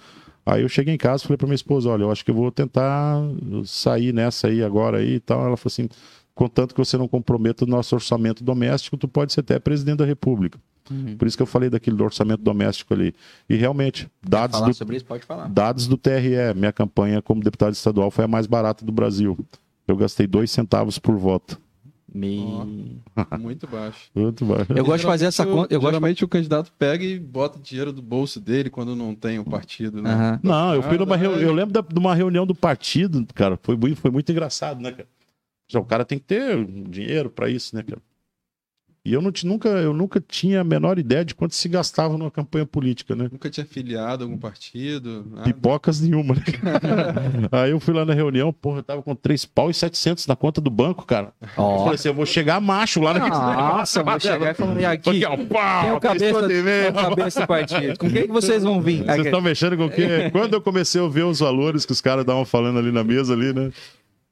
[0.45, 2.36] Aí eu cheguei em casa e falei pra minha esposa, olha, eu acho que eu
[2.36, 3.22] vou tentar
[3.66, 5.45] sair nessa aí agora aí e tal.
[5.45, 5.88] Ela falou assim,
[6.34, 10.06] contanto que você não comprometa o nosso orçamento doméstico, tu pode ser até presidente da
[10.06, 10.60] república.
[10.90, 11.16] Uhum.
[11.18, 13.14] Por isso que eu falei daquele do orçamento doméstico ali.
[13.50, 15.48] E realmente, dados do, sobre isso, pode falar.
[15.50, 19.38] dados do TRE, minha campanha como deputado estadual foi a mais barata do Brasil.
[19.88, 21.60] Eu gastei dois centavos por voto.
[22.14, 23.00] Me...
[23.40, 24.10] Muito baixo.
[24.16, 24.74] Muito baixo.
[24.74, 25.74] Eu gosto de fazer essa conta.
[25.74, 25.96] Eu gosto de...
[25.98, 30.02] Geralmente o candidato pega e bota dinheiro do bolso dele quando não tem o partido,
[30.02, 30.12] né?
[30.12, 30.40] Aham.
[30.42, 31.40] Não, eu fui numa Ah, reu...
[31.40, 33.60] Eu lembro da- de uma reunião do partido, cara.
[33.62, 35.08] Foi muito, foi muito engraçado, né, cara?
[35.76, 38.02] O cara tem que ter dinheiro pra isso, né, cara?
[39.10, 42.30] E eu, não, nunca, eu nunca tinha a menor ideia de quanto se gastava numa
[42.30, 43.28] campanha política, né?
[43.32, 45.26] Nunca tinha filiado a algum partido.
[45.32, 45.45] nada.
[45.45, 46.43] Pipocas nenhuma, né?
[47.51, 50.36] Aí eu fui lá na reunião, porra, eu tava com 3 pau e 700 na
[50.36, 51.34] conta do banco, cara.
[51.41, 51.78] Eu Ó.
[51.80, 55.10] falei assim, eu vou chegar macho lá naquele Nossa, vou chegar e falar, e aqui,
[55.10, 57.97] Aqui, ó, pau, quem é o cabeça, quem é o cabeça do partido?
[57.97, 59.05] Com quem que vocês vão vir?
[59.05, 60.30] Vocês estão mexendo com o quê?
[60.32, 63.34] Quando eu comecei a ver os valores que os caras estavam falando ali na mesa
[63.34, 63.72] ali, né?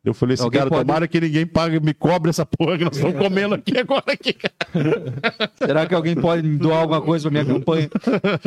[0.08, 2.86] Eu falei assim, Alguém cara, pode- tomara que ninguém pague, me cobre essa porra que
[2.86, 4.04] nós estamos comendo aqui agora.
[4.08, 4.54] Aqui, cara.
[5.60, 7.90] Será que alguém pode doar alguma coisa pra minha campanha?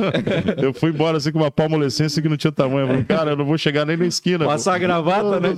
[0.57, 2.81] Eu fui embora assim com uma palmolescência que não tinha tamanho.
[2.81, 4.45] Eu falei, cara, eu não vou chegar nem na esquina.
[4.45, 4.51] pô.
[4.51, 5.51] Passar a gravata, né?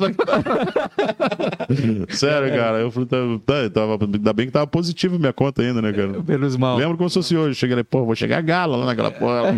[2.11, 2.79] Sério, cara.
[2.79, 6.13] Eu falei, tá, tá, tava, ainda bem que tava positivo minha conta ainda, né, cara?
[6.27, 6.77] Menos mal.
[6.77, 7.55] Lembro como se fosse hoje.
[7.55, 9.55] Cheguei ali, pô, vou chegar gala lá naquela porra.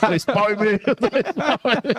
[0.00, 0.78] Três pau e meio.
[0.78, 1.96] três pau e meio.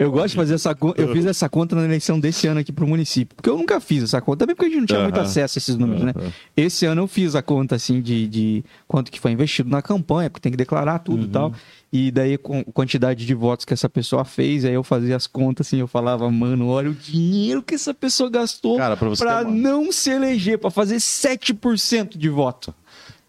[0.00, 1.00] Eu gosto de fazer essa conta.
[1.00, 3.34] Eu fiz essa conta na eleição desse ano aqui pro município.
[3.36, 4.38] Porque eu nunca fiz essa conta.
[4.38, 6.12] Também porque a gente não tinha muito acesso a esses números, né?
[6.56, 10.30] Esse ano eu fiz a conta, assim, de, de quanto que foi investido na campanha,
[10.30, 11.52] porque tem que declarar tudo e tal.
[11.92, 15.66] E daí, com quantidade de votos que essa pessoa fez, aí eu fazia as contas,
[15.66, 19.50] assim, eu falava, mano, olha o dinheiro que essa pessoa gastou Cara, pra pra uma-
[19.50, 22.74] não se eleger, pra fazer 7% de voto.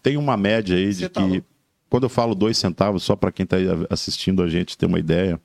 [0.02, 1.44] Tem uma média aí de Você tá que, louco.
[1.88, 3.56] quando eu falo dois centavos, só para quem está
[3.90, 5.40] assistindo a gente ter uma ideia,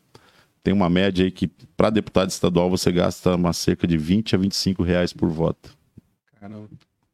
[0.64, 4.38] tem uma média aí que para deputado estadual você gasta uma cerca de 20 a
[4.38, 5.76] 25 reais por voto.
[6.40, 6.68] Caramba,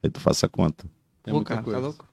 [0.04, 0.86] Aí tu faça a conta.
[1.26, 2.08] é Pô, cara, tá louco.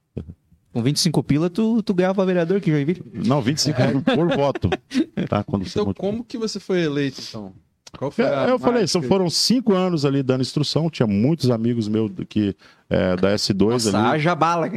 [0.72, 3.02] Com 25 pila, tu, tu ganhava vereador aqui, Joinville?
[3.26, 4.68] Não, 25 reais por voto.
[5.28, 5.42] Tá?
[5.42, 6.12] Quando você Então, multiplica.
[6.12, 7.52] como que você foi eleito, então?
[7.98, 9.14] Qual foi a É, eu falei, só mágica?
[9.14, 10.90] foram cinco anos ali dando instrução.
[10.90, 12.54] Tinha muitos amigos meus do que
[12.90, 14.06] é, da S2 Nossa, ali.
[14.16, 14.68] haja bala.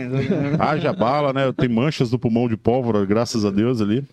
[0.60, 1.46] Haja bala, né?
[1.46, 4.04] Eu tenho manchas no pulmão de pólvora, graças a Deus ali.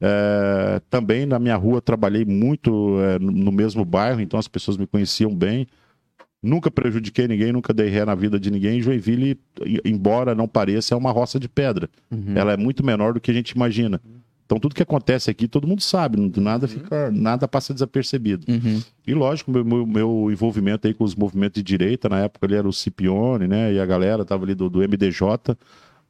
[0.00, 4.86] É, também na minha rua trabalhei muito é, no mesmo bairro, então as pessoas me
[4.86, 5.66] conheciam bem.
[6.42, 8.80] Nunca prejudiquei ninguém, nunca dei ré na vida de ninguém.
[8.80, 9.38] Joinville,
[9.84, 11.90] embora não pareça, é uma roça de pedra.
[12.34, 14.00] Ela é muito menor do que a gente imagina.
[14.50, 18.50] Então tudo que acontece aqui, todo mundo sabe, nada fica, nada passa desapercebido.
[18.50, 18.82] Uhum.
[19.06, 22.56] E lógico, meu, meu, meu envolvimento aí com os movimentos de direita, na época ali
[22.56, 23.72] era o Cipione, né?
[23.72, 25.56] E a galera tava ali do, do MDJ,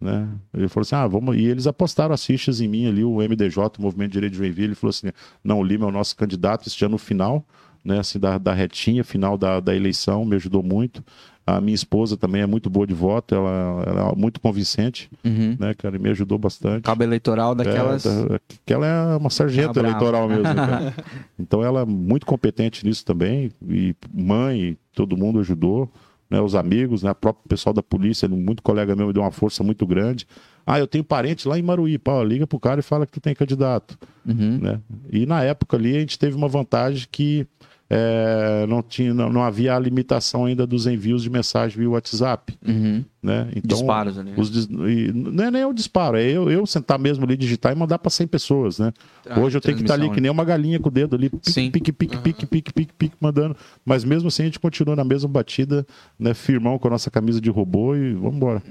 [0.00, 0.28] né?
[0.54, 1.36] Ele falou assim: ah, vamos.
[1.36, 4.38] E eles apostaram as fichas em mim ali, o MDJ, o Movimento de Direito de
[4.38, 4.68] Joinville.
[4.68, 5.08] Ele falou assim:
[5.44, 7.44] não, o Lima é o nosso candidato este ano final,
[7.84, 7.98] né?
[7.98, 11.04] Assim, da, da retinha final da, da eleição, me ajudou muito.
[11.46, 15.56] A minha esposa também é muito boa de voto, ela, ela é muito convincente, Uhum.
[15.58, 15.96] né, cara?
[15.96, 16.82] E me ajudou bastante.
[16.84, 18.06] Cabo eleitoral daquelas.
[18.06, 20.44] É, da- que ela é uma sargento Ah, eleitoral mesmo.
[20.44, 20.94] cara.
[21.38, 23.50] então ela é muito competente nisso também.
[23.68, 25.90] E mãe, todo mundo ajudou.
[26.30, 29.32] Né, os amigos, né, o próprio pessoal da polícia, muito colega meu me deu uma
[29.32, 30.26] força muito grande.
[30.64, 33.20] Ah, eu tenho parente lá em Maruí, pá, liga pro cara e fala que tu
[33.20, 33.98] tem candidato.
[34.24, 34.58] Uhum.
[34.58, 34.80] Né?
[35.10, 37.46] E na época ali a gente teve uma vantagem que
[37.92, 42.56] é, não, tinha, não, não havia a limitação ainda dos envios de mensagem via WhatsApp.
[42.64, 43.04] Uhum.
[43.22, 43.48] Né?
[43.54, 44.30] Então, Disparos ali.
[44.30, 44.36] né?
[44.38, 47.70] os dis- e não é nem o disparo, é eu, eu sentar mesmo ali, digitar
[47.70, 48.94] e mandar para 100 pessoas, né?
[49.28, 51.16] Ah, Hoje eu tenho que estar ali transmissão, que nem uma galinha com o dedo
[51.16, 51.70] ali, Sim.
[51.70, 53.54] pique, pique, pique, pique, pique, pique, pique, mandando.
[53.84, 55.86] Mas mesmo assim a gente continua na mesma batida,
[56.18, 56.32] né?
[56.32, 58.62] Firmão com a nossa camisa de robô e vamos embora.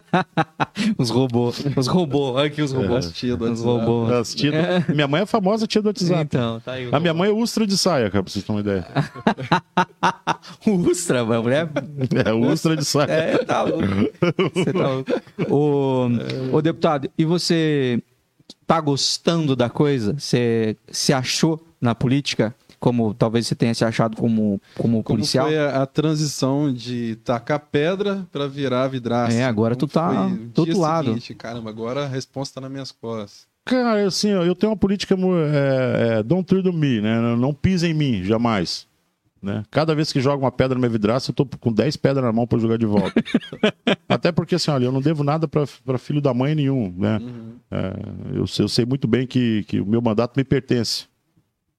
[0.96, 1.62] Os robôs.
[1.76, 2.36] Os robôs.
[2.36, 3.06] Olha aqui os robôs.
[3.06, 4.10] As tia do Os robôs.
[4.10, 6.22] As tia do- Minha mãe é famosa tia do WhatsApp.
[6.22, 6.88] Então, tá aí.
[6.90, 8.86] A minha mãe é ustra de saia, cara, pra vocês terem uma ideia.
[10.66, 11.48] O Ustra, mano.
[11.50, 11.68] É,
[12.26, 13.10] É ustra de saia.
[13.10, 13.81] é tá louco.
[14.72, 15.44] Tá.
[15.50, 16.08] Ô,
[16.52, 18.02] ô, deputado, e você
[18.66, 20.14] tá gostando da coisa?
[20.18, 22.54] Você se achou na política?
[22.78, 25.46] Como talvez você tenha se achado como, como, Como policial?
[25.46, 29.36] foi a, a transição de tacar pedra pra virar vidraça?
[29.36, 31.06] É, agora tu Como tá foi o do outro lado.
[31.08, 31.34] seguinte?
[31.34, 33.46] Caramba, agora a resposta tá nas minhas costas.
[33.64, 37.20] Cara, assim, ó, eu tenho uma política é, é, don't tread on me, né?
[37.20, 38.88] Não- Não pisa em mim, jamais.
[39.42, 39.64] Né?
[39.72, 42.32] Cada vez que joga uma pedra na minha vidraça, eu tô com 10 pedras na
[42.32, 43.12] mão para jogar de volta.
[44.08, 47.20] Até porque, assim, olha, eu não devo nada para filho da mãe nenhum, né?
[47.70, 47.92] É,
[48.38, 51.06] eu, sei- eu sei muito bem que, que o meu mandato me pertence.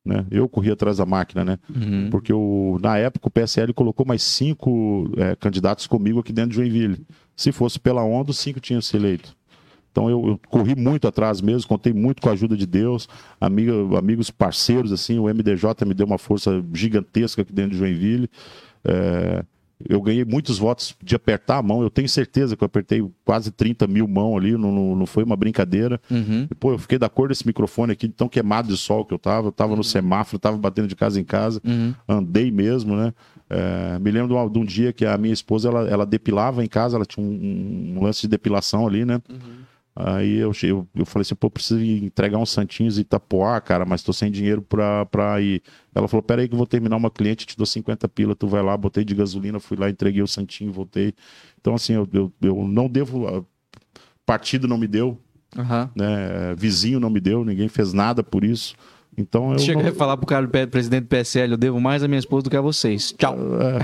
[0.05, 0.25] Né?
[0.29, 1.57] Eu corri atrás da máquina, né?
[1.73, 2.09] Uhum.
[2.09, 6.57] Porque o, na época o PSL colocou mais cinco é, candidatos comigo aqui dentro de
[6.57, 7.05] Joinville.
[7.37, 9.33] Se fosse pela onda, os cinco tinham se eleito.
[9.93, 13.07] Então eu, eu corri muito atrás mesmo, contei muito com a ajuda de Deus,
[13.39, 18.27] amigos parceiros, assim, o MDJ me deu uma força gigantesca aqui dentro de Joinville.
[18.83, 19.45] É,
[19.87, 21.81] eu ganhei muitos votos de apertar a mão.
[21.81, 25.23] Eu tenho certeza que eu apertei quase 30 mil mãos ali, não, não, não foi
[25.23, 25.99] uma brincadeira.
[26.09, 26.47] Uhum.
[26.59, 29.49] Pô, eu fiquei da cor desse microfone aqui, tão queimado de sol que eu tava.
[29.49, 31.93] Eu tava no semáforo, tava batendo de casa em casa, Uhum.
[32.07, 33.13] andei mesmo, né?
[33.49, 36.63] É, me lembro de um, de um dia que a minha esposa ela, ela depilava
[36.63, 39.21] em casa, ela tinha um, um lance de depilação ali, né?
[39.95, 44.01] Aí eu, eu, eu falei assim, pô, preciso entregar uns santinhos em Itapoá, cara, mas
[44.01, 45.61] tô sem dinheiro pra, pra ir.
[45.93, 48.63] Ela falou, peraí que eu vou terminar uma cliente, te dou 50 pila, tu vai
[48.63, 51.13] lá, botei de gasolina, fui lá, entreguei o santinho, voltei.
[51.61, 53.27] Então, assim, eu, eu, eu não devo...
[53.27, 53.43] ah,
[54.25, 55.19] Partido não me deu,
[55.57, 55.91] Aham.
[55.95, 56.55] né?
[56.55, 58.73] Vizinho não me deu, ninguém fez nada por isso.
[59.17, 62.07] Então eu Chega não- a falar pro cara presidente do PSL, eu devo mais a
[62.07, 63.13] minha esposa do que a vocês.
[63.17, 63.37] Tchau.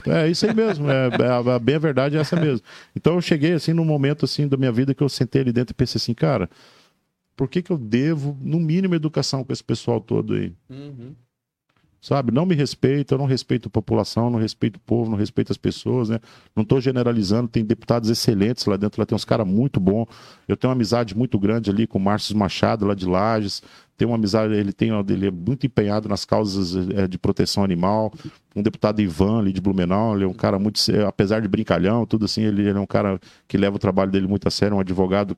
[0.07, 2.65] É, é isso aí mesmo, é, é, a bem a verdade é essa mesmo.
[2.95, 5.72] Então eu cheguei assim num momento assim da minha vida que eu sentei ali dentro
[5.72, 6.49] e pensei assim, cara,
[7.35, 10.51] por que que eu devo no mínimo educação com esse pessoal todo aí?
[10.69, 11.14] Uhum.
[12.02, 12.32] Sabe?
[12.32, 15.58] Não me respeita, eu não respeito a população, não respeito o povo, não respeito as
[15.58, 16.20] pessoas, né?
[16.56, 20.08] Não estou generalizando, tem deputados excelentes lá dentro, lá tem uns caras muito bons.
[20.48, 23.62] Eu tenho uma amizade muito grande ali com o Márcio Machado, lá de Lages.
[23.98, 28.14] Tenho uma amizade, ele tem, ele é muito empenhado nas causas eh, de proteção animal.
[28.56, 32.24] Um deputado Ivan ali de Blumenau, ele é um cara muito, apesar de brincalhão, tudo
[32.24, 34.80] assim, ele, ele é um cara que leva o trabalho dele muito a sério, um
[34.80, 35.36] advogado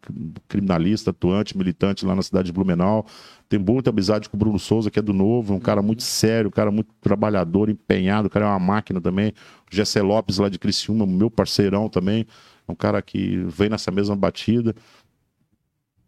[0.48, 3.04] criminalista, atuante, militante lá na cidade de Blumenau.
[3.52, 6.48] Tem muita amizade com o Bruno Souza, que é do Novo, um cara muito sério,
[6.48, 9.34] um cara muito trabalhador, empenhado, o cara é uma máquina também.
[9.69, 12.26] O Gessé Lopes lá de Criciúma, meu parceirão também,
[12.65, 14.73] é um cara que vem nessa mesma batida.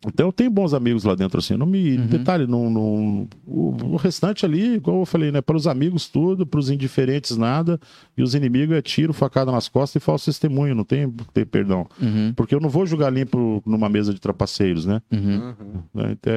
[0.06, 1.56] Então eu tenho bons amigos lá dentro, assim.
[1.56, 1.98] Não me.
[1.98, 5.42] Detalhe, não, não- o, o restante ali, igual eu falei, né?
[5.42, 7.80] Para os amigos, tudo, para os indiferentes, nada.
[8.18, 11.88] E os inimigos é tiro, facada nas costas e falso testemunho, não tem, tem perdão.
[12.02, 15.02] Uhum, Porque eu não vou jogar limpo numa mesa de trapaceiros, né?
[15.12, 15.54] uhum.
[15.60, 15.84] Uhum.
[15.94, 16.12] Né?
[16.12, 16.34] Então,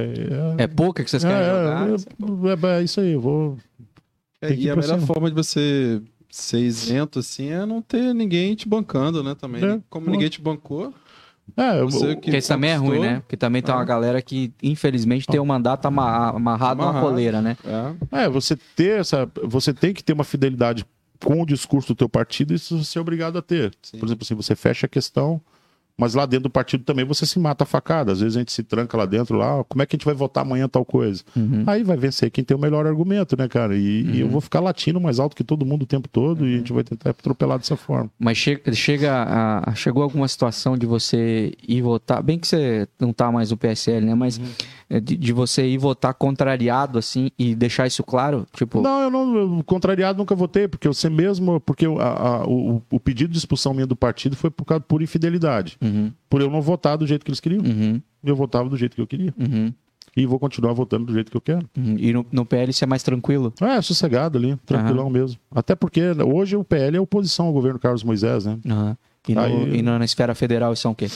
[0.58, 1.88] é, É pouca que vocês querem jogar?
[1.88, 3.56] é, é, é isso aí, eu vou.
[4.40, 5.06] É, e a melhor cima.
[5.06, 9.34] forma de você ser isento assim é não ter ninguém te bancando, né?
[9.34, 9.64] Também.
[9.64, 9.80] É.
[9.88, 10.92] Como ninguém te bancou,
[11.56, 13.20] É, eu- você que Porque isso também é ruim, né?
[13.20, 13.84] Porque também tem uma Ah.
[13.84, 17.06] galera que, infelizmente, tem o mandato ama- amarrado numa Amarrado.
[17.10, 17.56] coleira, né?
[18.10, 18.24] É.
[18.24, 19.28] É, você ter essa.
[19.44, 20.84] Você tem que ter uma fidelidade
[21.24, 23.72] com o discurso do teu partido, isso você é obrigado a ter.
[23.82, 23.98] Sim.
[23.98, 25.40] Por exemplo, assim, você fecha a questão,
[25.98, 28.12] mas lá dentro do partido também você se mata a facada.
[28.12, 30.14] Às vezes a gente se tranca lá dentro, lá, como é que a gente vai
[30.14, 31.22] votar amanhã tal coisa?
[31.34, 31.64] Uhum.
[31.66, 33.76] Aí vai vencer quem tem o melhor argumento, né, cara?
[33.76, 36.54] E, e eu vou ficar latindo mais alto que todo mundo o tempo todo e
[36.54, 38.10] a gente vai tentar atropelar dessa forma.
[38.18, 43.12] Mas chega, chega a, chegou alguma situação de você ir votar, bem que você não
[43.12, 44.14] tá mais no PSL, né?
[44.14, 44.40] Mas
[44.90, 48.46] é, de, de você ir votar contrariado, assim, e deixar isso claro?
[48.54, 52.46] Tipo, Não, eu não, eu, contrariado nunca votei, porque você mesmo, porque o- a- a-
[52.46, 55.76] o, o pedido de expulsão minha do partido foi por causa por infidelidade.
[55.86, 57.62] Uhum, Por eu não votar do jeito que eles queriam.
[57.64, 59.32] uhum, Eu votava do jeito que eu queria.
[59.38, 59.72] uhum,
[60.16, 61.68] E vou continuar votando do jeito que eu quero.
[61.76, 61.96] uhum.
[61.98, 63.52] E no, no PL você é mais tranquilo?
[63.60, 65.38] É, sossegado ali, tranquilão mesmo.
[65.50, 68.58] Até porque hoje o PL é oposição ao governo Carlos Moisés, né?
[69.28, 71.06] E, no- Aí- e na, esfera federal isso são o quê?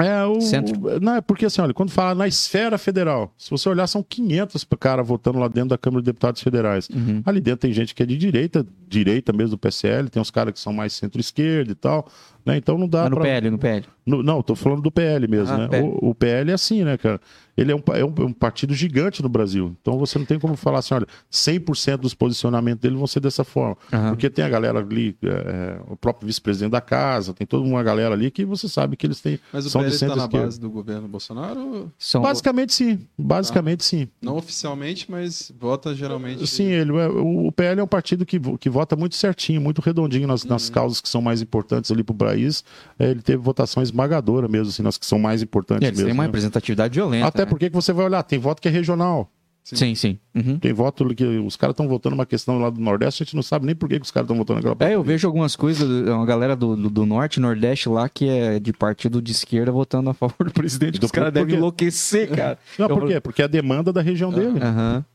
[0.00, 0.40] É, o.
[0.40, 0.74] Centro.
[1.02, 4.64] Não, é porque assim, olha, quando fala na esfera federal, se você olhar, são 500
[4.80, 6.88] caras votando lá dentro da Câmara de Deputados Federais.
[6.88, 7.20] Uhum.
[7.26, 10.54] Ali dentro tem gente que é de direita, direita mesmo do PSL, tem uns caras
[10.54, 12.08] que são mais centro-esquerda e tal,
[12.44, 12.56] né?
[12.56, 13.24] Então não dá Ah, no pra...
[13.24, 13.84] PL, no PL.
[14.04, 15.68] No- não, tô falando do PL mesmo, Ah, né?
[15.68, 15.86] PL.
[16.00, 17.20] O, o PL é assim, né, cara?
[17.56, 19.76] Ele é um, é um, é um partido gigante no Brasil.
[19.80, 23.44] Então você não tem como falar assim, olha, 100% dos posicionamentos dele vão ser dessa
[23.44, 23.76] forma.
[23.92, 24.08] Aham.
[24.10, 27.82] Porque tem a galera ali, é, é, o próprio vice-presidente da casa, tem toda uma
[27.82, 29.38] galera ali que você sabe que eles têm.
[29.52, 31.92] Mas o são PL está na base do governo Bolsonaro?
[31.98, 33.00] São, Basicamente sim.
[33.18, 34.08] Basicamente sim.
[34.20, 36.46] Não oficialmente, mas vota geralmente.
[36.46, 39.80] Sim, ele, é- o o PL é um partido que, que vota muito certinho, muito
[39.82, 40.74] redondinho nas, nas Uhum.
[40.74, 42.64] causas que são mais importantes ali pro país.
[42.98, 46.08] É, ele teve votação esmagadora mesmo, assim, nas que são mais importantes eles mesmo.
[46.08, 46.26] têm uma né?
[46.28, 47.26] representatividade violenta.
[47.26, 47.46] Até né?
[47.46, 49.30] porque que você vai olhar, tem voto que é regional.
[49.64, 50.18] Sim, sim.
[50.34, 50.58] Uhum.
[50.58, 53.44] Tem voto que os caras estão votando uma questão lá do Nordeste, a gente não
[53.44, 55.88] sabe nem por que, que os caras estão votando aquela É, eu vejo algumas coisas,
[55.88, 60.10] uma galera do, do, do Norte Nordeste lá que é de partido de esquerda votando
[60.10, 60.98] a favor do presidente.
[60.98, 62.58] Do- Os caras devem enlouquecer, cara.
[62.76, 63.20] Não, Eu- por quê?
[63.20, 64.58] Porque é a demanda da região dele.
[64.60, 65.04] Aham.
[65.08, 65.11] Hum.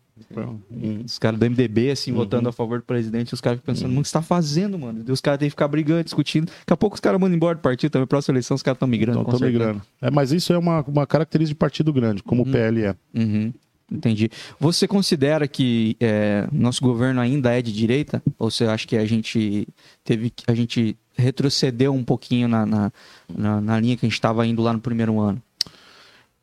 [1.06, 2.18] Os caras do MDB, assim, Uhum.
[2.18, 5.04] votando a favor do presidente, os caras pensando, mano, o que você tá fazendo, mano?
[5.08, 6.46] E os caras têm que ficar brigando, discutindo.
[6.48, 8.88] Daqui a pouco os caras mandam embora do partido, também, próxima eleição, os caras estão
[8.88, 9.20] migrando.
[9.22, 9.52] Então, certeza.
[9.52, 9.82] migrando.
[10.02, 12.96] É, mas isso é uma, uma característica de partido grande, como o PL é.
[13.16, 13.54] Uhum.
[13.90, 14.30] Entendi.
[14.60, 18.22] Você considera que é, nosso governo ainda é de direita?
[18.38, 19.66] Ou você acha que a gente
[20.04, 22.92] teve que- a gente retrocedeu um pouquinho na, na,
[23.34, 25.42] na, na linha que a gente estava indo lá no primeiro ano?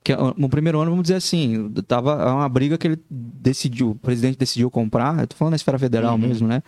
[0.05, 4.36] Que, no primeiro ano, vamos dizer assim, tava uma briga que ele decidiu, o presidente
[4.39, 6.62] decidiu comprar, eu tô falando na esfera federal mesmo, né?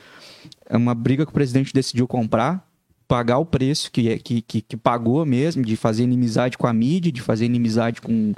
[0.68, 2.66] É uma briga que o presidente decidiu comprar,
[3.06, 6.72] pagar o preço que, é- que, que, que pagou mesmo, de fazer inimizade com a
[6.72, 8.32] mídia, de fazer inimizade com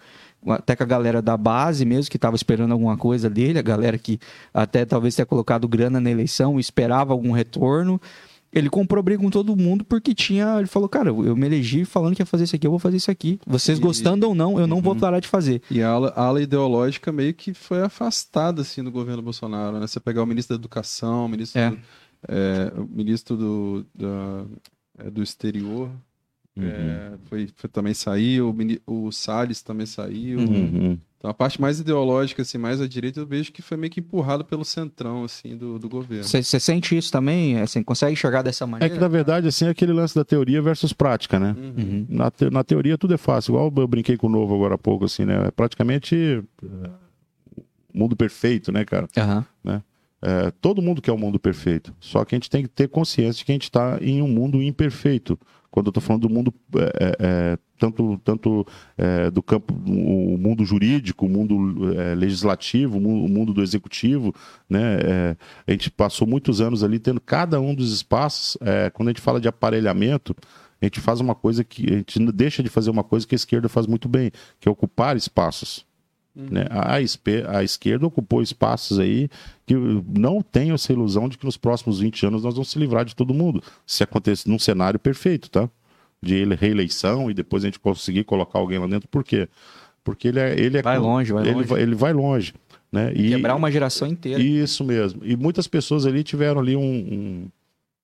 [0.49, 3.99] até com a galera da base mesmo, que estava esperando alguma coisa dele, a galera
[3.99, 4.19] que
[4.55, 8.01] até talvez tenha colocado grana na eleição, esperava algum retorno.
[8.53, 10.59] Ele comprou briga com todo mundo porque tinha.
[10.59, 12.97] Ele falou, cara, eu me elegi falando que ia fazer isso aqui, eu vou fazer
[12.97, 13.39] isso aqui.
[13.47, 15.61] Vocês E- gostando ou não, eu não vou parar de fazer.
[15.71, 19.87] E a ala, a ala ideológica meio que foi afastada assim do governo Bolsonaro, né?
[19.87, 21.71] Você pegar o ministro da Educação, o ministro, É.
[21.71, 21.79] do,
[22.29, 24.45] é, o ministro do, da-
[24.99, 25.91] é, do exterior,
[26.67, 28.55] é, foi, foi- também saiu,
[28.87, 30.39] o, o Salles também saiu.
[30.41, 30.99] Uhum.
[31.17, 33.99] Então a parte mais ideológica, assim, mais à direita, eu vejo que foi meio que
[33.99, 36.23] empurrado pelo centrão, assim, do, do governo.
[36.23, 37.59] Você sente isso também?
[37.61, 38.95] Assim, consegue enxergar dessa É maneira?
[38.95, 41.57] que, na verdade, assim, é aquele lance da teoria versus prática, né?
[41.59, 42.07] Uhum.
[42.09, 44.79] Na, te- na teoria tudo é fácil, igual eu brinquei com o novo agora há
[44.79, 45.49] pouco, assim, né?
[45.49, 46.91] É praticamente é,
[47.93, 49.09] mundo perfeito, né, cara?
[49.17, 49.45] Aham.
[50.21, 53.39] É, todo mundo quer um mundo perfeito, só que a gente tem que ter consciência
[53.39, 55.39] de que a gente está em um mundo imperfeito.
[55.71, 58.67] Quando eu estou falando do mundo, é, é, é, tanto, tanto
[58.97, 63.63] é, do campo, o mundo jurídico, o mundo é, legislativo, o mu- o mundo do
[63.63, 64.35] executivo,
[64.69, 64.99] né?
[65.01, 65.37] É,
[65.67, 68.57] a gente passou muitos anos ali tendo cada um dos espaços.
[68.95, 70.35] quando a gente fala de aparelhamento,
[70.81, 73.37] a gente faz uma coisa que a gente deixa de fazer uma coisa que a
[73.37, 74.31] esquerda faz muito bem,
[74.61, 75.85] que é ocupar espaços.
[76.41, 76.67] Né?
[76.71, 76.95] A,
[77.59, 79.29] a esquerda ocupou espaços aí
[79.67, 83.05] que não tenho essa ilusão de que nos próximos 20 anos nós vamos se livrar
[83.05, 83.63] de todo mundo.
[83.87, 85.69] Se acontecer num cenário perfeito, tá?
[86.23, 89.09] De ele- reeleição e depois a gente conseguir colocar alguém lá dentro.
[89.09, 89.49] Por quê?
[90.05, 90.59] Porque ele é.
[90.59, 91.69] Ele é Vai longe, vai ele longe.
[91.69, 92.55] Vai, ele vai longe.
[92.91, 93.13] Né?
[93.15, 94.41] E, Quebrar uma geração inteira.
[94.43, 95.21] isso mesmo.
[95.25, 97.49] E muitas pessoas ali tiveram ali um- um-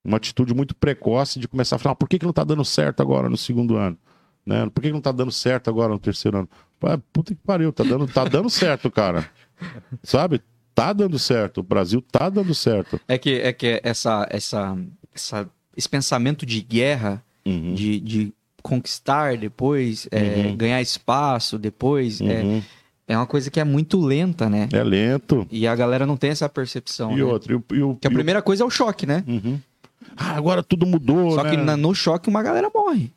[0.03, 2.63] uma atitude muito precoce de começar a falar, "Ah, por que, que não está dando
[2.63, 3.97] certo agora no segundo ano?
[4.45, 4.63] Né?
[4.71, 6.49] Por que, que não está dando certo agora no terceiro ano?
[7.11, 9.29] Puta que pariu, tá dando, tá dando certo, cara.
[10.03, 10.41] Sabe?
[10.73, 11.59] Tá dando certo.
[11.59, 12.99] O Brasil tá dando certo.
[13.07, 14.77] É que, é que essa, essa,
[15.13, 17.73] essa, esse pensamento de guerra, Uhum.
[17.75, 18.33] de, de
[18.63, 20.57] conquistar depois, é, Uhum.
[20.57, 22.61] ganhar espaço depois, é, Uhum.
[23.07, 24.67] é uma coisa que é muito lenta, né?
[24.73, 25.47] É lento.
[25.51, 27.13] E a galera não tem essa percepção.
[27.13, 27.23] E né?
[27.23, 27.53] outro.
[27.53, 29.23] E o, e o- Que a e o- primeira coisa é o choque, né?
[29.27, 29.59] Uhum.
[30.17, 31.51] Ah, agora tudo mudou, Só né?
[31.51, 33.11] que na- no choque uma galera morre.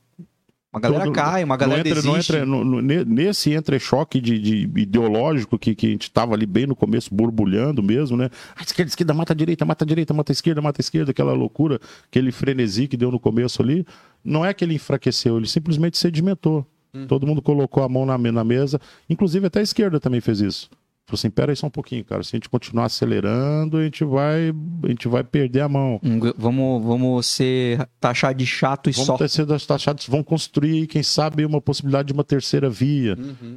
[0.71, 2.33] Uma galera Todo- cai, uma galera não entra, desiste.
[2.33, 6.45] entra- no- no- ne- nesse entrechoque de, de ideológico que, que a gente estava ali
[6.45, 8.29] bem no começo, borbulhando mesmo, né?
[8.55, 11.11] A esquerda, esquerda, mata a direita, mata a direita, mata a esquerda, mata a esquerda,
[11.11, 13.87] aquela loucura, aquele frenesi que deu no começo ali.
[14.23, 16.67] Não é que ele enfraqueceu, ele simplesmente sedimentou.
[17.07, 20.69] Todo mundo colocou a mão na, na mesa, inclusive até a esquerda também fez isso.
[21.09, 22.23] Falou assim, pera aí só um pouquinho, cara.
[22.23, 24.53] Se a gente continuar acelerando, a gente vai,
[24.85, 25.99] a gente vai perder a mão.
[26.37, 29.17] Vamos, vamos ser taxar de chato e Vamos só.
[29.17, 33.17] ter sido taxados, vão construir, quem sabe, uma possibilidade de uma terceira via,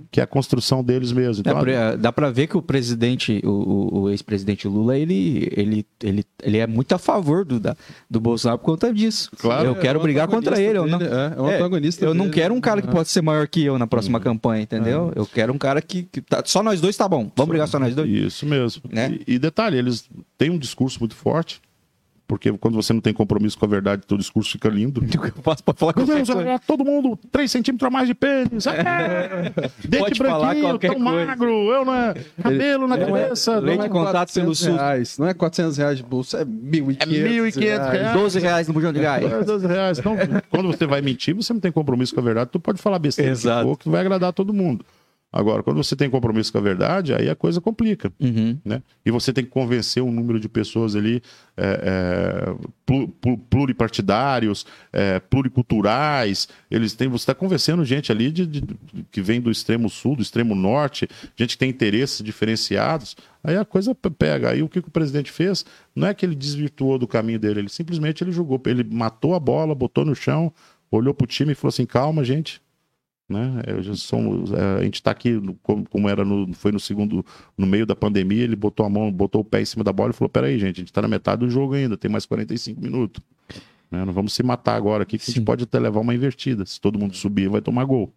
[0.09, 1.41] que é a construção deles mesmo.
[1.41, 5.85] Então, é, dá pra ver que o presidente, o, o- o ex-presidente Lula, ele, ele,
[6.01, 7.75] ele, ele é muito a favor do, da-
[8.09, 9.29] do Bolsonaro por conta disso.
[9.37, 9.67] Claro.
[9.67, 10.77] eu quero É o brigar contra ele.
[10.77, 12.35] Eu não, dele, É, é o É, antagonista eu não dele.
[12.35, 15.11] quero um cara que pode ser maior que eu na próxima campanha, entendeu?
[15.15, 16.03] Eu quero um cara que.
[16.03, 17.29] que tá- só nós dois tá bom.
[17.41, 18.09] Vamos brigar só nós dois?
[18.09, 18.81] Isso mesmo.
[18.89, 19.17] Né?
[19.27, 21.61] E, e detalhe, eles têm um discurso muito forte,
[22.27, 25.03] porque quando você não tem compromisso com a verdade, teu discurso fica lindo.
[25.13, 26.49] Eu posso pode falar qualquer Deus, coisa.
[26.49, 28.65] olha, todo mundo 3 centímetros a mais de pênis.
[28.67, 29.51] É,
[29.85, 31.25] dente branquinho, tão coisa.
[31.25, 33.59] magro, eu não é, cabelo na é- cabeça.
[33.59, 34.67] leite não é- com contato pelo 400 SUS.
[34.67, 35.17] reais.
[35.17, 38.13] Não é 400 reais de bolsa, é 1.500 É 1.500 reais.
[38.13, 39.29] 12 reais no bujão de gás.
[39.29, 39.99] É, 12 reais.
[39.99, 40.15] Então,
[40.49, 43.29] quando você vai mentir, você não tem compromisso com a verdade, tu pode falar besteira
[43.31, 43.59] Exato.
[43.63, 44.85] que for, que vai agradar todo mundo.
[45.33, 48.11] Agora, quando você tem compromisso com a verdade, aí a coisa complica.
[48.19, 48.57] Uhum.
[48.65, 48.83] Né?
[49.05, 51.21] E você tem que convencer um número de pessoas ali
[51.55, 52.55] é, é,
[52.85, 56.47] plu- plu- pluripartidários, é, pluriculturais.
[56.69, 58.63] Eles têm, você está convencendo gente ali de, de-
[59.11, 63.15] que vem do extremo sul, do extremo norte, gente que tem interesses diferenciados.
[63.43, 64.49] Aí a coisa pe- pega.
[64.49, 65.65] Aí o que, que o presidente fez?
[65.95, 69.39] Não é que ele desvirtuou do caminho dele, ele simplesmente ele jogou, ele matou a
[69.39, 70.51] bola, botou no chão,
[70.91, 72.60] olhou pro time e falou assim: calma, gente.
[73.31, 73.63] Né?
[73.65, 76.79] Eu já sou- é, a gente está aqui, no- como, como era no, foi no
[76.79, 77.25] segundo,
[77.57, 80.11] no meio da pandemia, ele botou a mão, botou o pé em cima da bola
[80.11, 82.81] e falou: peraí, gente, a gente está na metade do jogo ainda, tem mais 45
[82.81, 83.23] minutos.
[83.89, 84.05] Né?
[84.05, 85.33] Não vamos se matar agora aqui, que a Sim.
[85.33, 86.65] gente pode até levar uma invertida.
[86.65, 88.13] Se todo mundo subir, vai tomar gol.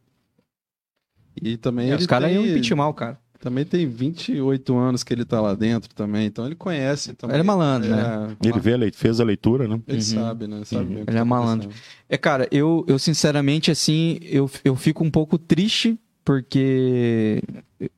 [1.42, 3.18] E também É, ele os caras tem, iam impeachment o cara.
[3.44, 7.36] Também tem 28 anos que ele tá lá dentro também, então ele conhece também.
[7.36, 8.34] Ele é malandro, né?
[8.42, 9.78] Ele vê a lei- fez a leitura, né?
[9.86, 10.02] Ele Uhum.
[10.02, 10.62] sabe, né?
[10.64, 11.68] Sabe que Ele é tá malandro.
[12.08, 17.42] É, cara, eu, eu sinceramente, assim, eu, eu fico um pouco triste porque.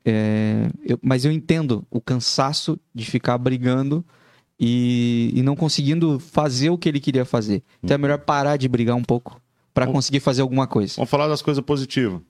[0.05, 4.05] é, eu- mas eu entendo o cansaço de ficar brigando
[4.59, 7.62] e, e não conseguindo fazer o que ele queria fazer.
[7.82, 9.40] Então é melhor parar de brigar um pouco
[9.73, 9.93] pra Bom.
[9.93, 10.94] conseguir fazer alguma coisa.
[10.97, 12.20] Vamos falar das coisas positivas.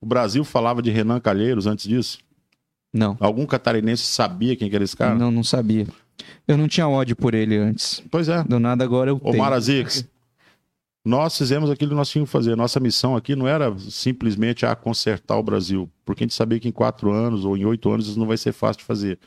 [0.00, 2.18] O Brasil falava de Renan Calheiros antes disso?
[2.92, 5.14] Não, Algum catarinense sabia quem que era esse cara?
[5.14, 5.86] não, não sabia.
[6.46, 8.02] Eu não tinha ódio por ele antes.
[8.10, 8.42] Pois é.
[8.44, 9.34] Do nada agora eu tenho.
[9.34, 10.06] Omar Aziz,
[11.04, 12.56] nós fizemos aquilo que nós tínhamos que fazer.
[12.56, 16.68] Nossa missão aqui não era simplesmente a consertar o Brasil, porque a gente sabia que
[16.68, 19.18] em quatro anos ou em oito anos isso não vai ser fácil de fazer.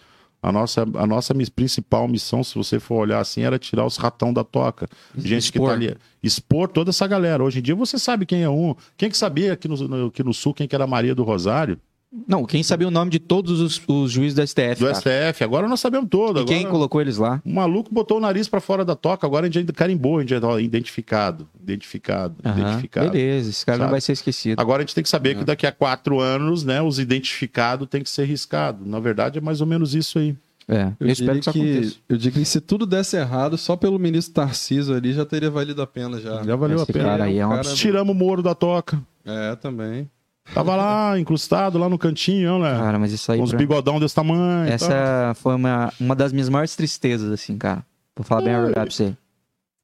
[0.42, 4.32] A nossa, a nossa principal missão, se você for olhar assim, era tirar os ratão
[4.32, 4.88] da toca.
[5.18, 5.70] Gente que Expor.
[5.70, 5.98] tá ali.
[6.22, 7.44] Expor toda essa galera.
[7.44, 8.76] Hoje em dia você sabe quem é um.
[8.96, 11.80] Quem que sabia aqui no, no- aqui no sul quem que era Maria do Rosário?
[12.28, 14.80] Não, quem sabia o nome de todos os, os juízes do STF.
[14.80, 14.96] Do cara.
[14.96, 15.44] STF.
[15.44, 16.42] Agora nós sabemos todo.
[16.42, 17.42] E quem Agora- colocou eles lá?
[17.46, 20.30] O maluco botou o nariz pra fora da toca, agora a gente carimbou, a gente
[20.30, 23.12] já ó, identificado, identificado, Aham, identificado.
[23.12, 23.92] Beleza, esse cara não Sabe?
[23.92, 24.60] vai ser esquecido.
[24.60, 28.02] Agora a gente tem que saber que daqui a quatro anos, né, os identificados tem
[28.02, 28.86] que ser riscado.
[28.86, 30.36] Na verdade, é mais ou menos isso aí.
[30.68, 31.96] É, eu, Eu, espero que isso que, aconteça.
[32.10, 35.80] eu digo que se tudo desse errado, só pelo ministro Tarciso ali já teria valido
[35.82, 36.42] a pena já.
[36.44, 37.06] Já valeu Esse a pena.
[37.06, 37.62] cara aí é um.
[37.62, 39.00] Tiramos o Moro da toca.
[39.24, 40.10] É, também.
[40.54, 42.78] Tava lá, incrustado, lá no cantinho, né?
[42.78, 43.38] Cara, mas isso aí.
[43.40, 44.70] Com uns pra- bigodão desse tamanho.
[44.72, 47.84] Essa foi uma, uma das minhas maiores tristezas, assim, cara.
[48.16, 48.62] Vou falar bem a É.
[48.62, 49.18] verdade pra você.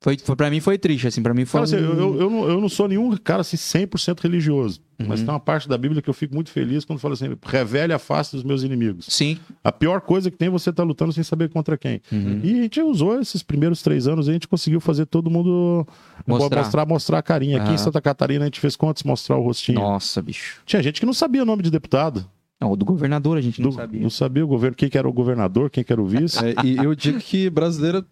[0.04, 1.22] Foi, foi, pra mim foi triste, assim.
[1.22, 1.62] Pra mim foi.
[1.62, 4.82] Cara, assim, eu, eu, eu não, eu não sou nenhum cara assim, 100% religioso.
[4.98, 5.26] Mas Uhum.
[5.28, 8.00] tem uma parte da Bíblia que eu fico muito feliz quando fala assim: revele a
[8.00, 9.06] face dos meus inimigos.
[9.10, 9.38] Sim.
[9.64, 12.02] A pior coisa que tem é você estar lutando sem saber contra quem.
[12.12, 12.40] Uhum.
[12.44, 15.88] E a gente usou esses primeiros três anos, a gente conseguiu fazer todo mundo
[16.26, 16.60] Mostrar.
[16.64, 17.58] mostrar, mostrar a carinha.
[17.58, 17.76] Aqui Aham.
[17.76, 19.80] em Santa Catarina a gente fez quantos mostrar o rostinho?
[19.80, 20.62] Nossa, bicho.
[20.66, 22.26] Tinha gente que não sabia o nome de deputado.
[22.60, 24.02] Não, o do governador a gente não Do- sabia.
[24.02, 26.38] não sabia o governo, quem que era o governador, quem que era o vice.
[26.46, 28.06] É, e eu digo que brasileiro,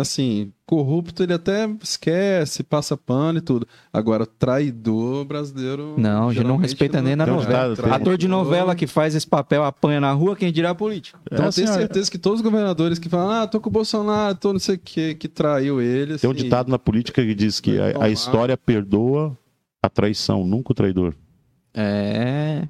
[0.00, 3.66] assim, corrupto, ele até esquece, passa pano e tudo.
[3.92, 5.94] Agora, traidor brasileiro.
[5.96, 7.74] Não, já não respeita nem na novela.
[7.94, 11.18] Ator de novela que faz esse papel apanha na rua, quem dirá político.
[11.26, 13.68] Então, É, eu tenho assim, certeza que todos os governadores que falam, ah, tô com
[13.68, 16.18] o Bolsonaro, tô não sei o que, que traiu ele.
[16.18, 19.36] Tem um assim, ditado na política que diz que a, a história perdoa
[19.82, 21.14] a traição, nunca o traidor.
[21.74, 22.66] É.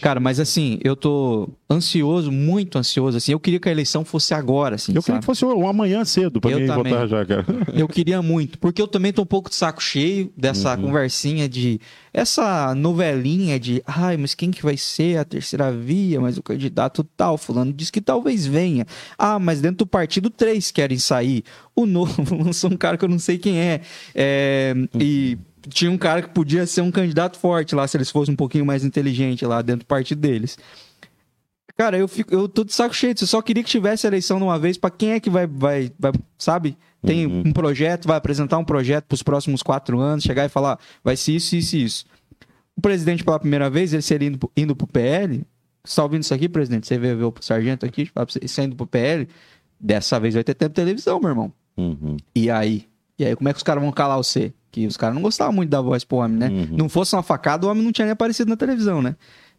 [0.00, 3.32] Cara, mas assim, eu tô ansioso, muito ansioso, assim.
[3.32, 5.20] Eu queria que a eleição fosse agora, assim, Eu queria sabe?
[5.20, 6.92] que fosse um amanhã cedo pra Eu mim também.
[6.92, 7.46] votar já, cara.
[7.74, 10.82] Eu queria muito, porque eu também tô um pouco de saco cheio dessa Uhum.
[10.82, 11.80] conversinha de
[12.12, 17.02] essa novelinha de, ai, mas quem que vai ser a terceira via, mas o candidato
[17.16, 18.86] tal, fulano diz que talvez venha.
[19.16, 21.42] Ah, mas dentro do partido três querem sair.
[21.74, 23.80] O novo lançou um cara que eu não sei quem é.
[24.14, 25.38] É, e
[25.68, 28.64] tinha um cara que podia ser um candidato forte lá, se eles fossem um pouquinho
[28.66, 30.58] mais inteligente lá dentro do partido deles.
[31.76, 33.14] Cara, eu fico, eu tô de saco cheio.
[33.18, 35.90] Eu só queria que tivesse eleição de uma vez pra quem é que vai, vai,
[35.98, 36.76] vai sabe?
[37.04, 37.44] Tem Uhum.
[37.46, 41.32] um projeto, vai apresentar um projeto pros próximos quatro anos, chegar e falar, vai ser
[41.32, 42.04] isso, isso e isso.
[42.76, 45.44] O presidente, pela primeira vez, ele seria indo, indo pro PL.
[45.84, 46.86] Você tá ouvindo isso aqui, presidente?
[46.86, 49.26] Você vê, vê o sargento aqui, fala pra você, você indo pro PL.
[49.80, 51.52] Dessa vez vai ter tempo de televisão, meu irmão.
[51.76, 52.16] Uhum.
[52.36, 52.86] E aí?
[53.22, 54.52] E aí, como é que os caras vão calar você?
[54.70, 56.48] Que os caras não gostavam muito da voz pro homem, né?
[56.48, 56.76] Uhum.
[56.76, 59.14] Não fosse uma facada, o homem não tinha nem aparecido na televisão, né?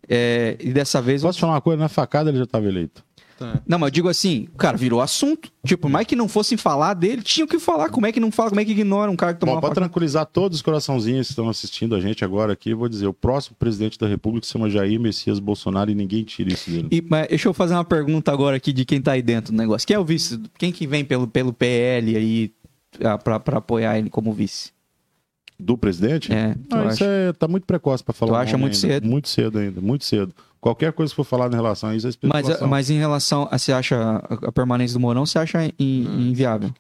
[0.07, 1.21] É, e dessa vez.
[1.21, 1.79] Posso te falar uma coisa?
[1.79, 3.03] Na facada ele já estava eleito.
[3.39, 3.61] Tá.
[3.65, 5.49] Não, mas eu digo assim, o cara virou assunto.
[5.65, 7.89] Tipo, mais que não fossem falar dele, tinham que falar.
[7.89, 8.49] Como é que não fala?
[8.49, 9.87] Como é que ignora um cara que tomou Bom, uma para facada?
[9.87, 13.13] tranquilizar todos os coraçãozinhos que estão assistindo a gente agora aqui, eu vou dizer: o
[13.13, 16.87] próximo presidente da República se chama Jair Messias Bolsonaro e ninguém tira isso dele.
[16.91, 19.57] E, mas deixa eu fazer uma pergunta agora aqui de quem tá aí dentro do
[19.57, 19.87] negócio.
[19.87, 20.39] Quem é o vice?
[20.57, 22.51] Quem que vem pelo, pelo PL aí
[23.23, 24.71] pra, pra apoiar ele como vice?
[25.59, 26.33] Do presidente?
[26.33, 27.05] É, Ah, isso acha?
[27.05, 28.31] é, tá muito precoce para falar.
[28.31, 28.87] Tu o acha muito ainda.
[28.87, 29.07] cedo?
[29.07, 30.33] Muito cedo ainda, muito cedo.
[30.59, 32.67] Qualquer coisa que for falar em relação a isso é Mas, especulação.
[32.67, 35.73] mas em relação a você acha a, permanência do Mourão, você acha in-
[36.29, 36.71] inviável?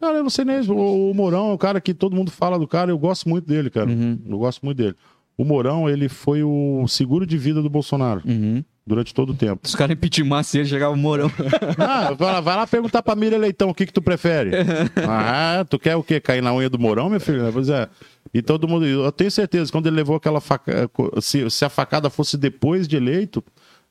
[0.00, 0.60] Cara, eu não sei nem.
[0.60, 3.46] O, o Mourão é um cara que todo mundo fala do cara, eu gosto muito
[3.46, 3.90] dele, cara.
[3.90, 4.94] Uhum, Eu gosto muito dele.
[5.36, 8.64] O Mourão, ele foi o seguro de vida do Bolsonaro uhum.
[8.90, 9.60] Durante todo o tempo.
[9.64, 11.30] Os caras impeachment ele chegava o Mourão.
[11.78, 14.50] Ah, vai lá, vai lá perguntar pra Miriam Leitão o que que tu prefere.
[15.08, 16.20] Ah, tu quer o quê?
[16.20, 17.48] Cair na unha do Mourão, meu filho?
[17.52, 17.88] Pois é.
[18.34, 18.84] E todo mundo.
[18.84, 20.90] Eu tenho certeza, quando ele levou aquela facada.
[21.20, 23.42] Se, se a facada fosse depois de eleito,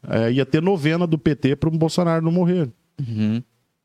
[0.08, 2.70] eh, ia ter novena do PT pro Bolsonaro não morrer.
[3.00, 3.42] Uhum.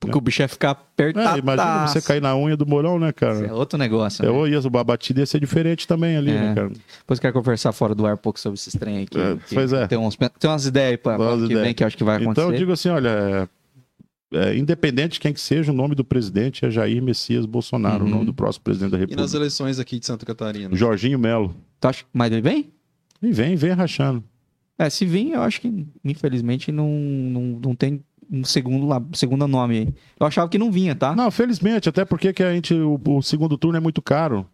[0.06, 1.38] Porque o bicho ia ficar É, apertado.
[1.38, 3.54] imagina você cair na unha do Mourão, né, É cara?
[3.54, 4.22] outro negócio.
[4.24, 4.32] É, né?
[4.32, 6.40] ou ia, a batida ia ser diferente também ali, É.
[6.40, 6.70] né, cara?
[6.98, 9.18] Depois quero conversar fora do ar um pouco sobre esses trem aqui.
[9.18, 9.86] É, que pois é.
[9.86, 11.60] Tem, uns, tem umas ideias aí pra, pra que ideias.
[11.62, 12.40] vem que eu acho que vai acontecer.
[12.40, 13.48] Então eu digo assim, olha, é,
[14.50, 18.10] é, independente de quem que seja, o nome do presidente é Jair Messias Bolsonaro, Uhum.
[18.10, 19.36] o nome do próximo presidente da E nas República.
[19.36, 20.74] eleições aqui de Santa Catarina?
[20.74, 21.54] Jorginho Melo.
[21.80, 22.04] Tu acha...
[22.12, 22.70] Mas ele vem?
[23.22, 24.22] E vem, vem rachando.
[24.76, 28.02] É, se vir, eu acho que, infelizmente, não, não, não tem
[28.34, 29.94] um segundo, lá, segundo nome aí.
[30.18, 31.14] Eu achava que não vinha, tá?
[31.14, 34.46] Não, felizmente, até porque que a gente, o, o segundo turno é muito caro.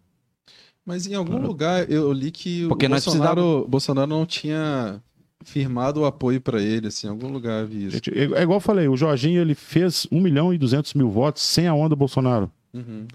[0.85, 5.01] Mas em algum lugar eu li que Porque o nós Bolsonaro, Bolsonaro não tinha
[5.45, 7.97] firmado o apoio pra ele, assim, em algum lugar vi isso.
[7.97, 11.11] Gente, é, é igual eu falei, o Jorginho ele fez 1 milhão e 200 mil
[11.11, 12.51] votos sem a onda Bolsonaro.
[12.73, 13.07] Uhum,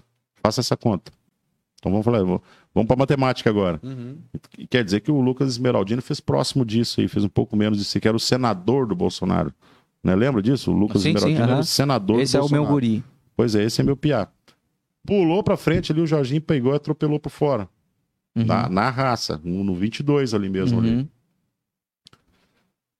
[0.42, 1.12] Faça essa conta.
[1.78, 3.78] Então vamos falar, vamos, para matemática agora.
[3.82, 4.16] uhum.
[4.68, 8.00] Quer dizer que o Lucas Esmeraldino fez próximo disso aí, fez um pouco menos disso,
[8.00, 9.52] que era o senador do Bolsonaro.
[10.06, 10.14] Né?
[10.14, 10.70] Lembra disso?
[10.70, 11.60] O Lucas Sim, sim, Esmeraldino era aham.
[11.60, 12.74] o senador Esse do é o meu Bolsonaro.
[12.74, 13.04] guri.
[13.36, 14.28] Pois é, esse é meu piá.
[15.04, 17.68] Pulou pra frente ali, o Jorginho pegou e atropelou por fora.
[18.34, 18.44] Uhum.
[18.44, 20.78] Na, na raça, no, no 22 ali mesmo.
[20.80, 20.90] Ali.
[20.90, 21.08] Uhum.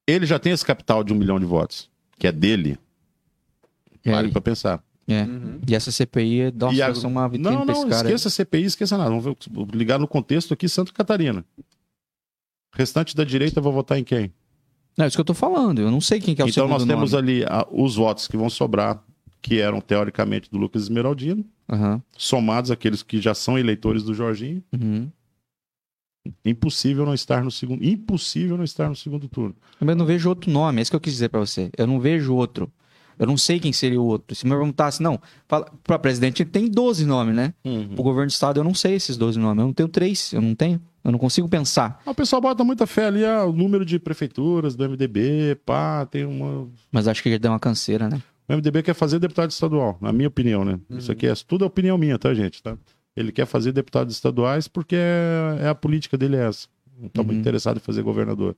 [0.07, 1.91] Ele já tem esse capital de um milhão de votos.
[2.19, 2.79] que é dele,
[4.05, 4.83] É, vale para pensar.
[5.07, 5.23] é.
[5.25, 5.61] Uhum.
[5.69, 8.09] E essa CPI, é- nossa, a- ser uma vitrine Não, não, esse cara.
[8.09, 8.15] aí.
[8.15, 9.11] esqueça a CPI, esqueça nada.
[9.11, 11.45] Vamos vou ligar no contexto aqui Santa Catarina.
[12.75, 14.33] Restante da direita vai votar em quem?
[14.97, 15.81] Não, é isso que eu tô falando.
[15.81, 17.23] Eu não sei quem que é o então nós temos nome.
[17.43, 19.03] ali ah, os votos que vão sobrar,
[19.43, 24.63] que eram teoricamente do Lucas Esmeraldino, Aham, somados àqueles que já são eleitores do Jorginho.
[24.73, 25.11] uhum.
[26.45, 27.85] Impossível não estar no segundo.
[27.85, 29.55] Impossível não estar no segundo turno.
[29.81, 31.71] Eu não vejo outro nome, é isso que eu quis dizer pra você.
[31.77, 32.69] Eu não vejo outro.
[33.19, 34.35] Eu não sei quem seria o outro.
[34.35, 37.55] Se me perguntasse, não, fala, pra presidente tem 12 nomes, né?
[37.95, 39.61] Pro governo do estado eu não sei esses 12 nomes.
[39.61, 40.81] Eu não tenho três, eu não tenho.
[41.07, 42.03] Eu não consigo pensar.
[42.05, 46.05] Ah, O pessoal bota muita fé ali, ah, o número de prefeituras do MDB, pá,
[46.05, 46.69] tem uma.
[46.91, 48.21] Mas acho que já deu uma canseira, né?
[48.49, 50.81] O MDB quer fazer deputado estadual, na minha opinião, né?
[50.91, 52.61] Isso aqui é tudo é opinião minha, tá, gente?
[52.61, 52.77] Tá?
[53.17, 56.67] Ele quer fazer deputados estaduais porque é, é a política dele é essa.
[56.99, 57.41] Não tá muito Uhum.
[57.41, 58.57] interessado em fazer governador.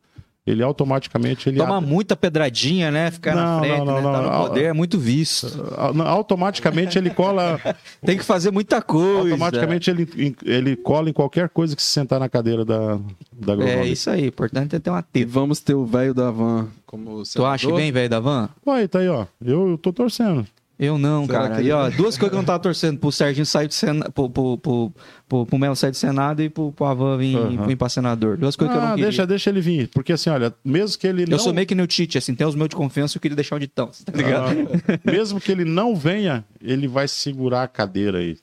[0.48, 3.10] Ele automaticamente ele Toma muita pedradinha, né?
[3.10, 4.02] Ficar na Não, frente, não, não, né?
[4.02, 4.38] Tá não.
[4.42, 5.46] no poder, é muito visto.
[5.76, 7.60] Ah, não, automaticamente ele cola
[8.04, 9.30] Tem que fazer muita coisa.
[9.32, 12.98] automaticamente ele, ele cola em qualquer coisa que se sentar na cadeira da
[13.40, 13.86] da É agronômica.
[13.86, 15.30] isso aí, importante é ter uma teta.
[15.30, 17.80] vamos ter o velho da van como Tu acha senador?
[17.80, 18.48] bem, velho da van?
[18.66, 19.26] Ué, tá aí, ó.
[19.44, 20.46] Eu, eu tô torcendo.
[20.78, 21.56] Eu não, Será cara.
[21.56, 24.12] que E ó, duas coisas que eu não tava torcendo pro Serginho sair do Senado,
[24.12, 24.92] pro, pro, pro,
[25.28, 27.66] pro, pro Melo sair do Senado e pro, pro Avan vir, Aham.
[27.66, 28.36] vir pra senador.
[28.36, 29.06] Duas coisas que eu não Ah, queria.
[29.06, 31.74] deixa, deixa ele vir, porque assim, olha, mesmo que ele Eu não sou meio que
[31.74, 34.12] nem o Tite, assim, tem os meus de confiança eu queria deixar onde estão, tá
[34.16, 34.44] ligado?
[34.52, 38.38] Ah, mesmo que ele não venha, ele vai segurar a cadeira aí.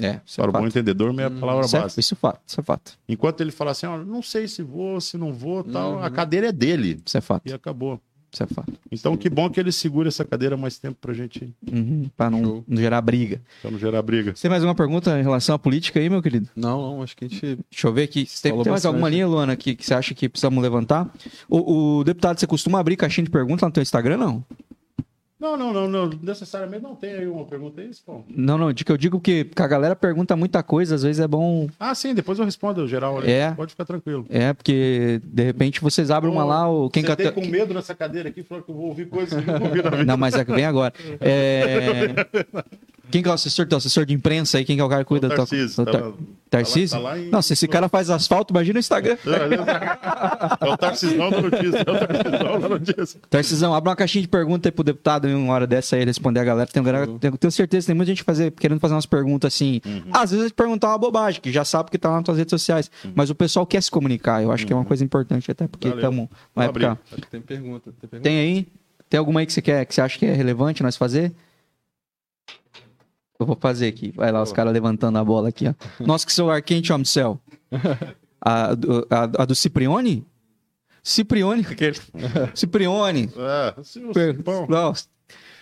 [0.00, 2.00] É, isso é Para o bom entendedor, meia palavra Isso é, básica.
[2.00, 2.92] isso é fato, isso é fato.
[3.08, 6.04] Enquanto ele fala assim, ó, não sei se vou, se não vou, tal, Uhum.
[6.04, 7.02] a cadeira é dele.
[7.04, 8.00] Isso é fato, E acabou.
[8.32, 8.72] Isso é fato.
[8.90, 12.64] Então, que bom que ele segura essa cadeira mais tempo pra gente Uhum, pra não,
[12.66, 13.40] não gerar briga.
[13.62, 14.34] pra não gerar briga.
[14.34, 16.48] Você tem mais uma pergunta em relação à política aí, meu querido?
[16.56, 17.58] Não, não, acho que a gente.
[17.70, 18.26] Deixa eu ver aqui.
[18.42, 21.08] Tem, tem mais alguma linha, Luana, que, que você acha que precisamos levantar?
[21.48, 24.44] O, o deputado, você costuma abrir caixinha de perguntas lá no teu Instagram, não?
[25.40, 26.10] Não, não, não, não.
[26.20, 28.22] Necessariamente não tem aí uma pergunta aí, pô.
[28.28, 31.20] Não, não, de que eu digo que, que a galera pergunta muita coisa, às vezes
[31.20, 31.68] é bom.
[31.78, 33.30] Ah, sim, depois eu respondo geral ali.
[33.30, 33.52] É.
[33.52, 34.26] Pode ficar tranquilo.
[34.28, 38.28] É, porque de repente vocês abrem uma lá, o quem cata- com medo nessa cadeira
[38.30, 40.04] aqui, falou que eu vou ouvir coisas que eu não ouvi na vida.
[40.04, 40.92] Não, mas é que vem agora.
[41.20, 42.08] É...
[43.10, 44.64] Quem que é o assessor, teu assessor de imprensa aí?
[44.64, 45.34] Quem que é o cara que cuida O.
[45.34, 46.12] Tarcísio, do tá lá-
[46.50, 46.96] Tarcísio?
[46.96, 49.16] tá lá em- Não, se esse cara faz asfalto, imagina o Instagram.
[50.60, 51.78] É o Tarcisão da notícia.
[51.78, 53.20] É o Tarcisão da notícia.
[53.28, 56.40] Tarcisão, abre uma caixinha de pergunta aí pro deputado em uma hora dessa aí responder
[56.40, 56.68] a galera.
[56.70, 59.80] Tem, galera- tenho, tenho certeza que tem muita gente fazer, querendo fazer umas perguntas assim.
[59.84, 60.02] Uhum.
[60.12, 62.90] Às vezes perguntar uma bobagem, que já sabe que tá lá nas tuas redes sociais.
[63.14, 64.42] Mas o pessoal quer se comunicar.
[64.42, 65.94] Eu acho que é uma coisa importante, até porque Uhum.
[65.94, 66.84] Estamos abrir.
[66.84, 67.00] época.
[67.12, 67.90] Acho que tem pergunta.
[68.00, 68.22] Tem pergunta?
[68.22, 68.68] Tem aí?
[69.10, 71.32] Tem alguma aí que você quer, que você acha que é relevante nós fazer?
[73.38, 74.12] Eu vou fazer aqui.
[74.16, 75.74] Vai lá, os caras levantando a bola aqui, ó.
[76.04, 77.40] Nossa, que celular quente, homem do céu.
[78.40, 80.26] A, do- a, a do Ciprione?
[81.02, 81.64] Ciprione?
[82.54, 83.30] Ciprione.
[83.38, 84.12] É, se o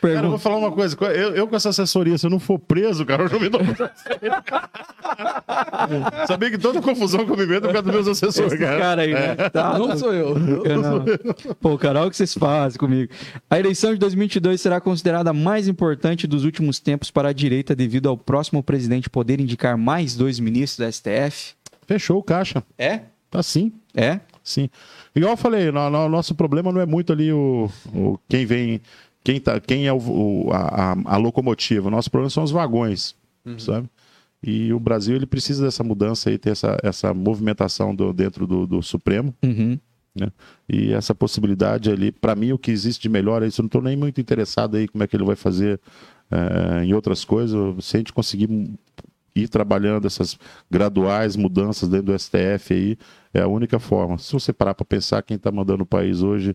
[0.09, 0.97] Não, Cara, eu vou falar uma coisa.
[1.05, 3.61] Eu, eu com essa assessoria, se eu não for preso, cara, eu já me dou.
[6.27, 8.63] Sabia que toda confusão que eu me meto é por causa dos meus assessores, Esse
[8.63, 8.79] cara.
[8.79, 9.35] cara aí, né?
[9.51, 10.37] Tá, Não sou eu.
[10.65, 11.05] Eu não.
[11.61, 13.13] Pô, cara, olha o que vocês fazem comigo.
[13.49, 17.75] A eleição de 2022 será considerada a mais importante dos últimos tempos para a direita
[17.75, 21.55] devido ao próximo presidente poder indicar mais dois ministros da STF.
[21.87, 22.63] Fechou o caixa.
[22.77, 23.01] É?
[23.31, 24.21] Tá sim, É?
[24.43, 24.69] sim.
[25.15, 28.81] Igual eu falei, o nosso problema não é muito ali o, o quem vem,
[29.27, 31.89] quem, tá, quem é o, o- a, a- locomotiva.
[31.89, 33.17] O nosso problema são os vagões,
[33.59, 33.89] sabe?
[34.41, 38.67] E o Brasil ele precisa dessa mudança aí, ter essa, essa movimentação do- dentro do,
[38.69, 39.35] do Supremo.
[39.45, 39.77] Uhum.
[40.15, 40.29] né?
[40.69, 43.61] E essa possibilidade ali, para mim, o que existe de melhor é isso.
[43.61, 45.81] Eu não estou nem muito interessado aí como é que ele vai fazer
[46.31, 47.85] eh, em outras coisas.
[47.85, 48.49] Se a gente conseguir
[49.35, 50.39] ir trabalhando essas
[50.71, 52.97] graduais mudanças dentro do STF aí,
[53.35, 54.17] é a única forma.
[54.19, 56.55] Se você parar para pensar, quem está mandando o país hoje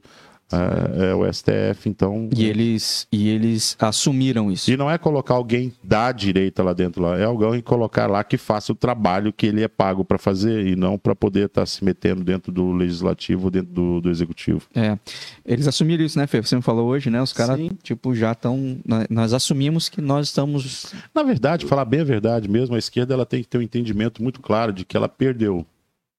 [0.52, 2.30] eh, é, o STF, então.
[2.36, 4.70] E eles, e eles assumiram isso.
[4.72, 7.18] E não é colocar alguém da direita lá dentro, lá.
[7.18, 10.76] é alguém colocar lá que faça o trabalho que ele é pago para fazer e
[10.76, 14.62] não para poder estar se metendo dentro do legislativo, dentro do, do executivo.
[14.76, 14.98] É.
[15.46, 16.42] Eles assumiram isso, né, Fê?
[16.42, 17.22] Você me falou hoje, né?
[17.22, 18.78] Os caras, tipo, já estão.
[19.10, 20.94] Nós assumimos que nós estamos.
[21.14, 24.22] Na verdade, falar bem a verdade mesmo, a esquerda ela tem que ter um entendimento
[24.22, 25.66] muito claro de que ela perdeu.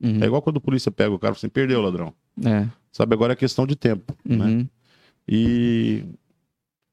[0.02, 0.18] Uhum.
[0.20, 2.12] É igual quando a polícia pega o cara e fala assim, perdeu, ladrão.
[2.44, 2.66] É.
[2.92, 4.14] Sabe, agora é questão de tempo.
[4.24, 4.44] Né?
[4.44, 4.68] Uhum.
[5.26, 6.04] E,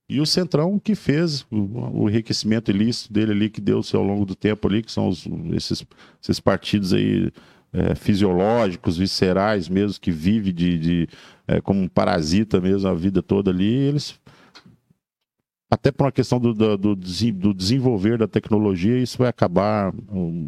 [0.10, 4.26] e o Centrão que fez o, o enriquecimento ilícito dele ali, que deu-se ao longo
[4.26, 5.86] do tempo ali, que são os- esses,
[6.24, 7.32] esses partidos aí
[7.74, 11.10] é, fisiológicos, viscerais mesmo, que vive de, de
[11.48, 14.20] é, como um parasita mesmo a vida toda ali, eles
[15.72, 20.48] até por uma questão do, do, do do desenvolver da tecnologia, isso vai acabar um,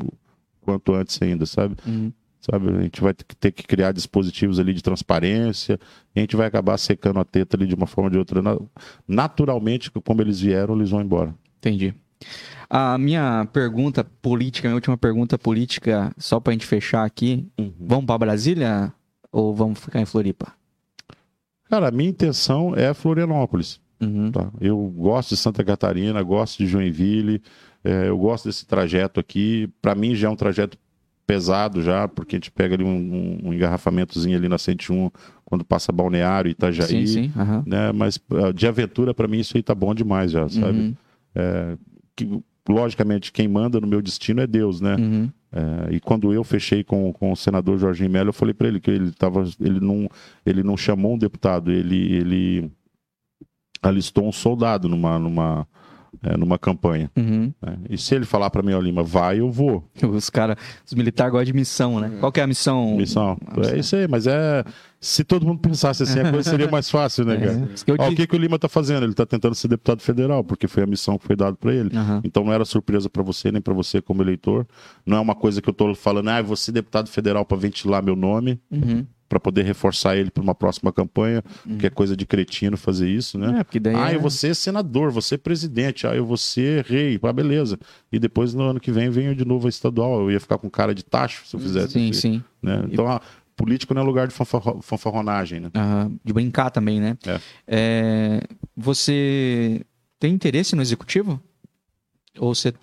[0.61, 1.75] quanto antes ainda, sabe?
[1.85, 2.11] Uhum.
[2.41, 2.69] Sabe?
[2.69, 5.79] A gente vai ter que- ter que criar dispositivos ali de transparência,
[6.15, 8.41] a gente vai acabar secando a teta ali de uma forma ou de outra.
[8.41, 8.57] Na-
[9.07, 11.33] Naturalmente, como eles vieram, eles vão embora.
[11.59, 11.93] Entendi.
[12.69, 17.47] A minha pergunta política, minha última pergunta política, só pra gente fechar aqui.
[17.79, 18.93] Vamos pra Brasília
[19.31, 20.53] ou vamos ficar em Floripa?
[21.69, 23.79] Cara, a minha intenção é Florianópolis.
[24.01, 24.31] Uhum.
[24.31, 24.49] Tá?
[24.59, 27.41] Eu gosto de Santa Catarina, gosto de Joinville,
[27.83, 29.69] é, eu gosto desse trajeto aqui.
[29.81, 30.77] Para mim já é um trajeto
[31.33, 35.09] pesado já, porque a gente pega ali um, um- engarrafamentozinho ali na 101
[35.45, 37.07] quando passa Balneário, Itajaí.
[37.07, 37.31] Sim, sim.
[37.37, 37.63] aham.
[37.65, 37.91] Né?
[37.93, 40.77] Mas ah, de aventura para mim isso aí tá bom demais já, sabe?
[40.79, 40.95] Uhum,
[42.15, 44.95] Que, logicamente quem manda no meu destino é Deus, né?
[44.95, 45.29] uhum.
[45.53, 48.79] É, e quando eu fechei com, com o senador Jorginho Melo, eu falei para ele
[48.79, 50.07] que ele tava, ele não,
[50.45, 52.71] ele não chamou um deputado, ele, ele
[53.81, 55.67] alistou um soldado numa, numa,
[56.23, 57.09] é, numa campanha.
[57.15, 57.53] Uhum.
[57.61, 57.77] né?
[57.89, 59.83] E se ele falar para mim, ó, Lima, vai, eu vou.
[60.03, 62.11] Os caras, os militares gostam de missão, né?
[62.19, 62.95] Qual que é a missão?
[62.97, 63.37] Missão.
[63.71, 64.63] É isso aí, mas é.
[64.99, 67.69] Se todo mundo pensasse assim, a coisa seria mais fácil, né, cara?
[67.87, 69.03] Eu Ó, o que, que o Lima tá fazendo?
[69.03, 71.95] Ele tá tentando ser deputado federal, porque foi a missão que foi dada para ele.
[71.97, 72.21] Aham.
[72.23, 74.67] Então não era surpresa para você, nem para você como eleitor.
[75.03, 78.03] Não é uma coisa que eu tô falando, ah, vou ser deputado federal para ventilar
[78.03, 79.05] meu nome, Uhum.
[79.31, 81.41] Para poder reforçar ele para uma próxima campanha,
[81.79, 83.61] que é coisa de cretino fazer isso, né?
[83.61, 87.17] É, daí Ah, é- eu vou ser senador, ser presidente, ah, eu vou ser rei,
[87.23, 87.79] ah, beleza.
[88.11, 90.69] E depois no ano que vem venho de novo a estadual, eu ia ficar com
[90.69, 92.19] cara de tacho se eu fizesse Sim, isso.
[92.21, 92.43] sim.
[92.61, 92.83] Né?
[92.91, 93.21] Então, a
[93.55, 95.69] político não é lugar de fanfarro- fanfarronagem, né?
[96.25, 97.17] De brincar também, né?
[97.25, 97.39] É.
[97.67, 98.41] É,
[98.75, 99.81] você
[100.19, 101.41] tem interesse no executivo?
[102.37, 102.73] Ou você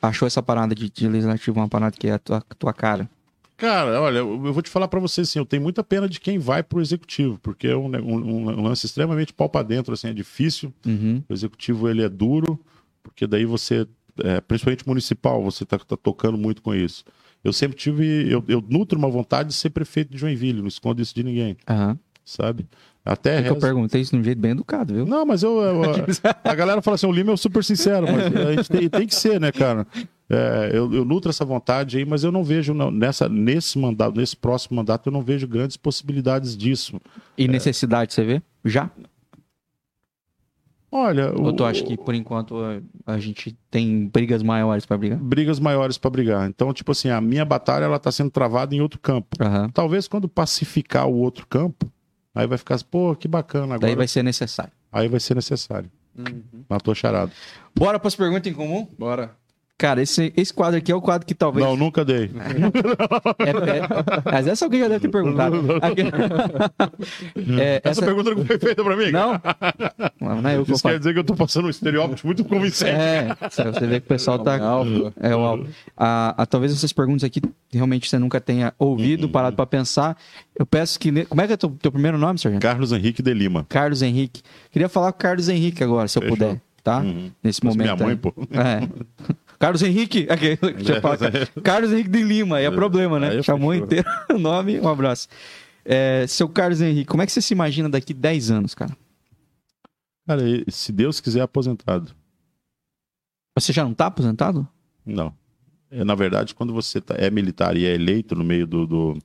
[0.00, 3.10] achou essa parada de, de legislativo uma parada que é a tua, tua cara?
[3.58, 6.38] Cara, olha, eu vou te falar pra você assim, eu tenho muita pena de quem
[6.38, 10.12] vai pro executivo, porque é um, um- um lance extremamente pau pra dentro, assim, é
[10.14, 10.72] difícil.
[10.86, 11.22] Uhum.
[11.28, 12.58] O executivo ele é duro,
[13.02, 13.84] porque daí você,
[14.22, 17.04] é, principalmente municipal, você tá, tá tocando muito com isso.
[17.42, 21.02] Eu sempre tive, eu, eu nutro uma vontade de ser prefeito de Joinville, não escondo
[21.02, 21.98] isso de ninguém, Aham.
[22.24, 22.64] sabe?
[23.04, 25.04] Até É que eu perguntei isso de um jeito bem educado, viu?
[25.06, 25.82] Não, mas eu, eu-
[26.44, 29.14] a galera fala assim, o Lima é super sincero, mas a gente tem, tem que
[29.16, 29.84] ser, né, cara?
[30.30, 34.16] É, eu, eu nutro essa vontade aí, mas eu não vejo não, nessa, nesse mandato,
[34.16, 37.00] nesse próximo mandato, eu não vejo grandes possibilidades disso.
[37.36, 38.42] E necessidade, você vê?
[38.64, 38.90] Já?
[40.90, 42.56] Olha, Ou o- tu acha que, por enquanto,
[43.06, 45.18] a, gente tem brigas maiores pra brigar?
[45.18, 46.48] brigas maiores para brigar.
[46.48, 49.36] Então, tipo assim, a minha batalha ela tá sendo travada em outro campo.
[49.38, 49.68] Aham.
[49.68, 51.90] Talvez quando pacificar o outro campo,
[52.34, 53.80] aí vai ficar, assim, pô, que bacana agora.
[53.80, 54.72] Daí vai ser necessário.
[54.90, 55.90] Aí vai ser necessário.
[56.68, 57.30] Na tua charada.
[57.76, 58.88] Bora pras perguntas em comum?
[58.98, 59.36] Bora.
[59.78, 61.64] Cara, esse, esse quadro aqui é o quadro que talvez.
[61.64, 62.28] Não, nunca dei.
[63.38, 65.54] É, é, mas essa alguém já deve ter perguntado.
[65.80, 66.02] Aqui-
[67.60, 69.10] É, Essa, pergunta não foi feita para mim.
[69.12, 69.40] Não?
[70.20, 72.90] Não, não é eu Isso quer dizer que eu tô passando um estereótipo muito convincente.
[72.90, 74.56] É, você vê que o pessoal tá.
[75.20, 75.66] É, o alvo.
[75.96, 77.40] A, a- talvez essas perguntas aqui
[77.72, 80.16] realmente você nunca tenha ouvido, parado pra pensar.
[80.58, 81.24] Eu peço que.
[81.26, 82.62] Como é que é teu, teu primeiro nome, Sargento?
[82.62, 83.64] Carlos Henrique de Lima.
[83.68, 84.42] Carlos Henrique.
[84.72, 86.36] Queria falar com o Carlos Henrique agora, se eu Fechou.
[86.36, 86.98] puder, tá?
[86.98, 87.30] Uhum.
[87.42, 87.94] Nesse Mas momento.
[87.94, 88.16] minha mãe, aí.
[88.16, 88.34] pô.
[88.52, 88.88] É.
[89.58, 90.26] Carlos Henrique.
[91.02, 91.18] Falar,
[91.64, 93.30] Carlos Henrique de Lima, aí é problema, né?
[93.30, 95.28] Aí Chamou inteiro o nome, um abraço.
[95.84, 98.96] É, seu Carlos Henrique, como é que você se imagina daqui 10 anos, cara?
[100.26, 102.14] Cara, se Deus quiser aposentado.
[103.58, 104.68] Você já não tá aposentado?
[105.04, 105.34] Não.
[105.90, 108.86] É, na verdade, quando você tá- é militar e é eleito no meio do.
[108.86, 109.18] do,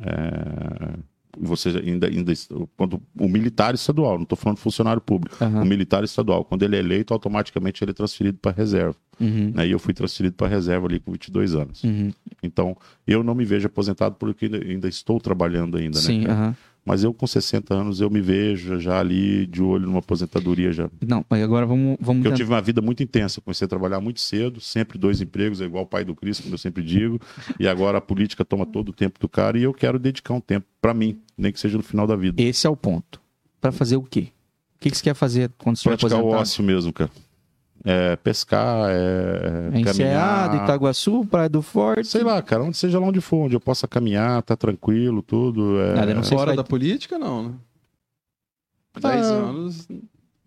[0.00, 0.98] é,
[1.38, 2.32] você ainda, ainda.
[2.76, 5.36] Quando, o militar estadual, não estou falando funcionário público.
[5.42, 5.62] Aham.
[5.62, 8.96] O militar estadual, quando ele é eleito, automaticamente ele é transferido para reserva.
[9.20, 9.52] Uhum.
[9.54, 9.68] Né?
[9.68, 11.84] E eu fui transferido para reserva ali com 22 anos.
[11.84, 12.10] Uhum.
[12.42, 12.76] Então,
[13.06, 16.56] eu não me vejo aposentado porque ainda, ainda estou trabalhando ainda, Sim, né?
[16.84, 20.90] Mas eu com 60 anos, eu me vejo já ali de olho numa aposentadoria já.
[21.06, 24.00] Não, mas agora vamos, vamos Porque eu tive uma vida muito intensa, comecei a trabalhar
[24.00, 27.20] muito cedo, sempre dois empregos, é igual o pai do Cristo, como eu sempre digo,
[27.58, 30.40] e agora a política toma todo o tempo do cara e eu quero dedicar um
[30.40, 32.40] tempo para mim, nem que seja no final da vida.
[32.42, 33.20] Esse é o ponto.
[33.60, 34.28] Pra fazer o quê?
[34.76, 37.10] O que, que você quer fazer quando você Praticar o ócio mesmo, cara.
[37.84, 40.56] É pescar, é, É Enseado.
[40.62, 42.06] Itaguaçu, Praia do Forte.
[42.06, 45.80] Sei lá, cara, onde seja lá onde for, onde eu possa caminhar, tá tranquilo, tudo.
[45.80, 45.94] É...
[45.94, 47.54] Nada, não sei Fora vai- da política, não, né?
[49.00, 49.34] Dez Ah.
[49.34, 49.88] anos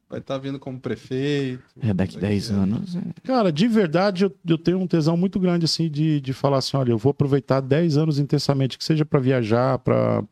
[0.09, 1.63] vai estar vindo como prefeito.
[1.81, 2.95] É, daqui 10 anos.
[2.95, 2.99] é.
[3.23, 6.77] Cara, de verdade, eu, eu tenho um tesão muito grande, assim, de, de falar assim,
[6.77, 10.23] olha, eu vou aproveitar 10 anos intensamente, que seja para viajar, para,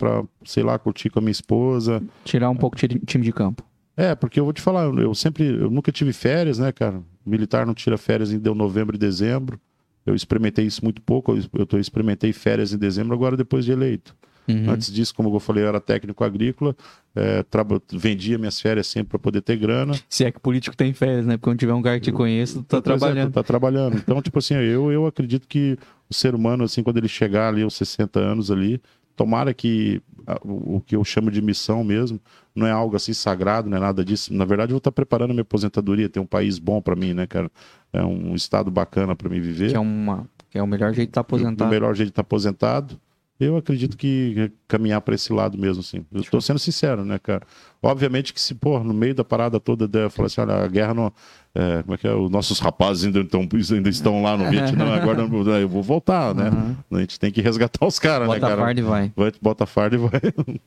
[0.45, 1.99] sei lá, curtir com a minha esposa.
[2.23, 3.63] Tirar um pouco de time de campo.
[4.01, 7.03] É, porque eu vou te falar, eu sempre, eu nunca tive férias, né, cara?
[7.23, 9.61] O militar não tira férias em novembro e dezembro.
[10.03, 14.15] Eu experimentei isso muito pouco, eu, eu experimentei férias em dezembro agora depois de eleito.
[14.47, 14.71] Uhum.
[14.71, 16.75] Antes disso, como eu falei, eu era técnico agrícola,
[17.15, 17.45] é,
[17.93, 19.93] vendia minhas férias sempre para poder ter grana.
[20.09, 21.37] Se é que político tem férias, né?
[21.37, 23.33] Porque quando tiver um cara que te conheça, tu tá Por exemplo, trabalhando.
[23.33, 23.97] Tá trabalhando.
[23.97, 25.77] Então, tipo assim, eu, eu acredito que
[26.09, 28.81] o ser humano, assim, quando ele chegar ali aos 60 anos ali,
[29.15, 30.01] tomara que
[30.43, 32.19] o, o que eu chamo de missão mesmo,
[32.55, 34.33] não é algo assim sagrado, não é nada disso.
[34.33, 37.13] Na verdade, eu vou estar preparando a minha aposentadoria, ter um país bom para mim,
[37.13, 37.49] né, cara?
[37.93, 39.69] É um estado bacana para mim viver.
[39.71, 41.69] Que é, uma, que é o melhor jeito de estar O aposentado.
[41.71, 42.99] melhor jeito de estar aposentado.
[43.43, 46.05] Eu acredito que caminhar para esse lado mesmo, assim.
[46.11, 47.41] Eu tô sendo sincero, né, cara?
[47.81, 50.93] Obviamente que se, pô, no meio da parada toda, der, falar assim, olha, a guerra
[50.93, 51.13] não.
[51.55, 52.13] é, como é que é?
[52.13, 55.21] Os nossos rapazes ainda, estão ainda estão lá no Vietnã, agora
[55.59, 56.49] eu vou voltar, né?
[56.49, 56.97] Uhum.
[56.97, 58.61] A gente tem que resgatar os caras, né, Bota a cara?
[58.61, 59.13] farda e vai.
[59.15, 60.21] Vai, bota a farda e vai.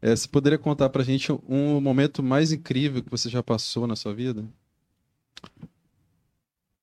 [0.00, 3.96] É, você poderia contar pra gente um momento mais incrível que você já passou na
[3.96, 4.44] sua vida?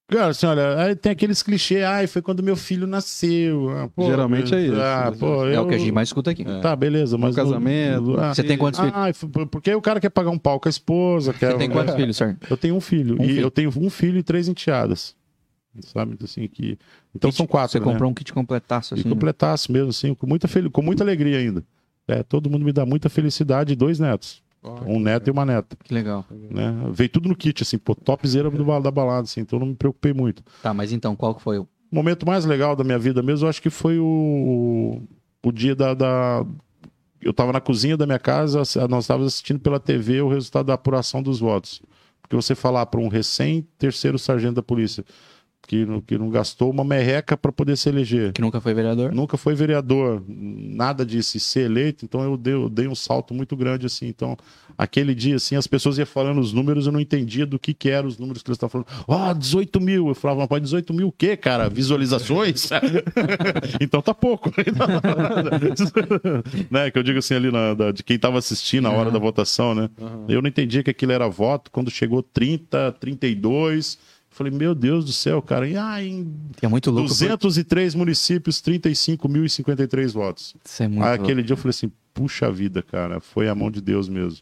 [0.07, 3.69] Cara, assim, olha, aí tem aqueles clichês, ai, foi quando meu filho nasceu.
[3.71, 4.75] Ah, pô, Geralmente é isso.
[4.79, 5.63] Ah, pô, É eu...
[5.63, 6.43] o que a gente mais escuta aqui.
[6.47, 6.59] É.
[6.59, 7.33] Tá, beleza, mas.
[7.33, 8.93] Um casamento, Ah, Você tem quantos filhos?
[8.95, 9.07] Ah,
[9.49, 11.33] porque o cara quer pagar um pau com a esposa.
[11.33, 11.53] Quer...
[11.53, 12.37] Você tem quantos filhos, Sérgio?
[12.47, 13.15] Eu tenho um filho.
[13.19, 13.41] Um e filho.
[13.41, 15.15] eu tenho um filho e três enteadas.
[15.81, 16.15] Sabe?
[16.23, 16.77] Assim, que...
[17.13, 17.71] Então são quatro.
[17.73, 17.85] Você né?
[17.85, 19.09] comprou um kit completaço, E assim.
[19.09, 20.69] completasse mesmo, assim, com muita, fel...
[20.69, 21.63] com muita alegria ainda.
[22.07, 24.41] É, todo mundo me dá muita felicidade e dois netos.
[24.85, 25.75] Um neto e uma neta.
[25.83, 26.25] Que legal.
[26.31, 26.73] Né?
[26.91, 28.49] Veio tudo no kit, assim, pô, topzera
[28.81, 30.43] da balada, assim, então não me preocupei muito.
[30.61, 31.63] Tá, mas então, qual que foi o...
[31.91, 35.01] O momento mais legal da minha vida mesmo, eu acho que foi o,
[35.43, 36.45] o dia da, da-
[37.21, 38.59] Eu tava na cozinha da minha casa,
[38.89, 41.81] nós estávamos assistindo pela TV o resultado da apuração dos votos.
[42.21, 45.05] Porque você falar para um recém-terceiro sargento da polícia
[45.67, 48.33] que, não- que não gastou uma merreca para poder se eleger.
[48.33, 49.11] Que nunca foi vereador?
[49.13, 53.33] Nunca foi vereador, nada disso, e ser eleito, então eu dei, eu dei um salto
[53.33, 54.07] muito grande, assim.
[54.07, 54.37] Então,
[54.77, 57.89] aquele dia, assim, as pessoas iam falando os números, eu não entendia do que que
[57.89, 59.05] eram os números que eles estavam falando.
[59.07, 60.07] Ó, 18 mil.
[60.07, 61.69] Eu falava, mas 18 mil o quê, cara?
[61.69, 62.69] Visualizações?
[63.81, 64.51] então tá pouco.
[66.69, 66.91] né?
[66.91, 69.73] Que eu digo assim ali, na, da- de quem tava assistindo na hora da votação,
[69.73, 69.89] né?
[70.27, 71.71] Eu não entendia que aquilo era voto.
[71.71, 75.67] Quando chegou 30, 32, eu falei, meu Deus do céu, cara.
[75.67, 76.29] E, ah, em
[76.61, 77.07] é muito louco.
[77.07, 80.55] 203 municípios, 35.053 votos.
[80.63, 83.71] Isso é muito Aí, aquele dia eu falei assim, puxa vida, cara, foi a mão
[83.71, 84.39] de Deus mesmo.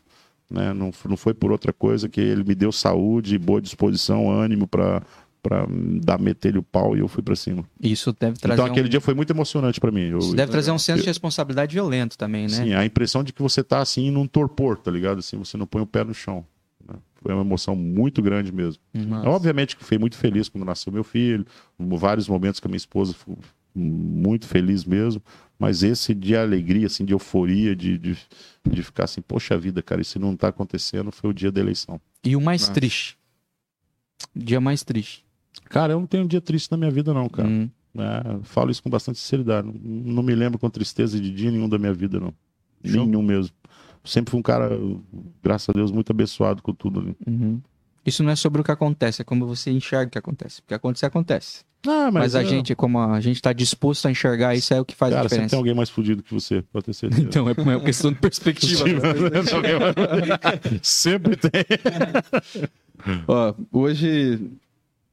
[0.49, 0.73] Né?
[0.73, 5.01] Não, não foi por outra coisa que ele me deu saúde, boa disposição, ânimo para
[5.43, 5.67] para
[6.01, 7.65] dar meter o pau e eu fui para cima.
[7.81, 8.89] Isso deve trazer então aquele um...
[8.89, 10.03] dia foi muito emocionante para mim.
[10.07, 12.47] Eu- Isso deve trazer um senso de responsabilidade violento também, né?
[12.47, 15.19] Sim, a impressão de que você tá assim num torpor, tá ligado?
[15.19, 16.45] Assim, você não põe o pé no chão.
[17.23, 18.83] Foi uma emoção muito grande mesmo.
[18.93, 19.25] Uhum.
[19.25, 21.45] Obviamente que fui muito feliz quando nasceu meu filho,
[21.79, 23.35] vários momentos com a minha esposa, fui
[23.73, 25.21] muito feliz mesmo,
[25.57, 28.17] mas esse de alegria, assim, de euforia, de, de,
[28.69, 31.99] de ficar assim, poxa vida, cara, isso não tá acontecendo, foi o dia da eleição.
[32.23, 32.73] E o mais Nossa.
[32.73, 33.17] triste?
[34.35, 35.25] Dia mais triste.
[35.65, 37.47] Cara, eu não tenho um dia triste na minha vida não, cara.
[37.47, 37.69] Hum.
[37.95, 39.73] É, falo isso com bastante sinceridade, não,
[40.13, 42.33] não me lembro com tristeza de dia nenhum da minha vida, não.
[42.83, 43.05] Show.
[43.05, 43.55] Nenhum mesmo.
[44.03, 44.69] Sempre fui um cara,
[45.41, 47.15] graças a Deus, muito abençoado com tudo ali.
[47.25, 47.61] Uhum.
[48.05, 50.61] Isso não é sobre o que acontece, é como você enxerga o que acontece.
[50.61, 51.63] Porque acontecer, acontece.
[51.87, 54.85] Ah, Mas, a é- gente, como a gente tá disposto a enxergar, isso é o
[54.85, 55.49] que faz a Cara, sempre diferença.
[55.51, 57.21] tem alguém mais fudido que você, pode ter certeza.
[57.27, 58.85] Então, é uma questão de perspectiva.
[58.85, 59.03] né?
[60.81, 61.51] Sempre tem.
[63.27, 64.49] Ó, hoje,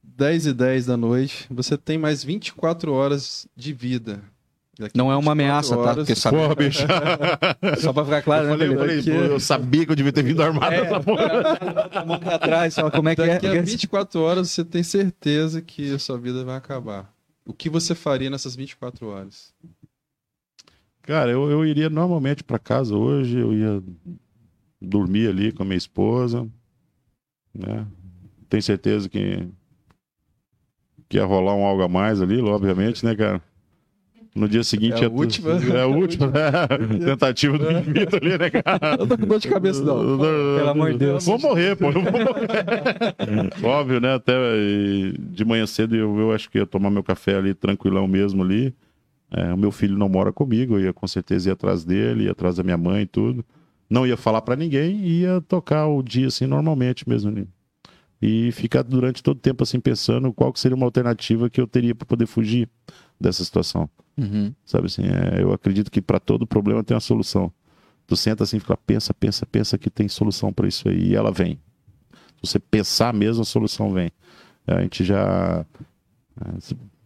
[0.03, 4.21] 10 e 10 da noite, você tem mais 24 horas de vida.
[4.81, 5.81] Daqui Não é uma 24 ameaça, tá?
[5.81, 6.79] horas- Porque sabe, Porra, bicho.
[7.79, 10.11] só pra ficar claro, eu, né, falei, eu, falei, pô, eu sabia que eu devia
[10.11, 10.81] ter vindo armado É.
[10.83, 12.19] nessa porra.
[12.19, 13.59] Pra trás, fala como é que Daqui é.
[13.59, 17.13] a 24 horas você tem certeza que a sua vida vai acabar.
[17.45, 19.53] O que você faria nessas 24 horas?
[21.03, 23.83] Cara, eu, eu iria normalmente pra casa hoje, eu ia
[24.81, 26.47] dormir ali com a minha esposa,
[27.53, 27.85] né?
[28.47, 29.47] Tenho certeza que,
[31.09, 33.41] que ia rolar um algo a mais ali, obviamente, né, cara?
[34.33, 35.51] No dia seguinte É a tu- última.
[35.51, 36.51] É a última, né?
[37.05, 38.95] Tentativa do infinito ali, né, cara?
[38.99, 40.17] Eu tô com dor de cabeça, não.
[40.17, 41.25] Pelo amor de Deus.
[41.25, 41.91] Vou morrer, pô.
[41.91, 42.25] Vou morrer.
[43.63, 44.13] Óbvio, né?
[44.15, 44.33] Até
[45.19, 48.73] de manhã cedo eu, eu acho que ia tomar meu café ali tranquilão mesmo ali.
[49.33, 52.31] É, o meu filho não mora comigo, eu ia com certeza ir atrás dele, ia
[52.31, 53.45] atrás da minha mãe e tudo.
[53.89, 57.47] Não ia falar pra ninguém, ia tocar o dia assim normalmente mesmo ali.
[58.21, 61.67] E ficar durante todo o tempo assim pensando qual que seria uma alternativa que eu
[61.67, 62.69] teria para poder fugir
[63.19, 63.89] dessa situação.
[64.17, 64.53] Uhum.
[64.65, 67.51] Sabe assim, é, eu acredito que para todo problema tem uma solução.
[68.07, 71.09] Tu senta assim fica, pensa, pensa, pensa que tem solução para isso aí.
[71.09, 71.59] E ela vem.
[72.11, 74.11] Se você pensar mesmo, a solução vem.
[74.67, 75.65] A gente já.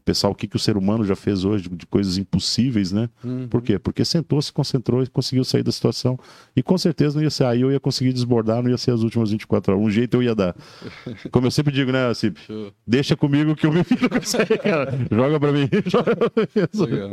[0.05, 3.09] É, pensar o que, que o ser humano já fez hoje de coisas impossíveis, né?
[3.23, 3.47] Uhum.
[3.47, 3.79] Por quê?
[3.79, 6.17] Porque sentou, se concentrou e conseguiu sair da situação.
[6.55, 9.01] E com certeza não ia ser aí, eu ia conseguir desbordar, não ia ser as
[9.01, 9.85] últimas 24 horas.
[9.85, 10.55] Um jeito eu ia dar.
[11.31, 12.39] Como eu sempre digo, né, Cip?
[12.39, 12.71] Show.
[12.85, 14.93] Deixa comigo que eu me viro com isso aí, cara.
[15.11, 15.67] Joga pra mim.
[15.85, 16.49] Joga pra mim.
[16.55, 17.11] Legal, legal.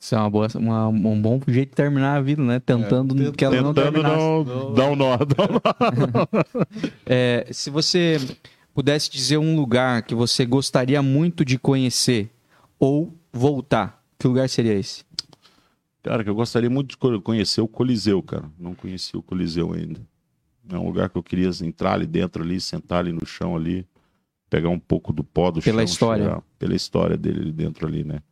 [0.00, 2.58] Isso é uma boa, uma- um bom jeito de terminar a vida, né?
[2.58, 4.16] Tentando tentando- que ela não Tentando terminasse.
[4.16, 4.72] não, Não.
[4.74, 5.16] dar um nó.
[5.20, 6.26] Dar um nó.
[7.04, 8.18] É, se você
[8.74, 12.30] pudesse dizer um lugar que você gostaria muito de conhecer
[12.78, 15.04] ou voltar, que lugar seria esse?
[16.02, 18.50] Cara, que eu gostaria muito de co- conhecer o Coliseu, cara.
[18.58, 20.00] Não conheci o Coliseu ainda.
[20.68, 23.86] É um lugar que eu queria entrar ali dentro, ali, sentar ali no chão ali,
[24.48, 25.84] pegar um pouco do pó do Pela chão.
[25.84, 26.24] história.
[26.24, 28.22] chegar- pela história dele ali dentro ali, né?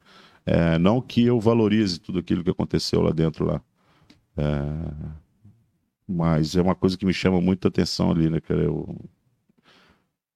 [0.47, 3.61] É, não que eu valorize tudo aquilo que aconteceu lá dentro lá.
[4.37, 5.19] É,
[6.07, 8.63] mas é uma coisa que me chama muita atenção ali, né, cara?
[8.63, 8.97] Eu-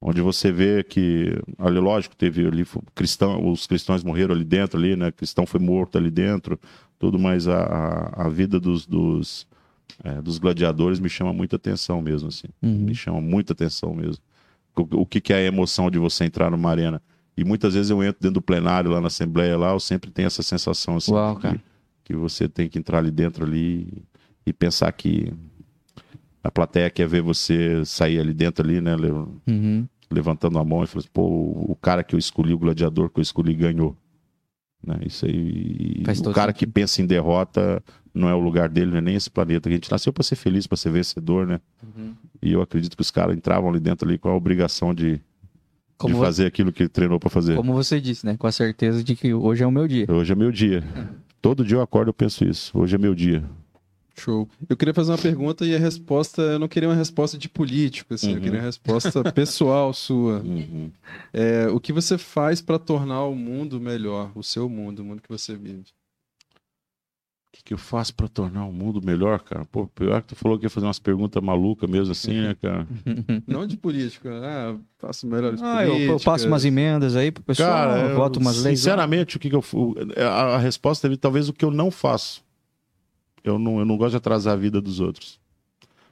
[0.05, 4.97] onde você vê que, ali, lógico, teve ali cristão, os cristãos morreram ali dentro, ali,
[4.97, 5.11] né?
[5.11, 6.59] Cristão foi morto ali dentro,
[6.99, 9.47] tudo, mas a, a, vida dos, dos,
[10.03, 12.47] é, dos gladiadores me chama muita atenção mesmo, assim.
[12.61, 12.79] Uhum.
[12.79, 14.21] Me chama muita atenção mesmo.
[14.75, 17.01] O, o que, que é a emoção de você entrar numa arena?
[17.37, 20.27] E muitas vezes eu entro dentro do plenário lá na Assembleia, lá, eu sempre tenho
[20.27, 21.61] essa sensação, assim, Uau, que- cara.
[22.03, 24.03] que você tem que entrar ali dentro ali
[24.45, 25.33] e pensar que
[26.43, 28.95] a plateia quer ver você sair ali dentro ali, né?
[29.47, 29.87] Uhum.
[30.13, 33.19] Levantando a mão e falando assim, pô, o cara que eu escolhi, o gladiador que
[33.19, 33.95] eu escolhi ganhou.
[34.85, 34.99] Né?
[35.05, 36.03] Isso aí.
[36.05, 37.81] Faz o cara que pensa em derrota
[38.13, 39.67] não é o lugar dele, não é nem esse planeta.
[39.67, 41.59] A gente nasceu para ser feliz, para ser vencedor, né?
[41.81, 42.13] Uhum.
[42.41, 45.19] E eu acredito que os caras entravam ali dentro ali com a obrigação de,
[45.97, 47.55] Como, de fazer aquilo que ele treinou para fazer.
[47.55, 48.37] como você disse, né?
[48.37, 50.05] Com a certeza de que hoje é o meu dia.
[50.07, 50.83] Hoje é meu dia.
[51.41, 52.77] Todo dia eu acordo e penso isso.
[52.77, 53.43] Hoje é meu dia.
[54.15, 54.47] Show.
[54.69, 58.13] Eu queria fazer uma pergunta e a resposta, eu não queria uma resposta de político,
[58.13, 58.41] assim, eu Uhum.
[58.41, 60.39] queria uma resposta pessoal sua.
[60.41, 60.91] Uhum.
[61.33, 65.21] É, o que você faz para tornar o mundo melhor, o seu mundo, o mundo
[65.21, 65.81] que você vive?
[65.81, 69.63] O que, que eu faço para tornar o mundo melhor, cara?
[69.65, 72.87] Pô, pior que tu falou que ia fazer umas perguntas malucas mesmo assim, né, cara?
[73.45, 77.69] Não de política, ah, faço melhores Ah, eu, eu passo umas emendas aí pro pessoal,
[77.69, 78.79] Cara, eu eu- voto umas leis.
[78.79, 79.63] Sinceramente, o que, que eu.
[80.17, 82.42] A, a resposta é talvez o que eu não faço.
[83.43, 85.41] Eu não, eu não gosto de atrasar a vida dos outros.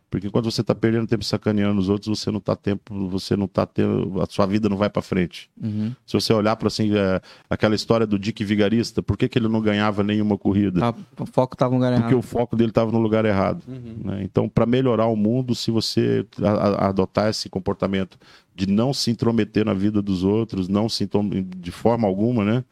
[0.09, 3.47] Porque quando você tá perdendo tempo sacaneando os outros, você não tá tempo, você não
[3.47, 4.21] tá tendo.
[4.21, 5.49] A sua vida não vai para frente.
[5.63, 5.95] Uhum.
[6.05, 9.47] Se você olhar para assim, é, aquela história do Dick Vigarista, por que, que ele
[9.47, 10.81] não ganhava nenhuma corrida?
[10.81, 12.19] Tá, o foco tava no lugar Porque errado.
[12.19, 13.63] o foco dele estava no lugar errado.
[13.65, 14.01] Uhum.
[14.03, 14.21] né?
[14.21, 18.17] Então, para melhorar o mundo, se você a- a- adotar esse comportamento
[18.53, 21.09] de não se intrometer na vida dos outros, não se
[21.55, 22.65] de forma alguma, né?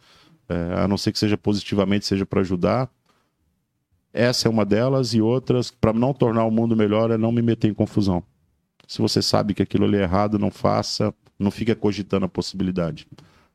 [0.50, 2.90] É, a não ser que seja positivamente, seja para ajudar.
[4.14, 7.42] Essa é uma delas, e outras, para não tornar o mundo melhor, é não me
[7.42, 8.24] meter em confusão.
[8.88, 13.08] Se você sabe que aquilo ali é errado, não faça, não fica cogitando a possibilidade.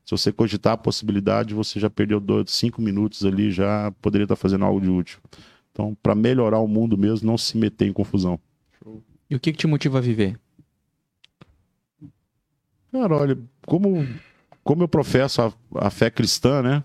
[0.04, 4.36] Se você cogitar a possibilidade, você já perdeu dois, cinco minutos ali, já poderia estar
[4.36, 5.18] fazendo algo de útil.
[5.72, 8.38] Então, para melhorar o mundo mesmo, não se meter em confusão.
[9.28, 10.38] E o que, que te motiva a viver?
[12.92, 14.06] Cara, olha, como,
[14.62, 16.84] como eu professo a, a fé cristã, né?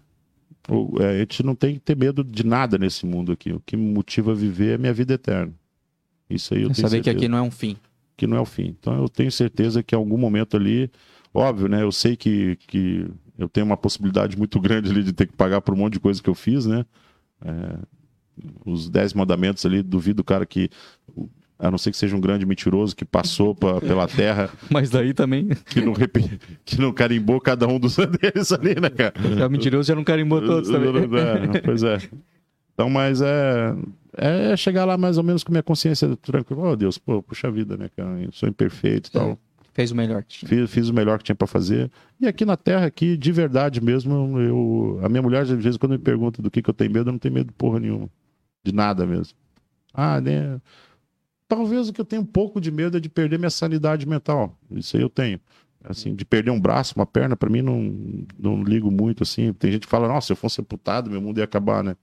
[0.69, 3.51] O- é, a gente não tem que ter medo de nada nesse mundo aqui.
[3.53, 5.53] O que me motiva a viver é minha vida eterna.
[6.29, 7.17] Isso aí eu É tenho saber que certeza.
[7.17, 7.75] aqui não é um fim.
[8.15, 8.75] que não é o fim.
[8.79, 10.91] Então eu tenho certeza que em algum momento ali,
[11.33, 11.81] óbvio, né?
[11.81, 15.61] Eu sei que, que eu tenho uma possibilidade muito grande ali de ter que pagar
[15.61, 16.85] por um monte de coisa que eu fiz, né?
[17.43, 17.79] É,
[18.65, 20.69] os dez mandamentos ali, duvido o cara que,
[21.60, 25.14] a não ser que seja um grande mentiroso que passou pa- pela terra, Mas daí
[25.14, 29.14] também, que não, repe- que não carimbou cada um dos deles ali, né, cara?
[29.44, 30.90] é mentiroso, já não carimbou todos também.
[31.53, 31.98] É, pois é.
[32.73, 33.76] Então, mas é,
[34.18, 36.69] é chegar lá mais ou menos com minha consciência tranquila.
[36.72, 38.22] Oh, Deus, pô, puxa vida, né, cara?
[38.22, 39.38] Eu sou imperfeito e tal.
[39.73, 40.49] Fez o melhor que tinha.
[40.49, 41.91] Fiz, fiz o melhor que tinha pra fazer.
[42.22, 45.91] E aqui na Terra, aqui, de verdade mesmo, eu, a minha mulher, às vezes, quando
[45.94, 48.10] me pergunta do que, que eu tenho medo, eu não tenho medo de porra nenhuma.
[48.64, 49.34] De nada mesmo.
[49.94, 50.60] Ah, né?
[51.49, 54.55] Talvez o que eu tenho um pouco de medo é de perder minha sanidade mental.
[54.71, 55.39] Isso aí eu tenho.
[55.84, 59.51] Assim, de perder um braço, uma perna, pra mim não, não ligo muito, assim.
[59.53, 61.95] Tem gente que fala, nossa, se eu fosse amputado, meu mundo ia acabar, né?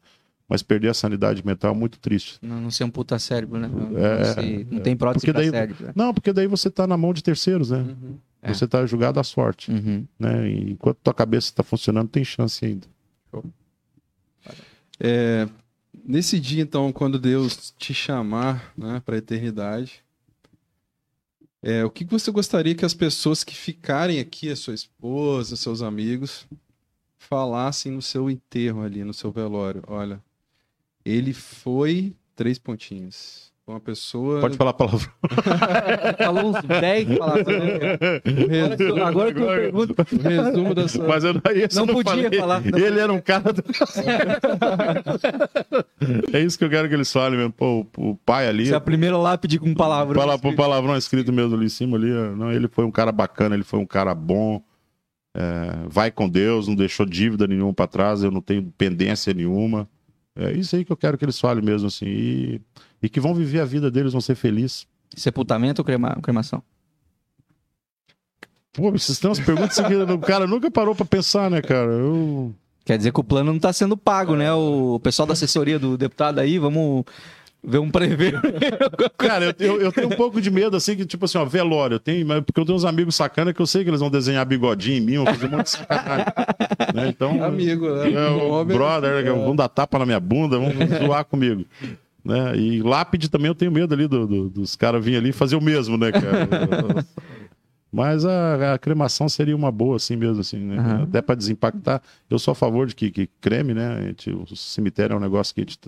[0.48, 2.38] Mas perder a sanidade mental é muito triste.
[2.42, 3.68] Não, não ser um puta cérebro, né?
[3.68, 5.86] Não, É, não ser- não tem prótese daí- cérebro.
[5.86, 5.92] né?
[5.94, 7.78] Não, porque daí você tá na mão de terceiros, né?
[7.78, 8.16] Uhum.
[8.42, 8.52] É.
[8.54, 9.70] Você tá julgado à sorte.
[9.70, 10.04] Uhum.
[10.18, 10.48] né?
[10.50, 12.86] E enquanto tua cabeça está funcionando, tem chance ainda.
[14.98, 15.46] É,
[16.06, 20.04] nesse dia, então, quando Deus te chamar né, para a eternidade,
[21.62, 25.82] é, o que você gostaria que as pessoas que ficarem aqui, a sua esposa, seus
[25.82, 26.46] amigos,
[27.18, 29.82] falassem no seu enterro ali, no seu velório?
[29.88, 30.22] Olha,
[31.04, 33.52] ele foi três pontinhos.
[33.68, 34.40] Uma pessoa.
[34.40, 35.10] Pode falar palavrão.
[36.22, 37.46] Falou uns 10 palavras.
[37.46, 37.98] né?
[39.04, 39.92] Agora que eu- pergunto.
[40.00, 41.08] O resumo da sua.
[41.08, 42.38] Mas eu não, esse eu Não podia falei.
[42.38, 43.64] falar, não Ele era um cara do...
[46.32, 47.52] É isso que eu quero que eles falem mesmo.
[47.52, 48.62] Pô, o o pai ali...
[48.64, 50.16] Essa é a primeira lápide com palavras.
[50.16, 52.08] Fala pro palavrão escrito mesmo ali em cima ali.
[52.36, 54.62] Não, ele foi um cara bacana, ele foi um cara bom.
[55.36, 59.88] é, vai com Deus, não deixou dívida nenhuma pra trás, eu não tenho pendência nenhuma.
[60.38, 62.06] É isso aí que eu quero que eles falem mesmo, assim.
[62.06, 62.60] E,
[63.02, 64.86] e que vão viver a vida deles, vão ser felizes.
[65.16, 66.62] Sepultamento ou crema- cremação?
[68.72, 71.90] Pô, vocês têm umas perguntas que o cara nunca parou pra pensar, né, cara?
[71.90, 72.54] Eu...
[72.84, 74.52] Quer dizer que o plano não tá sendo pago, né?
[74.52, 77.04] O pessoal da assessoria do deputado aí, vamos
[77.64, 78.34] ver um prever.
[79.18, 81.96] Cara, eu, eu, eu tenho um pouco de medo, assim, que, tipo assim, ó, velório,
[81.96, 84.08] eu tenho, mas porque eu tenho uns amigos sacana que eu sei que eles vão
[84.10, 86.26] desenhar bigodinho em mim, vão fazer um monte de sacanagem.
[86.94, 87.08] né?
[87.08, 88.12] Então, Amigo, né?
[88.12, 90.70] é, o Homem- brother, né, vão dar tapa na minha bunda, vão
[91.04, 91.64] zoar comigo.
[92.26, 92.56] Né?
[92.56, 95.56] E lápide também eu tenho medo ali do- do- dos caras virem ali e fazer
[95.56, 96.48] o mesmo, né, cara?
[97.92, 100.76] Mas a, a cremação seria uma boa, assim mesmo, assim, né?
[100.78, 101.02] Aham.
[101.04, 102.02] Até para desimpactar.
[102.28, 103.86] Eu sou a favor de que, que creme, né?
[103.96, 105.78] A gente- o cemitério é um negócio que a gente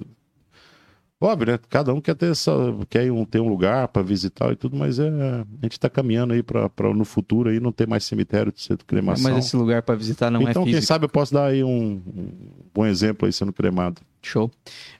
[1.20, 1.58] Óbvio, né?
[1.68, 2.52] Cada um quer ter, essa,
[2.88, 5.90] quer ir um, ter um lugar para visitar e tudo, mas é, a gente está
[5.90, 9.34] caminhando aí para no futuro aí não ter mais cemitério de ser cremação.
[9.34, 10.86] Mas esse lugar para visitar não então, é quem físico.
[10.86, 12.28] sabe eu posso dar aí um, um
[12.72, 14.00] bom exemplo aí sendo cremado.
[14.22, 14.50] Show.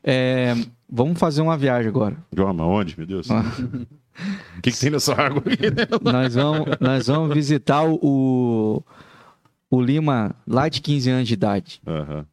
[0.02, 0.54] É,
[0.88, 2.16] vamos fazer uma viagem agora.
[2.34, 3.30] Joma, onde, meu Deus?
[3.30, 3.42] Ah.
[4.56, 5.66] O que, que tem nessa água aqui?
[6.02, 8.82] Nós vamos, nós vamos visitar o,
[9.70, 11.80] o Lima lá de 15 anos de idade.
[11.86, 12.26] Aham.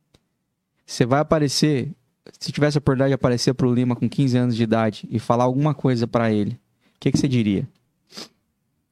[0.85, 1.91] Você vai aparecer,
[2.39, 5.43] se tivesse a oportunidade de aparecer pro Lima com 15 anos de idade e falar
[5.43, 7.67] alguma coisa para ele, o que, que você diria?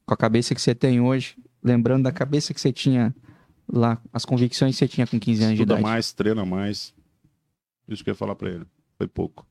[0.06, 3.14] Com a cabeça que você tem hoje, lembrando da cabeça que você tinha
[3.72, 5.82] lá, as convicções que você tinha com 15 anos de Estuda idade.
[5.82, 6.92] mais, treina mais.
[7.88, 8.66] Isso que eu ia falar para ele.
[8.96, 9.46] Foi pouco.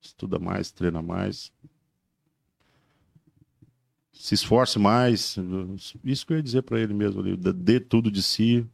[0.00, 1.50] Estuda mais, treina mais.
[4.12, 5.36] Se esforce mais.
[6.04, 7.36] Isso que eu ia dizer para ele mesmo ali.
[7.36, 8.64] Dê- tudo de si.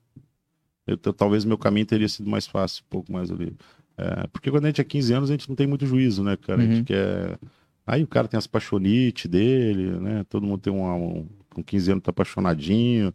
[0.86, 3.56] Eu talvez meu caminho teria sido mais fácil, um pouco mais ali.
[3.96, 6.36] É, porque quando a gente é 15 anos, a gente não tem muito juízo, né,
[6.36, 6.62] cara?
[6.62, 6.72] A Uhum.
[6.74, 7.38] gente quer.
[7.86, 10.24] Aí o cara tem as paixonites dele, né?
[10.28, 11.26] Todo mundo tem uma, um.
[11.54, 13.12] Com 15 anos tá apaixonadinho.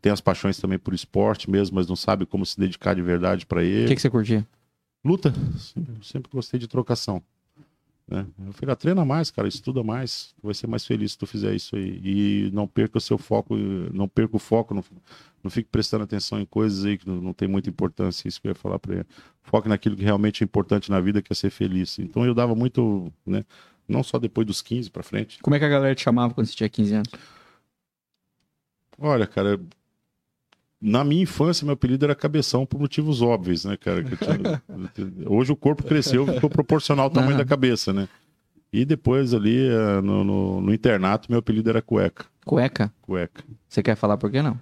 [0.00, 3.44] Tem as paixões também por esporte mesmo, mas não sabe como se dedicar de verdade
[3.46, 3.88] para O ele.
[3.88, 4.46] que, que você curtia?
[5.06, 5.32] Luta.
[5.76, 7.22] Eu sempre gostei de trocação.
[8.08, 8.26] Né?
[8.44, 10.34] Eu falei, ah, treina mais, cara, estuda mais.
[10.40, 12.00] Tu vai ser mais feliz se tu fizer isso aí.
[12.04, 14.84] E não perca o seu foco, não perca o foco, não,
[15.44, 18.26] não fique prestando atenção em coisas aí que não, não tem muita importância.
[18.26, 19.06] Isso que eu ia falar para ele.
[19.44, 22.00] Foque naquilo que realmente é importante na vida, que é ser feliz.
[22.00, 23.44] Então eu dava muito, né?
[23.88, 25.38] Não só depois dos 15 para frente.
[25.40, 27.08] Como é que a galera te chamava quando você tinha 15 anos?
[28.98, 29.60] Olha, cara,
[30.88, 34.02] na minha infância, meu apelido era Cabeção por motivos óbvios, né, cara?
[34.04, 34.62] Tinha-
[35.28, 37.38] Hoje o corpo cresceu, ficou proporcional ao tamanho Aham.
[37.38, 38.08] da cabeça, né?
[38.72, 42.26] E depois ali eh, no, no- no internato, meu apelido era Cueca.
[42.44, 42.92] Cueca?
[43.02, 43.42] Cueca.
[43.68, 44.58] Você quer falar por que não?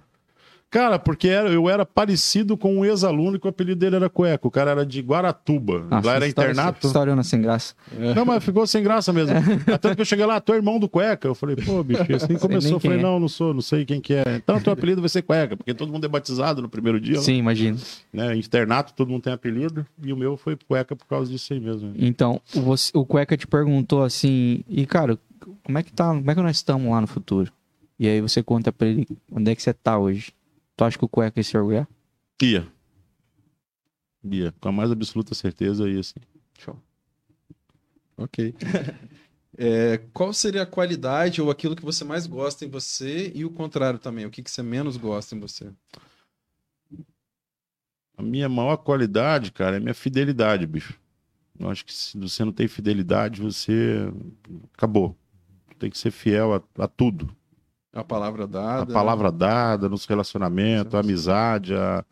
[0.75, 4.45] Cara, porque era- eu era parecido com um ex-aluno que o apelido dele era Cueca.
[4.45, 5.85] O cara era de Guaratuba.
[5.89, 6.85] Nossa, lá era história- internato.
[6.85, 7.73] História sem graça.
[8.13, 9.33] Não, mas ficou sem graça mesmo.
[9.73, 11.29] Até que eu cheguei lá, tu é irmão do Cueca.
[11.29, 12.73] Eu falei, pô, bicho, assim começou.
[12.73, 13.01] Eu falei, é.
[13.01, 14.23] não, não sou, não sei quem que é.
[14.35, 17.15] Então, teu apelido vai ser Cueca, porque todo mundo é batizado no primeiro dia.
[17.15, 17.21] lá.
[17.21, 17.79] Sim, imagino.
[18.11, 18.35] né?
[18.35, 21.93] Internato, todo mundo tem apelido, e o meu foi cueca por causa disso aí mesmo.
[21.97, 25.17] Então, o você- o Cueca te perguntou assim, e cara,
[25.63, 27.49] como é que tá, como é que nós estamos lá no futuro?
[27.97, 30.33] E aí você conta pra ele onde é que você tá hoje.
[30.75, 31.87] Tu acha que o Cueca ia se orgulhar?
[32.41, 32.67] Ia.
[34.23, 34.51] Ia.
[34.59, 36.19] Com a mais absoluta certeza, ia sim.
[38.17, 38.53] Ok.
[39.57, 43.49] É, qual seria a qualidade ou aquilo que você mais gosta em você e o
[43.49, 44.25] contrário também?
[44.25, 45.71] O que, que você menos gosta em você?
[48.17, 50.99] A minha maior qualidade, cara, é minha fidelidade, bicho.
[51.57, 54.11] Eu acho que se você não tem fidelidade, você
[54.73, 55.17] acabou.
[55.79, 57.33] Tem que ser fiel a, a tudo.
[57.95, 58.91] A palavra dada.
[58.91, 62.03] A palavra dada, nos relacionamentos, a amizade, a,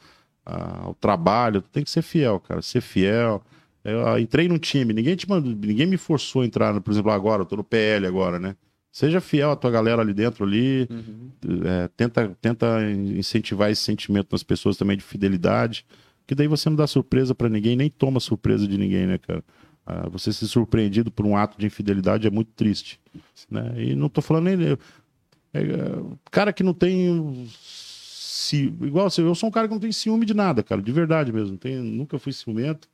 [0.46, 1.62] a- ao trabalho.
[1.62, 2.62] Tem que ser fiel, cara.
[2.62, 3.44] Ser fiel.
[3.84, 7.12] Eu ah, entrei num time, ninguém te mandou, ninguém me forçou a entrar, por exemplo,
[7.12, 8.56] agora, eu tô no PL agora, né?
[8.90, 11.30] Seja fiel à tua galera ali dentro ali, Uhum.
[11.66, 15.86] é, tenta, tenta incentivar esse sentimento nas pessoas também de fidelidade,
[16.26, 19.44] que daí você não dá surpresa pra ninguém, nem toma surpresa de ninguém, né, cara?
[19.86, 23.02] Ah, você ser surpreendido por um ato de infidelidade é muito triste,
[23.52, 23.74] né?
[23.76, 24.78] E não tô falando nem...
[25.54, 25.62] é,
[26.32, 27.48] cara que não tem...
[28.82, 31.32] igual assim, eu sou um cara que não tem ciúme de nada, cara, de verdade
[31.32, 31.60] mesmo.
[31.84, 32.90] Nunca fui ciumento,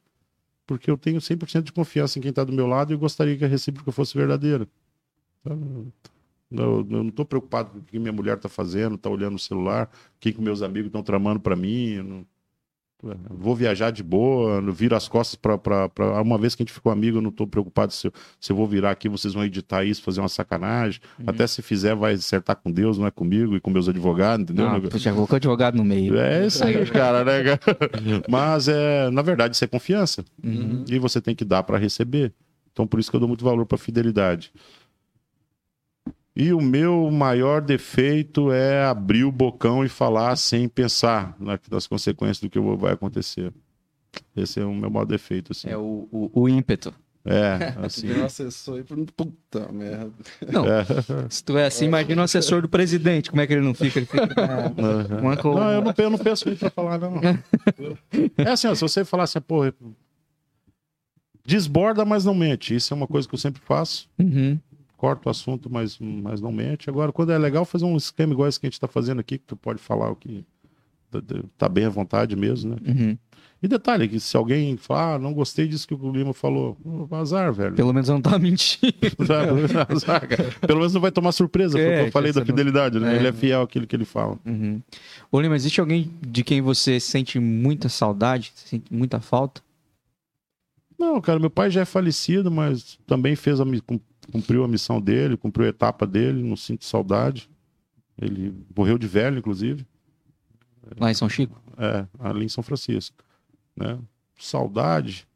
[0.67, 3.37] porque eu tenho 100% de confiança em quem tá do meu lado e eu gostaria
[3.37, 4.67] que a recíproca fosse verdadeira.
[6.51, 9.35] Então, eu, eu não tô preocupado com o que minha mulher tá fazendo, tá olhando
[9.35, 11.97] o celular, o que, que meus amigos estão tramando para mim.
[11.97, 12.25] não-
[13.29, 16.65] Vou viajar de boa, não viro as costas pra, pra, pra- Uma vez que a
[16.65, 19.33] gente ficou amigo, eu não tô preocupado se eu, se eu vou virar aqui, vocês
[19.33, 20.99] vão editar isso, fazer uma sacanagem.
[21.25, 24.67] Até se fizer, vai acertar com Deus, não é comigo e com meus advogados, entendeu?
[24.67, 24.97] Ah, nego?
[24.97, 26.17] já colocou advogado no meio.
[26.19, 27.43] É isso aí, cara, né?
[27.43, 27.59] cara?
[28.27, 30.25] Mas, é, na verdade, isso é confiança.
[30.43, 30.83] Uhum.
[30.89, 32.33] E você tem que dar para receber.
[32.73, 34.51] Então, por isso que eu dou muito valor para fidelidade.
[36.35, 41.87] E o meu maior defeito é abrir o bocão e falar sem pensar na- nas
[41.87, 43.51] consequências do que vai acontecer.
[44.35, 45.69] Esse é o meu maior defeito, assim.
[45.69, 46.93] É o, o, o ímpeto.
[47.25, 48.07] É, assim.
[48.07, 50.11] Meu assessor e falando, puta merda.
[50.51, 50.63] Não,
[51.29, 53.99] se tu é assim, imagina o assessor do presidente, como é que ele não fica?
[53.99, 54.71] Ele fica ah,
[55.19, 57.19] uma Não, eu não, eu não penso muito pra falar, não.
[58.37, 59.63] É assim, ó, se você falar assim, pô,
[61.45, 62.75] desborda, mas não mente.
[62.75, 64.09] Isso é uma coisa que eu sempre faço.
[64.17, 64.57] Uhum.
[64.99, 66.89] Corta o assunto, mas, mas não mente.
[66.89, 69.37] Agora, quando é legal fazer um esquema igual esse que a gente está fazendo aqui,
[69.37, 70.43] que tu pode falar o que
[71.57, 72.77] tá- bem à vontade mesmo, né?
[72.85, 73.17] Uhum.
[73.63, 77.13] E detalhe, que se alguém falar, ah, não gostei disso que o Lima falou, "Ô,
[77.15, 77.75] azar, velho.
[77.75, 78.93] Pelo menos não tá mentindo.
[79.89, 80.49] azar, cara.
[80.65, 83.13] Pelo menos não vai tomar surpresa, É, eu falei da você não- fidelidade, né?
[83.13, 83.15] É.
[83.17, 84.37] Ele é fiel àquilo que ele fala.
[84.45, 84.81] Uhum.
[85.31, 89.61] Ô, Lima, existe alguém de quem você sente muita saudade, sente muita falta?
[90.97, 93.59] Não, cara, meu pai já é falecido, mas também fez
[94.31, 97.49] cumpriu a missão dele, cumpriu a etapa dele, não sinto saudade.
[98.21, 99.85] Ele morreu de velho, inclusive.
[100.97, 101.61] Lá em São Chico?
[101.77, 103.15] É, ali em São Francisco.
[103.75, 103.97] Né?
[104.37, 105.27] Saudade.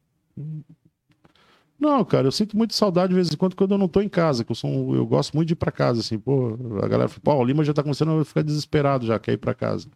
[1.78, 4.08] Não, cara, eu sinto muito saudade de vez em quando quando eu não tô em
[4.08, 6.88] casa, que eu sou um- eu gosto muito de ir pra casa, assim, pô, a
[6.88, 9.54] galera fala, pô, o Lima já tá começando a ficar desesperado já, quer ir pra
[9.54, 9.88] casa.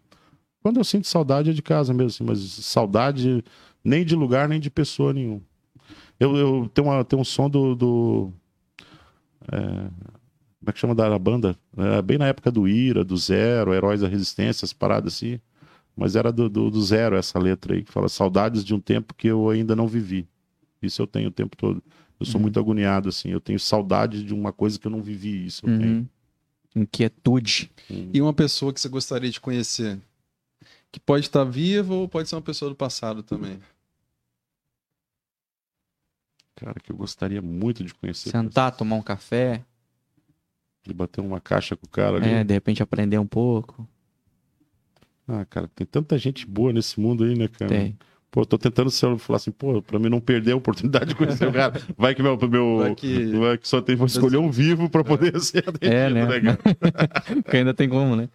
[0.62, 3.42] Quando eu sinto saudade é de casa mesmo, assim, mas saudade
[3.82, 5.40] nem de lugar, nem de pessoa nenhuma.
[6.18, 7.74] Eu, eu tenho, uma, tenho um som do.
[7.76, 8.32] do
[9.50, 11.56] como é que chama da banda?
[11.76, 15.40] É, bem na época do Ira, do Zero, Heróis da Resistência, as paradas assim.
[15.96, 19.14] Mas era do, do, do Zero essa letra aí, que fala saudades de um tempo
[19.14, 20.28] que eu ainda não vivi.
[20.80, 21.82] Isso eu tenho o tempo todo.
[22.20, 22.42] Eu sou Uhum.
[22.42, 23.30] muito agoniado, assim.
[23.30, 25.46] Eu tenho saudade de uma coisa que eu não vivi.
[25.46, 25.96] Isso eu tenho.
[25.96, 26.06] Uhum.
[26.82, 27.70] Inquietude.
[28.12, 29.98] E uma pessoa que você gostaria de conhecer?
[30.92, 33.58] Que pode estar viva ou pode ser uma pessoa do passado também.
[36.60, 38.30] Cara, que eu gostaria muito de conhecer.
[38.30, 39.62] Sentar, tomar um café,
[40.84, 42.28] De bater uma caixa com o cara ali.
[42.28, 43.86] é, de repente aprender um pouco.
[45.26, 47.68] Ah, cara, tem tanta gente boa nesse mundo aí, né, cara?
[47.68, 47.96] Tem.
[48.30, 51.14] Pô, eu tô tentando ser- falar assim, pô, pra mim não perder a oportunidade de
[51.14, 51.72] conhecer o cara.
[51.96, 52.36] Vai que meu.
[52.48, 55.86] meu Vai que- vai que só tem vou escolher um vivo pra poder ser atendido,
[55.94, 56.40] É, né?
[56.40, 56.58] cara?
[57.42, 58.28] Porque ainda tem como, né?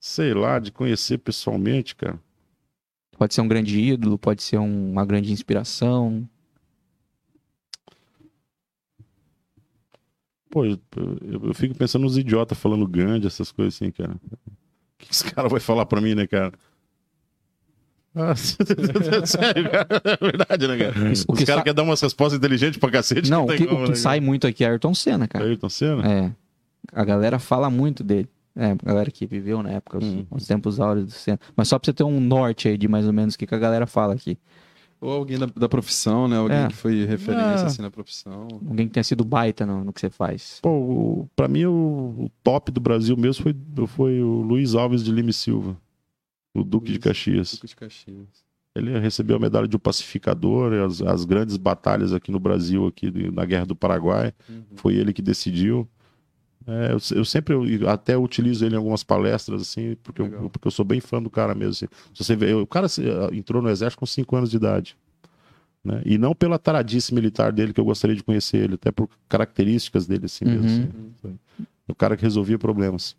[0.00, 2.18] Sei lá, de conhecer pessoalmente, cara.
[3.18, 6.28] Pode ser um grande ídolo, pode ser um- uma grande inspiração.
[10.50, 14.12] Pô, eu, eu- eu fico pensando nos idiotas falando Gandhi, essas coisas assim, cara.
[14.14, 14.48] O
[14.98, 16.52] que esse cara vai falar pra mim, né, cara?
[18.14, 18.34] Ah,
[19.26, 19.88] sério, cara?
[20.04, 21.08] É verdade, né, cara?
[21.08, 23.30] O Os caras sa- querem dar umas respostas inteligentes pra cacete.
[23.30, 25.40] Não, o tem que, como, o que né, sai muito aqui é Ayrton Senna, cara?
[25.44, 25.44] cara.
[25.50, 26.10] Ayrton Senna?
[26.10, 26.32] É.
[26.92, 28.28] A galera fala muito dele.
[28.58, 30.24] É, a galera que viveu na época, os, Hum.
[30.30, 31.38] os tempos áureos do Senna.
[31.54, 33.54] Mas só pra você ter um norte aí de mais ou menos o que, que
[33.54, 34.38] a galera fala aqui.
[35.00, 36.36] Ou alguém da, da profissão, né?
[36.38, 36.68] Alguém É.
[36.68, 37.66] que foi referência Ah.
[37.66, 38.48] assim na profissão.
[38.66, 40.58] Alguém que tenha sido baita no, no que você faz.
[40.62, 41.72] Pô, o- pra mim o,
[42.18, 43.54] o top do Brasil mesmo foi,
[43.86, 45.76] foi o Luiz Alves de Lima e Silva,
[46.54, 47.52] o Duque de Luiz- Caxias.
[47.54, 48.46] Duque de Caxias.
[48.74, 53.10] Ele recebeu a medalha de um pacificador, as, as grandes batalhas aqui no Brasil, aqui
[53.10, 54.62] de- na Guerra do Paraguai, Uhum.
[54.76, 55.88] foi ele que decidiu.
[56.66, 60.66] É, eu, eu sempre eu até utilizo ele em algumas palestras, assim, porque eu, porque
[60.66, 61.70] eu sou bem fã do cara mesmo.
[61.70, 61.86] assim.
[62.12, 63.02] Se você vê, o cara se-
[63.32, 64.96] entrou no exército com 5 anos de idade.
[65.84, 66.02] Né?
[66.04, 70.06] E não pela taradice militar dele, que eu gostaria de conhecer ele, até por características
[70.06, 70.68] dele, assim mesmo.
[70.68, 71.10] Uhum.
[71.24, 71.38] assim.
[71.86, 73.16] O cara que resolvia problemas.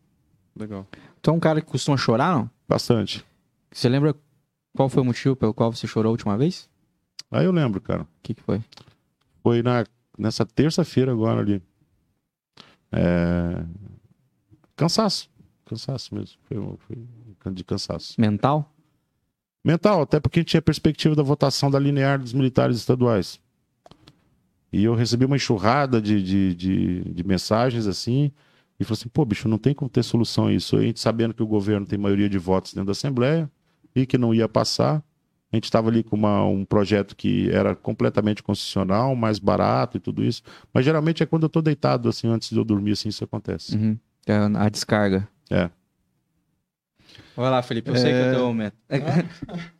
[0.53, 0.86] Legal.
[1.22, 2.49] Tu é um cara que costuma chorar, não?
[2.68, 3.24] Bastante.
[3.72, 4.14] Você lembra
[4.76, 6.69] qual foi o motivo pelo qual você chorou a última vez?
[7.32, 8.03] Aí eu lembro, cara.
[8.03, 8.61] O que, que foi?
[9.41, 9.86] Foi na,
[10.18, 11.61] nessa terça-feira agora ali.
[12.91, 13.64] É...
[14.76, 15.30] Cansaço.
[15.65, 16.38] Cansaço mesmo.
[16.43, 16.57] Foi,
[17.39, 18.19] foi de cansaço.
[18.19, 18.73] Mental?
[19.64, 23.39] Mental, até porque tinha perspectiva da votação da linear dos militares estaduais.
[24.72, 28.31] E eu recebi uma enxurrada de, de, de, de mensagens assim.
[28.80, 30.77] E falei assim: pô, bicho, não tem como ter solução a isso.
[30.77, 33.49] A gente sabendo que o governo tem maioria de votos dentro da Assembleia
[33.95, 35.03] e que não ia passar.
[35.52, 39.99] A gente estava ali com uma- um projeto que era completamente constitucional, mais barato e
[39.99, 40.44] tudo isso.
[40.74, 43.76] Mas geralmente é quando eu tô deitado, assim, antes de eu dormir, assim, isso acontece.
[43.76, 43.98] Uhum.
[44.26, 45.28] É A descarga.
[45.49, 45.69] É.
[47.36, 47.90] Vai lá, Felipe.
[47.90, 47.98] Eu É.
[47.99, 48.82] sei que eu tenho um método.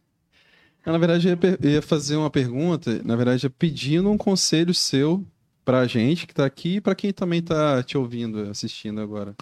[0.86, 5.22] Ah, Na verdade, eu ia, fazer uma pergunta, na verdade, é pedindo um conselho seu
[5.66, 9.36] pra gente que tá aqui e pra quem também tá te ouvindo, assistindo agora.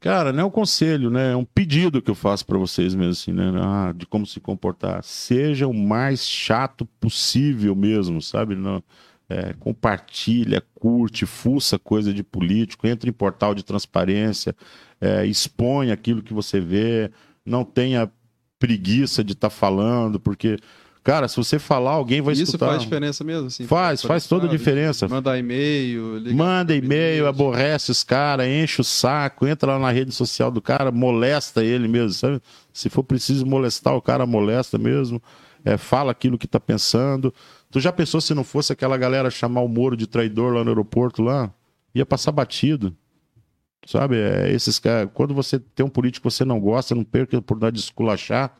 [0.00, 1.32] Cara, não é um conselho, né?
[1.32, 3.50] É um pedido que eu faço pra vocês mesmo, assim, né?
[3.60, 5.02] Ah, de como se comportar.
[5.02, 8.54] Seja o mais chato possível mesmo, sabe?
[8.54, 8.82] Não,
[9.28, 14.54] é, compartilha, curte, fuça coisa de político, entra em portal de transparência,
[15.00, 17.10] é, expõe aquilo que você vê,
[17.44, 18.10] não tenha
[18.58, 20.56] preguiça de estar falando, porque,
[21.08, 22.66] cara, se você falar, alguém vai Isso escutar.
[22.68, 23.46] faz diferença mesmo?
[23.46, 25.08] Assim, Faz, pra- faz toda a diferença.
[25.08, 26.20] Mandar e-mail.
[26.34, 30.90] Manda e-mail, aborrece os caras, enche o saco, entra lá na rede social do cara,
[30.92, 32.42] molesta ele mesmo, sabe?
[32.72, 35.22] Se for preciso molestar o cara, molesta mesmo.
[35.64, 37.32] É, fala aquilo que tá pensando.
[37.70, 40.70] Tu já pensou se não fosse aquela galera chamar o Moro de traidor lá no
[40.70, 41.50] aeroporto lá?
[41.94, 42.94] Ia passar batido.
[43.86, 44.16] Sabe?
[44.16, 45.08] É, esses caras.
[45.14, 48.54] Quando você tem um político que você não gosta, não perca a oportunidade de esculachar,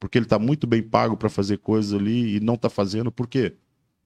[0.00, 3.12] porque ele tá muito bem pago para fazer coisas ali e não tá fazendo.
[3.12, 3.56] Por quê?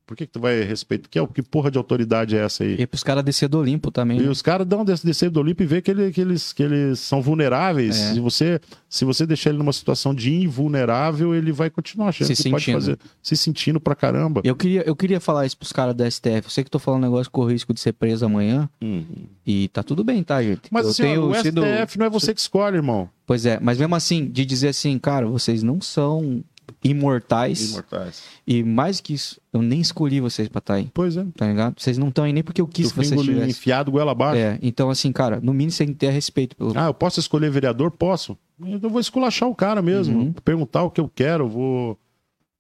[0.07, 1.09] Por que, que tu vai respeitar?
[1.09, 2.77] Que, que porra de autoridade é essa aí?
[2.79, 4.19] E pros caras descer do Olimpo também.
[4.19, 4.29] E né?
[4.29, 7.23] os caras dão descer do Olimpo e vê que, ele- que eles, que eles são
[7.23, 7.99] vulneráveis.
[7.99, 8.13] É.
[8.13, 12.43] Se, você, se você deixar ele numa situação de invulnerável, ele vai continuar achando Se
[12.43, 12.81] que pode sentindo.
[12.81, 12.99] fazer.
[13.23, 14.41] Se sentindo pra caramba.
[14.45, 16.43] Eu queria, eu queria falar isso pros caras da STF.
[16.45, 18.69] Eu sei que tô falando um negócio com risco de ser preso amanhã.
[18.83, 19.05] Uhum.
[19.47, 20.63] E tá tudo bem, tá, gente?
[20.71, 21.63] Mas eu assim, tenho o sido.
[21.63, 23.09] STF não é você que escolhe, irmão.
[23.27, 26.45] Pois é, mas mesmo assim, de dizer assim, cara, vocês não são
[26.85, 27.71] imortais.
[27.71, 28.23] Imortais.
[28.47, 31.25] E mais que isso, eu nem escolhi vocês pra estar aí, Pois é.
[31.37, 31.81] tá ligado?
[31.81, 33.51] Vocês não estão aí nem porque eu quis Tu que vocês estivessem.
[33.51, 34.39] enfiado goela abaixo.
[34.39, 36.73] É, então assim, cara, no mínimo você tem que ter respeito pelo.
[36.77, 37.91] Ah, eu posso escolher vereador?
[37.91, 38.37] Posso.
[38.61, 40.19] Eu vou esculachar o cara mesmo.
[40.19, 40.33] Uhum.
[40.45, 41.99] Perguntar o que eu quero, vou.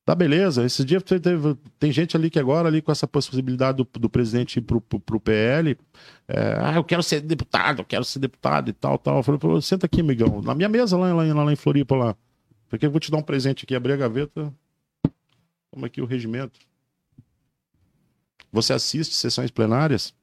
[0.06, 0.62] Tá beleza.
[0.66, 4.58] Esse dia teve- tem gente ali que agora, ali com essa possibilidade do, do presidente
[4.58, 5.78] ir pro, pro, pro PL,
[6.28, 9.16] é, ah, eu quero ser deputado, eu quero ser deputado e tal, tal.
[9.18, 12.14] Eu falei, senta aqui, amigão, na minha mesa lá, lá, em- lá em Floripa lá.
[12.68, 14.52] Porque eu vou te dar um presente aqui, abrir a gaveta.
[15.70, 16.58] Toma aqui o regimento.
[18.52, 20.14] Você assiste sessões plenárias?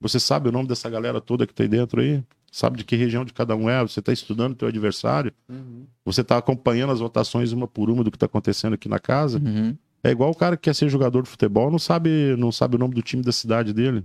[0.00, 2.22] Você sabe o nome dessa galera toda que tem dentro aí?
[2.50, 3.82] Sabe de que região de cada um é?
[3.82, 5.32] Você está estudando o teu adversário?
[6.04, 9.38] Você está acompanhando as votações uma por uma do que está acontecendo aqui na casa?
[9.38, 9.76] Uhum.
[10.02, 12.78] É igual o cara que quer ser jogador de futebol, não sabe, não sabe o
[12.78, 14.04] nome do time da cidade dele.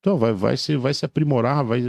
[0.00, 1.82] Então vai, vai, se, vai se aprimorar, vai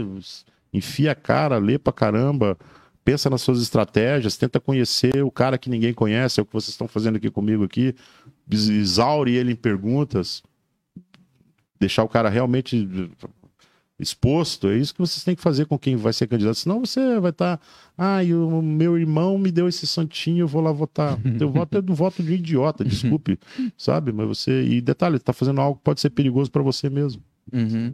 [0.72, 2.56] enfia a cara, lê pra caramba,
[3.04, 6.70] pensa nas suas estratégias, tenta conhecer o cara que ninguém conhece, é o que vocês
[6.70, 7.94] estão fazendo aqui comigo aqui.
[8.50, 10.42] Ex- Exaure ele em perguntas,
[11.78, 12.88] deixar o cara realmente
[13.98, 14.68] exposto.
[14.68, 16.54] É isso que vocês têm que fazer com quem vai ser candidato.
[16.56, 17.60] Senão você vai estar.
[17.96, 21.18] Ah, e o meu irmão me deu esse santinho, eu vou lá votar.
[21.38, 23.38] Teu voto é do voto de um idiota, desculpe.
[23.76, 24.12] sabe?
[24.12, 24.62] Mas você.
[24.62, 27.22] E detalhe, tá fazendo algo que pode ser perigoso para você mesmo.
[27.52, 27.92] Uhum.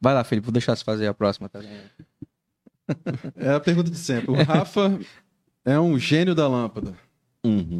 [0.00, 1.70] Vai lá, Felipe, vou deixar você fazer a próxima também.
[3.36, 4.30] É a pergunta de sempre.
[4.30, 4.98] O Rafa
[5.64, 6.92] é um gênio da lâmpada.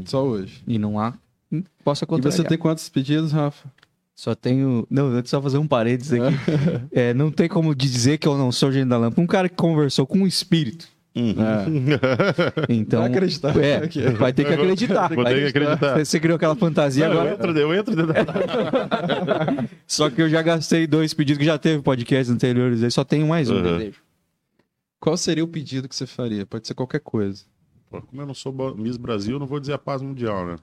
[0.06, 0.62] Só hoje.
[0.66, 1.14] E não há.
[1.52, 3.68] hum, Possa E você tem quantos pedidos, Rafa?
[4.14, 4.86] Só tenho.
[4.90, 6.36] Não, deixa eu só fazer um parênteses aqui.
[6.92, 9.20] É, não tem como dizer que eu não sou gênio da lâmpada.
[9.20, 10.86] Um cara que conversou com um espírito.
[12.68, 13.00] Então.
[13.02, 13.56] Vai acreditar.
[13.56, 13.80] É,
[14.12, 15.14] vai ter que acreditar.
[15.14, 15.98] Vou ter que acreditar.
[16.04, 17.32] Você criou aquela fantasia eu agora.
[17.34, 21.82] entro, eu entro dentro da- Só que eu já gastei dois pedidos que já teve
[21.82, 22.82] podcasts anteriores.
[22.82, 23.62] Aí só tenho mais um Uhum.
[23.62, 23.96] desejo.
[25.04, 26.46] Qual seria o pedido que você faria?
[26.46, 27.44] Pode ser qualquer coisa.
[27.90, 30.56] Pô, Como eu não sou Miss Brasil, eu não vou dizer a paz mundial, né?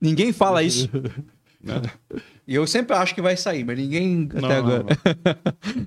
[0.00, 0.88] Ninguém fala isso.
[2.46, 4.84] E eu sempre acho que vai sair, mas ninguém Não, até não, agora.
[4.84, 5.86] não.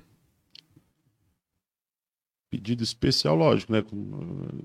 [2.50, 3.84] Pedido especial, lógico, né?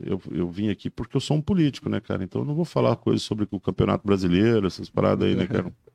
[0.02, 2.24] Eu, eu vim aqui porque eu sou um político, né, cara?
[2.24, 5.72] Então eu não vou falar coisas sobre o Campeonato Brasileiro, essas paradas aí, né, cara?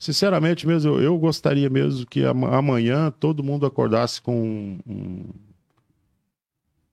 [0.00, 5.24] Sinceramente mesmo, eu, eu gostaria mesmo que ama- amanhã todo mundo acordasse com um, um-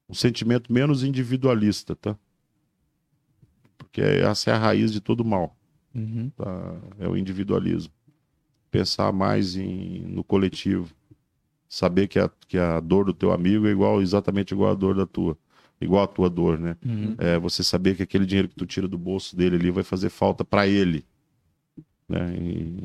[0.10, 2.18] um sentimento menos individualista, tá?
[3.78, 5.56] Porque essa é a raiz de todo mal
[5.96, 6.30] Uhum.
[6.36, 6.76] tá?
[7.00, 7.92] é o individualismo.
[8.70, 10.94] Pensar mais em, no coletivo.
[11.70, 14.96] Saber que a, que a dor do teu amigo é igual, exatamente igual a dor
[14.96, 15.38] da tua.
[15.80, 16.76] Igual a tua dor, né?
[16.86, 17.16] Uhum.
[17.18, 20.10] É você saber que aquele dinheiro que tu tira do bolso dele ali vai fazer
[20.10, 21.06] falta para ele.
[22.08, 22.36] Né?
[22.40, 22.84] E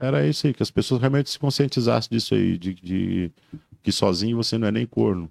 [0.00, 3.32] Era isso aí, que as pessoas realmente se conscientizassem disso aí, de, de
[3.82, 5.30] que sozinho você não é nem corno.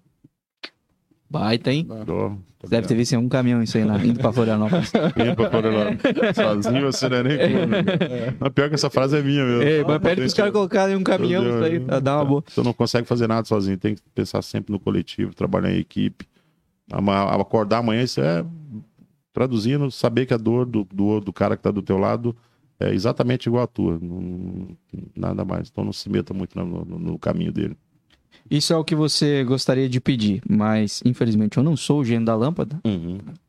[1.29, 1.87] Baita, hein?
[1.89, 2.29] Ó,
[2.59, 4.91] tá Deve ter visto em um caminhão isso aí, lá, indo pra Florianópolis.
[5.15, 6.01] Vem pra Florianópolis.
[6.35, 7.77] Sozinho você não é nem corno.
[8.37, 9.63] Mas pior que essa frase é minha mesmo.
[9.63, 12.43] Ei, mas pede pros caras colocarem um caminhão isso aí, pra dar uma boa.
[12.45, 16.27] Você não consegue fazer nada sozinho, tem que pensar sempre no coletivo, trabalhar em equipe.
[17.39, 18.43] Acordar amanhã, isso é
[19.31, 22.35] traduzindo, saber que a dor do, do, do cara que tá do teu lado
[22.89, 23.97] é exatamente igual a tua.
[24.01, 24.67] Não-
[25.15, 25.69] nada mais.
[25.69, 27.75] Então não se meta muito no, no- no caminho dele.
[28.49, 32.25] Isso é o que você gostaria de pedir, mas infelizmente eu não sou o gênio
[32.25, 32.79] da lâmpada.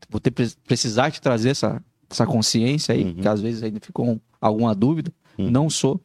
[0.09, 3.15] Vou ter pre- precisar te trazer essa, essa consciência aí, Uhum.
[3.15, 5.11] que às vezes ainda ficou alguma dúvida.
[5.37, 5.49] Uhum.
[5.49, 5.99] Não sou,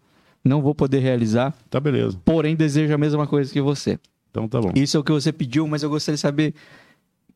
[0.45, 2.19] não vou poder realizar, Tá beleza.
[2.25, 3.99] porém desejo a mesma coisa que você.
[4.31, 4.73] Então tá bom.
[4.75, 6.55] Isso é o que você pediu, mas eu gostaria de saber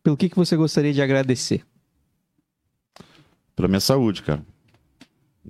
[0.03, 1.63] pelo que, que você gostaria de agradecer.
[3.55, 4.45] Pela minha saúde, cara.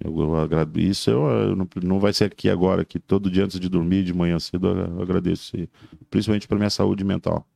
[0.00, 3.44] Eu, eu agrade- Isso eu, eu não, não vai ser aqui agora, que todo dia
[3.44, 5.52] antes de dormir, de manhã cedo, eu, agradeço.
[6.10, 7.46] Principalmente pela minha saúde mental.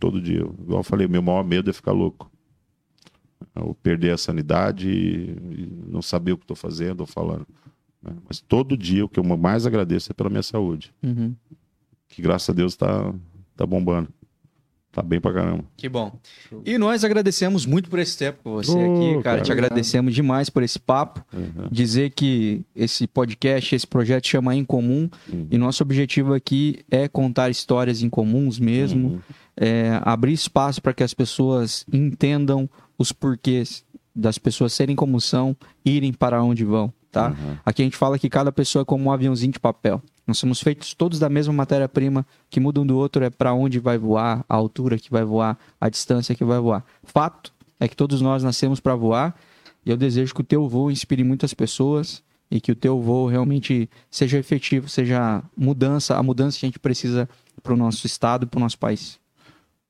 [0.00, 0.40] Todo dia.
[0.40, 2.30] Eu- Igual eu falei, meu maior medo é ficar louco.
[3.54, 7.46] Eu perder a sanidade e, não saber o que estou fazendo ou falando.
[8.02, 8.12] né?
[8.28, 10.92] Mas todo dia o que eu mais agradeço é pela minha saúde.
[11.02, 11.34] Uhum.
[12.08, 13.14] Que graças a Deus tá,
[13.56, 14.08] tá bombando.
[14.96, 15.62] Tá bem pra caramba.
[15.76, 16.18] Que bom.
[16.64, 19.22] E nós agradecemos muito por esse tempo com você Ô, aqui, cara.
[19.22, 21.22] cara, Te agradecemos demais por esse papo.
[21.34, 21.68] Uhum.
[21.70, 25.10] Dizer que esse podcast, esse projeto chama Em Comum.
[25.30, 25.48] Uhum.
[25.50, 29.08] E nosso objetivo aqui é contar histórias em comuns mesmo.
[29.08, 29.20] Uhum.
[29.54, 32.66] é, abrir espaço para que as pessoas entendam
[32.96, 35.54] os porquês das pessoas serem como são,
[35.84, 37.28] irem para onde vão, tá?
[37.28, 37.56] Uhum.
[37.66, 40.00] Aqui a gente fala que cada pessoa é como um aviãozinho de papel.
[40.26, 43.78] Nós somos feitos todos da mesma matéria-prima, que muda um do outro é para onde
[43.78, 46.84] vai voar, a altura que vai voar, a distância que vai voar.
[47.04, 49.38] Fato é que todos nós nascemos para voar
[49.84, 53.28] e eu desejo que o teu voo inspire muitas pessoas e que o teu voo
[53.28, 57.28] realmente seja efetivo, seja mudança, a mudança que a gente precisa
[57.62, 59.18] para o nosso estado e para o nosso país.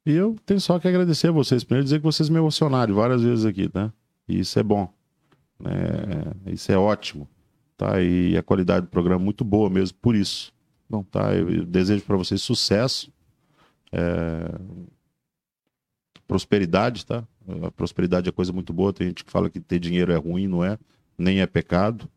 [0.04, 1.64] E eu tenho só que agradecer a vocês.
[1.64, 3.92] Primeiro, dizer que vocês me emocionaram várias vezes aqui, tá?
[4.28, 4.88] E isso é bom.
[5.64, 7.26] É, isso é ótimo.
[7.76, 8.00] Tá?
[8.00, 10.52] E a qualidade do programa é muito boa mesmo, por isso.
[10.88, 11.02] Bom.
[11.02, 11.34] Tá?
[11.34, 13.12] Eu, eu desejo para vocês sucesso,
[13.92, 14.50] é,
[16.26, 17.24] prosperidade, tá?
[17.62, 18.92] A prosperidade é coisa muito boa.
[18.92, 20.78] Tem gente que fala que ter dinheiro é ruim, não é?
[21.16, 22.08] Nem é pecado.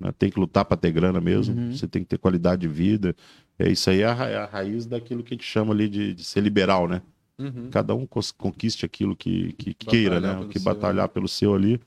[0.00, 0.12] né?
[0.18, 1.54] Tem que lutar para ter grana mesmo.
[1.56, 1.72] Uhum.
[1.72, 3.14] Você tem que ter qualidade de vida.
[3.58, 5.88] É isso aí é a, ra- é a raiz daquilo que a gente chama ali
[5.88, 7.02] de, de ser liberal, né?
[7.38, 7.68] Uhum.
[7.70, 8.06] Cada um
[8.36, 10.48] conquiste aquilo que, que queira, Batalhar né?
[10.50, 11.80] Que batalhar pelo seu ali,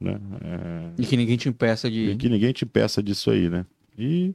[0.00, 0.18] né?
[0.44, 2.10] É, E que ninguém te impeça de.
[2.10, 3.64] e que ninguém te peça disso aí, né?
[3.98, 4.34] E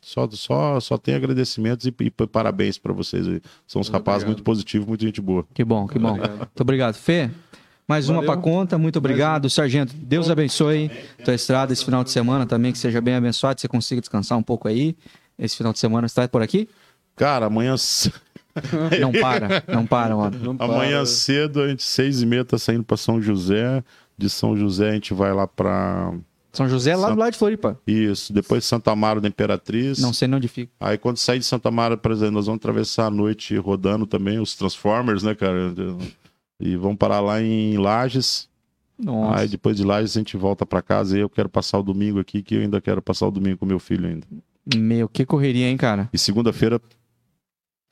[0.00, 3.40] só, só, só tem agradecimentos e, e parabéns para vocês aí.
[3.66, 4.28] São uns Muito rapazes obrigado.
[4.28, 5.44] muito positivos, muito gente boa.
[5.54, 6.10] Que bom, que bom.
[6.10, 6.36] Obrigado.
[6.38, 6.94] Muito obrigado.
[6.94, 7.30] Fê,
[7.86, 8.32] mais uma Valeu.
[8.32, 8.78] pra conta.
[8.78, 9.48] Muito obrigado.
[9.50, 10.90] Sargento, Deus abençoe
[11.24, 14.38] tua estrada esse final de semana também, que seja bem abençoado, que você consiga descansar
[14.38, 14.96] um pouco aí.
[15.38, 16.68] Esse final de semana você tá por aqui?
[17.16, 17.74] Cara, amanhã,
[19.00, 20.38] Não para, não para, mano.
[20.38, 20.72] Não para.
[20.72, 23.82] amanhã cedo, a gente, seis e meia, tá saindo para São José.
[24.16, 26.14] De São José, a gente vai lá para
[26.52, 27.80] São José é lá do lado de Floripa.
[27.86, 29.98] Isso, depois Santa Amaro da Imperatriz.
[29.98, 30.70] Não sei onde fica.
[30.78, 34.38] Aí quando sair de Santa Mara, por exemplo, nós vamos atravessar a noite rodando também
[34.38, 35.74] os Transformers, né, cara?
[36.60, 38.48] E vamos parar lá em Lages.
[38.98, 39.40] Nossa.
[39.40, 42.20] Aí depois de Lages a gente volta pra casa e eu quero passar o domingo
[42.20, 44.26] aqui, que eu ainda quero passar o domingo com meu filho ainda.
[44.76, 46.08] Meu, que correria, hein, cara?
[46.12, 46.80] E segunda-feira,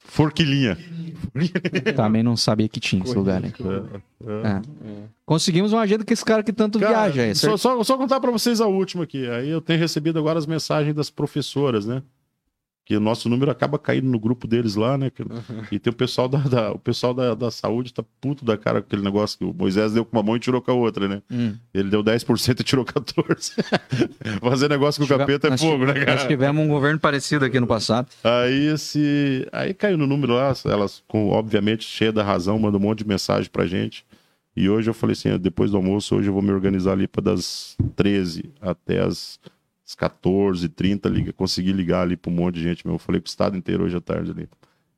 [0.01, 0.77] Forquilinha.
[1.95, 3.53] Também não sabia que tinha esse lugar, né?
[4.27, 4.63] É, é.
[5.25, 7.23] Conseguimos uma agenda que esse cara que tanto Cara, viaja.
[7.23, 9.29] É só, só, só contar pra vocês a última aqui.
[9.29, 12.03] Aí eu tenho recebido agora as mensagens das professoras, né?
[12.91, 15.11] Que o nosso número acaba caindo no grupo deles lá, né?
[15.11, 15.23] Que-
[15.71, 18.81] E tem o pessoal da, da- o pessoal da, da saúde tá puto da cara
[18.81, 21.07] com aquele negócio que o Moisés deu com uma mão e tirou com a outra,
[21.07, 21.23] né?
[21.31, 21.55] Hum.
[21.73, 23.63] Ele deu 10% e tirou 14%.
[24.43, 26.15] Fazer negócio com o capeta é fogo, né, cara?
[26.17, 28.09] Nós tivemos um governo parecido aqui no passado.
[28.25, 29.47] Aí esse.
[29.53, 33.07] Aí caiu no número lá, elas, com, obviamente, cheia da razão, mandam um monte de
[33.09, 34.05] mensagem pra gente.
[34.57, 37.23] E hoje eu falei assim: depois do almoço, hoje eu vou me organizar ali para
[37.23, 39.39] das 13 até as,
[39.91, 42.95] as 14h30, liga, conseguir ligar ali pra um monte de gente meu.
[42.95, 44.49] Eu falei pro estado inteiro hoje à tarde ali.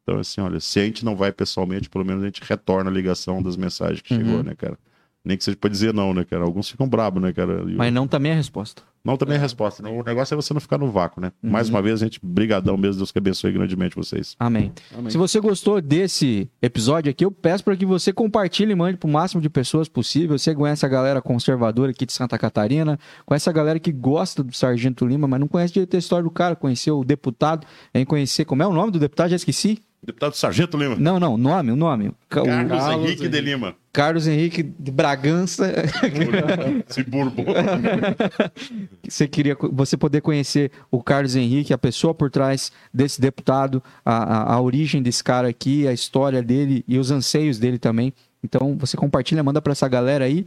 [0.02, 2.92] Então, assim, olha, se a gente não vai pessoalmente, pelo menos a gente retorna a
[2.92, 4.42] ligação das mensagens que chegou, Uhum.
[4.42, 4.76] né, cara?
[5.24, 6.42] Nem que seja pra dizer não, né, cara?
[6.42, 7.62] Alguns ficam brabos, né, cara?
[7.68, 8.82] E Mas não também é a resposta.
[9.04, 9.80] não, também é a resposta.
[9.80, 9.88] né?
[9.88, 11.30] O negócio é você não ficar no vácuo, né?
[11.40, 11.50] Uhum.
[11.50, 14.34] Mais uma vez, a gente, brigadão mesmo, Deus que abençoe grandemente vocês.
[14.38, 14.72] Amém.
[14.96, 15.10] Amém.
[15.10, 19.08] Se você gostou desse episódio aqui, eu peço para que você compartilhe e mande para
[19.08, 20.36] o máximo de pessoas possível.
[20.36, 24.52] Você conhece a galera conservadora aqui de Santa Catarina, conhece a galera que gosta do
[24.52, 28.44] Sargento Lima, mas não conhece direito a história do cara, conheceu o deputado, em conhecer
[28.44, 29.78] como é o nome do deputado, já esqueci.
[30.04, 30.96] Deputado Sargento Lima.
[30.96, 32.10] Não, não, o nome, o nome.
[32.28, 33.40] Carlos, Carlos Henrique de.
[33.40, 33.76] Lima.
[33.92, 35.72] Carlos Henrique de Bragança.
[36.88, 37.44] Esse bourbon.
[39.08, 44.16] você queria você poder conhecer o Carlos Henrique, a pessoa por trás desse deputado, a,
[44.16, 48.12] a, a origem desse cara aqui, a história dele e os anseios dele também.
[48.42, 50.44] Então você compartilha, manda para essa galera aí.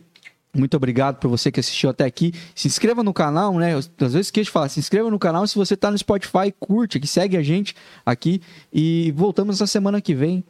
[0.56, 2.32] Muito obrigado por você que assistiu até aqui.
[2.56, 3.74] Se inscreva no canal, né?
[3.74, 6.54] Eu, às vezes esqueço de falar, se inscreva no canal se você tá no Spotify,
[6.60, 7.76] curte, que segue a gente
[8.06, 8.42] aqui.
[8.72, 10.44] E voltamos na semana que vem.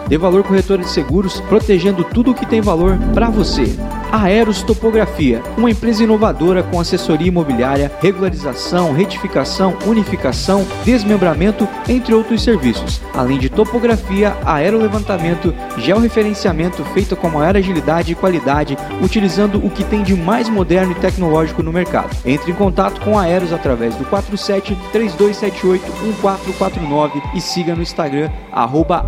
[0.47, 3.75] Corretora de Seguros, protegendo tudo o que tem valor para você.
[4.11, 13.01] Aeros Topografia, uma empresa inovadora com assessoria imobiliária, regularização, retificação, unificação, desmembramento, entre outros serviços,
[13.13, 20.03] além de topografia, aerolevantamento, georreferenciamento feito com maior agilidade e qualidade, utilizando o que tem
[20.03, 22.15] de mais moderno e tecnológico no mercado.
[22.25, 28.29] Entre em contato com a Aeros através do 47 3278 1449 e siga no Instagram
[28.51, 29.05] arroba.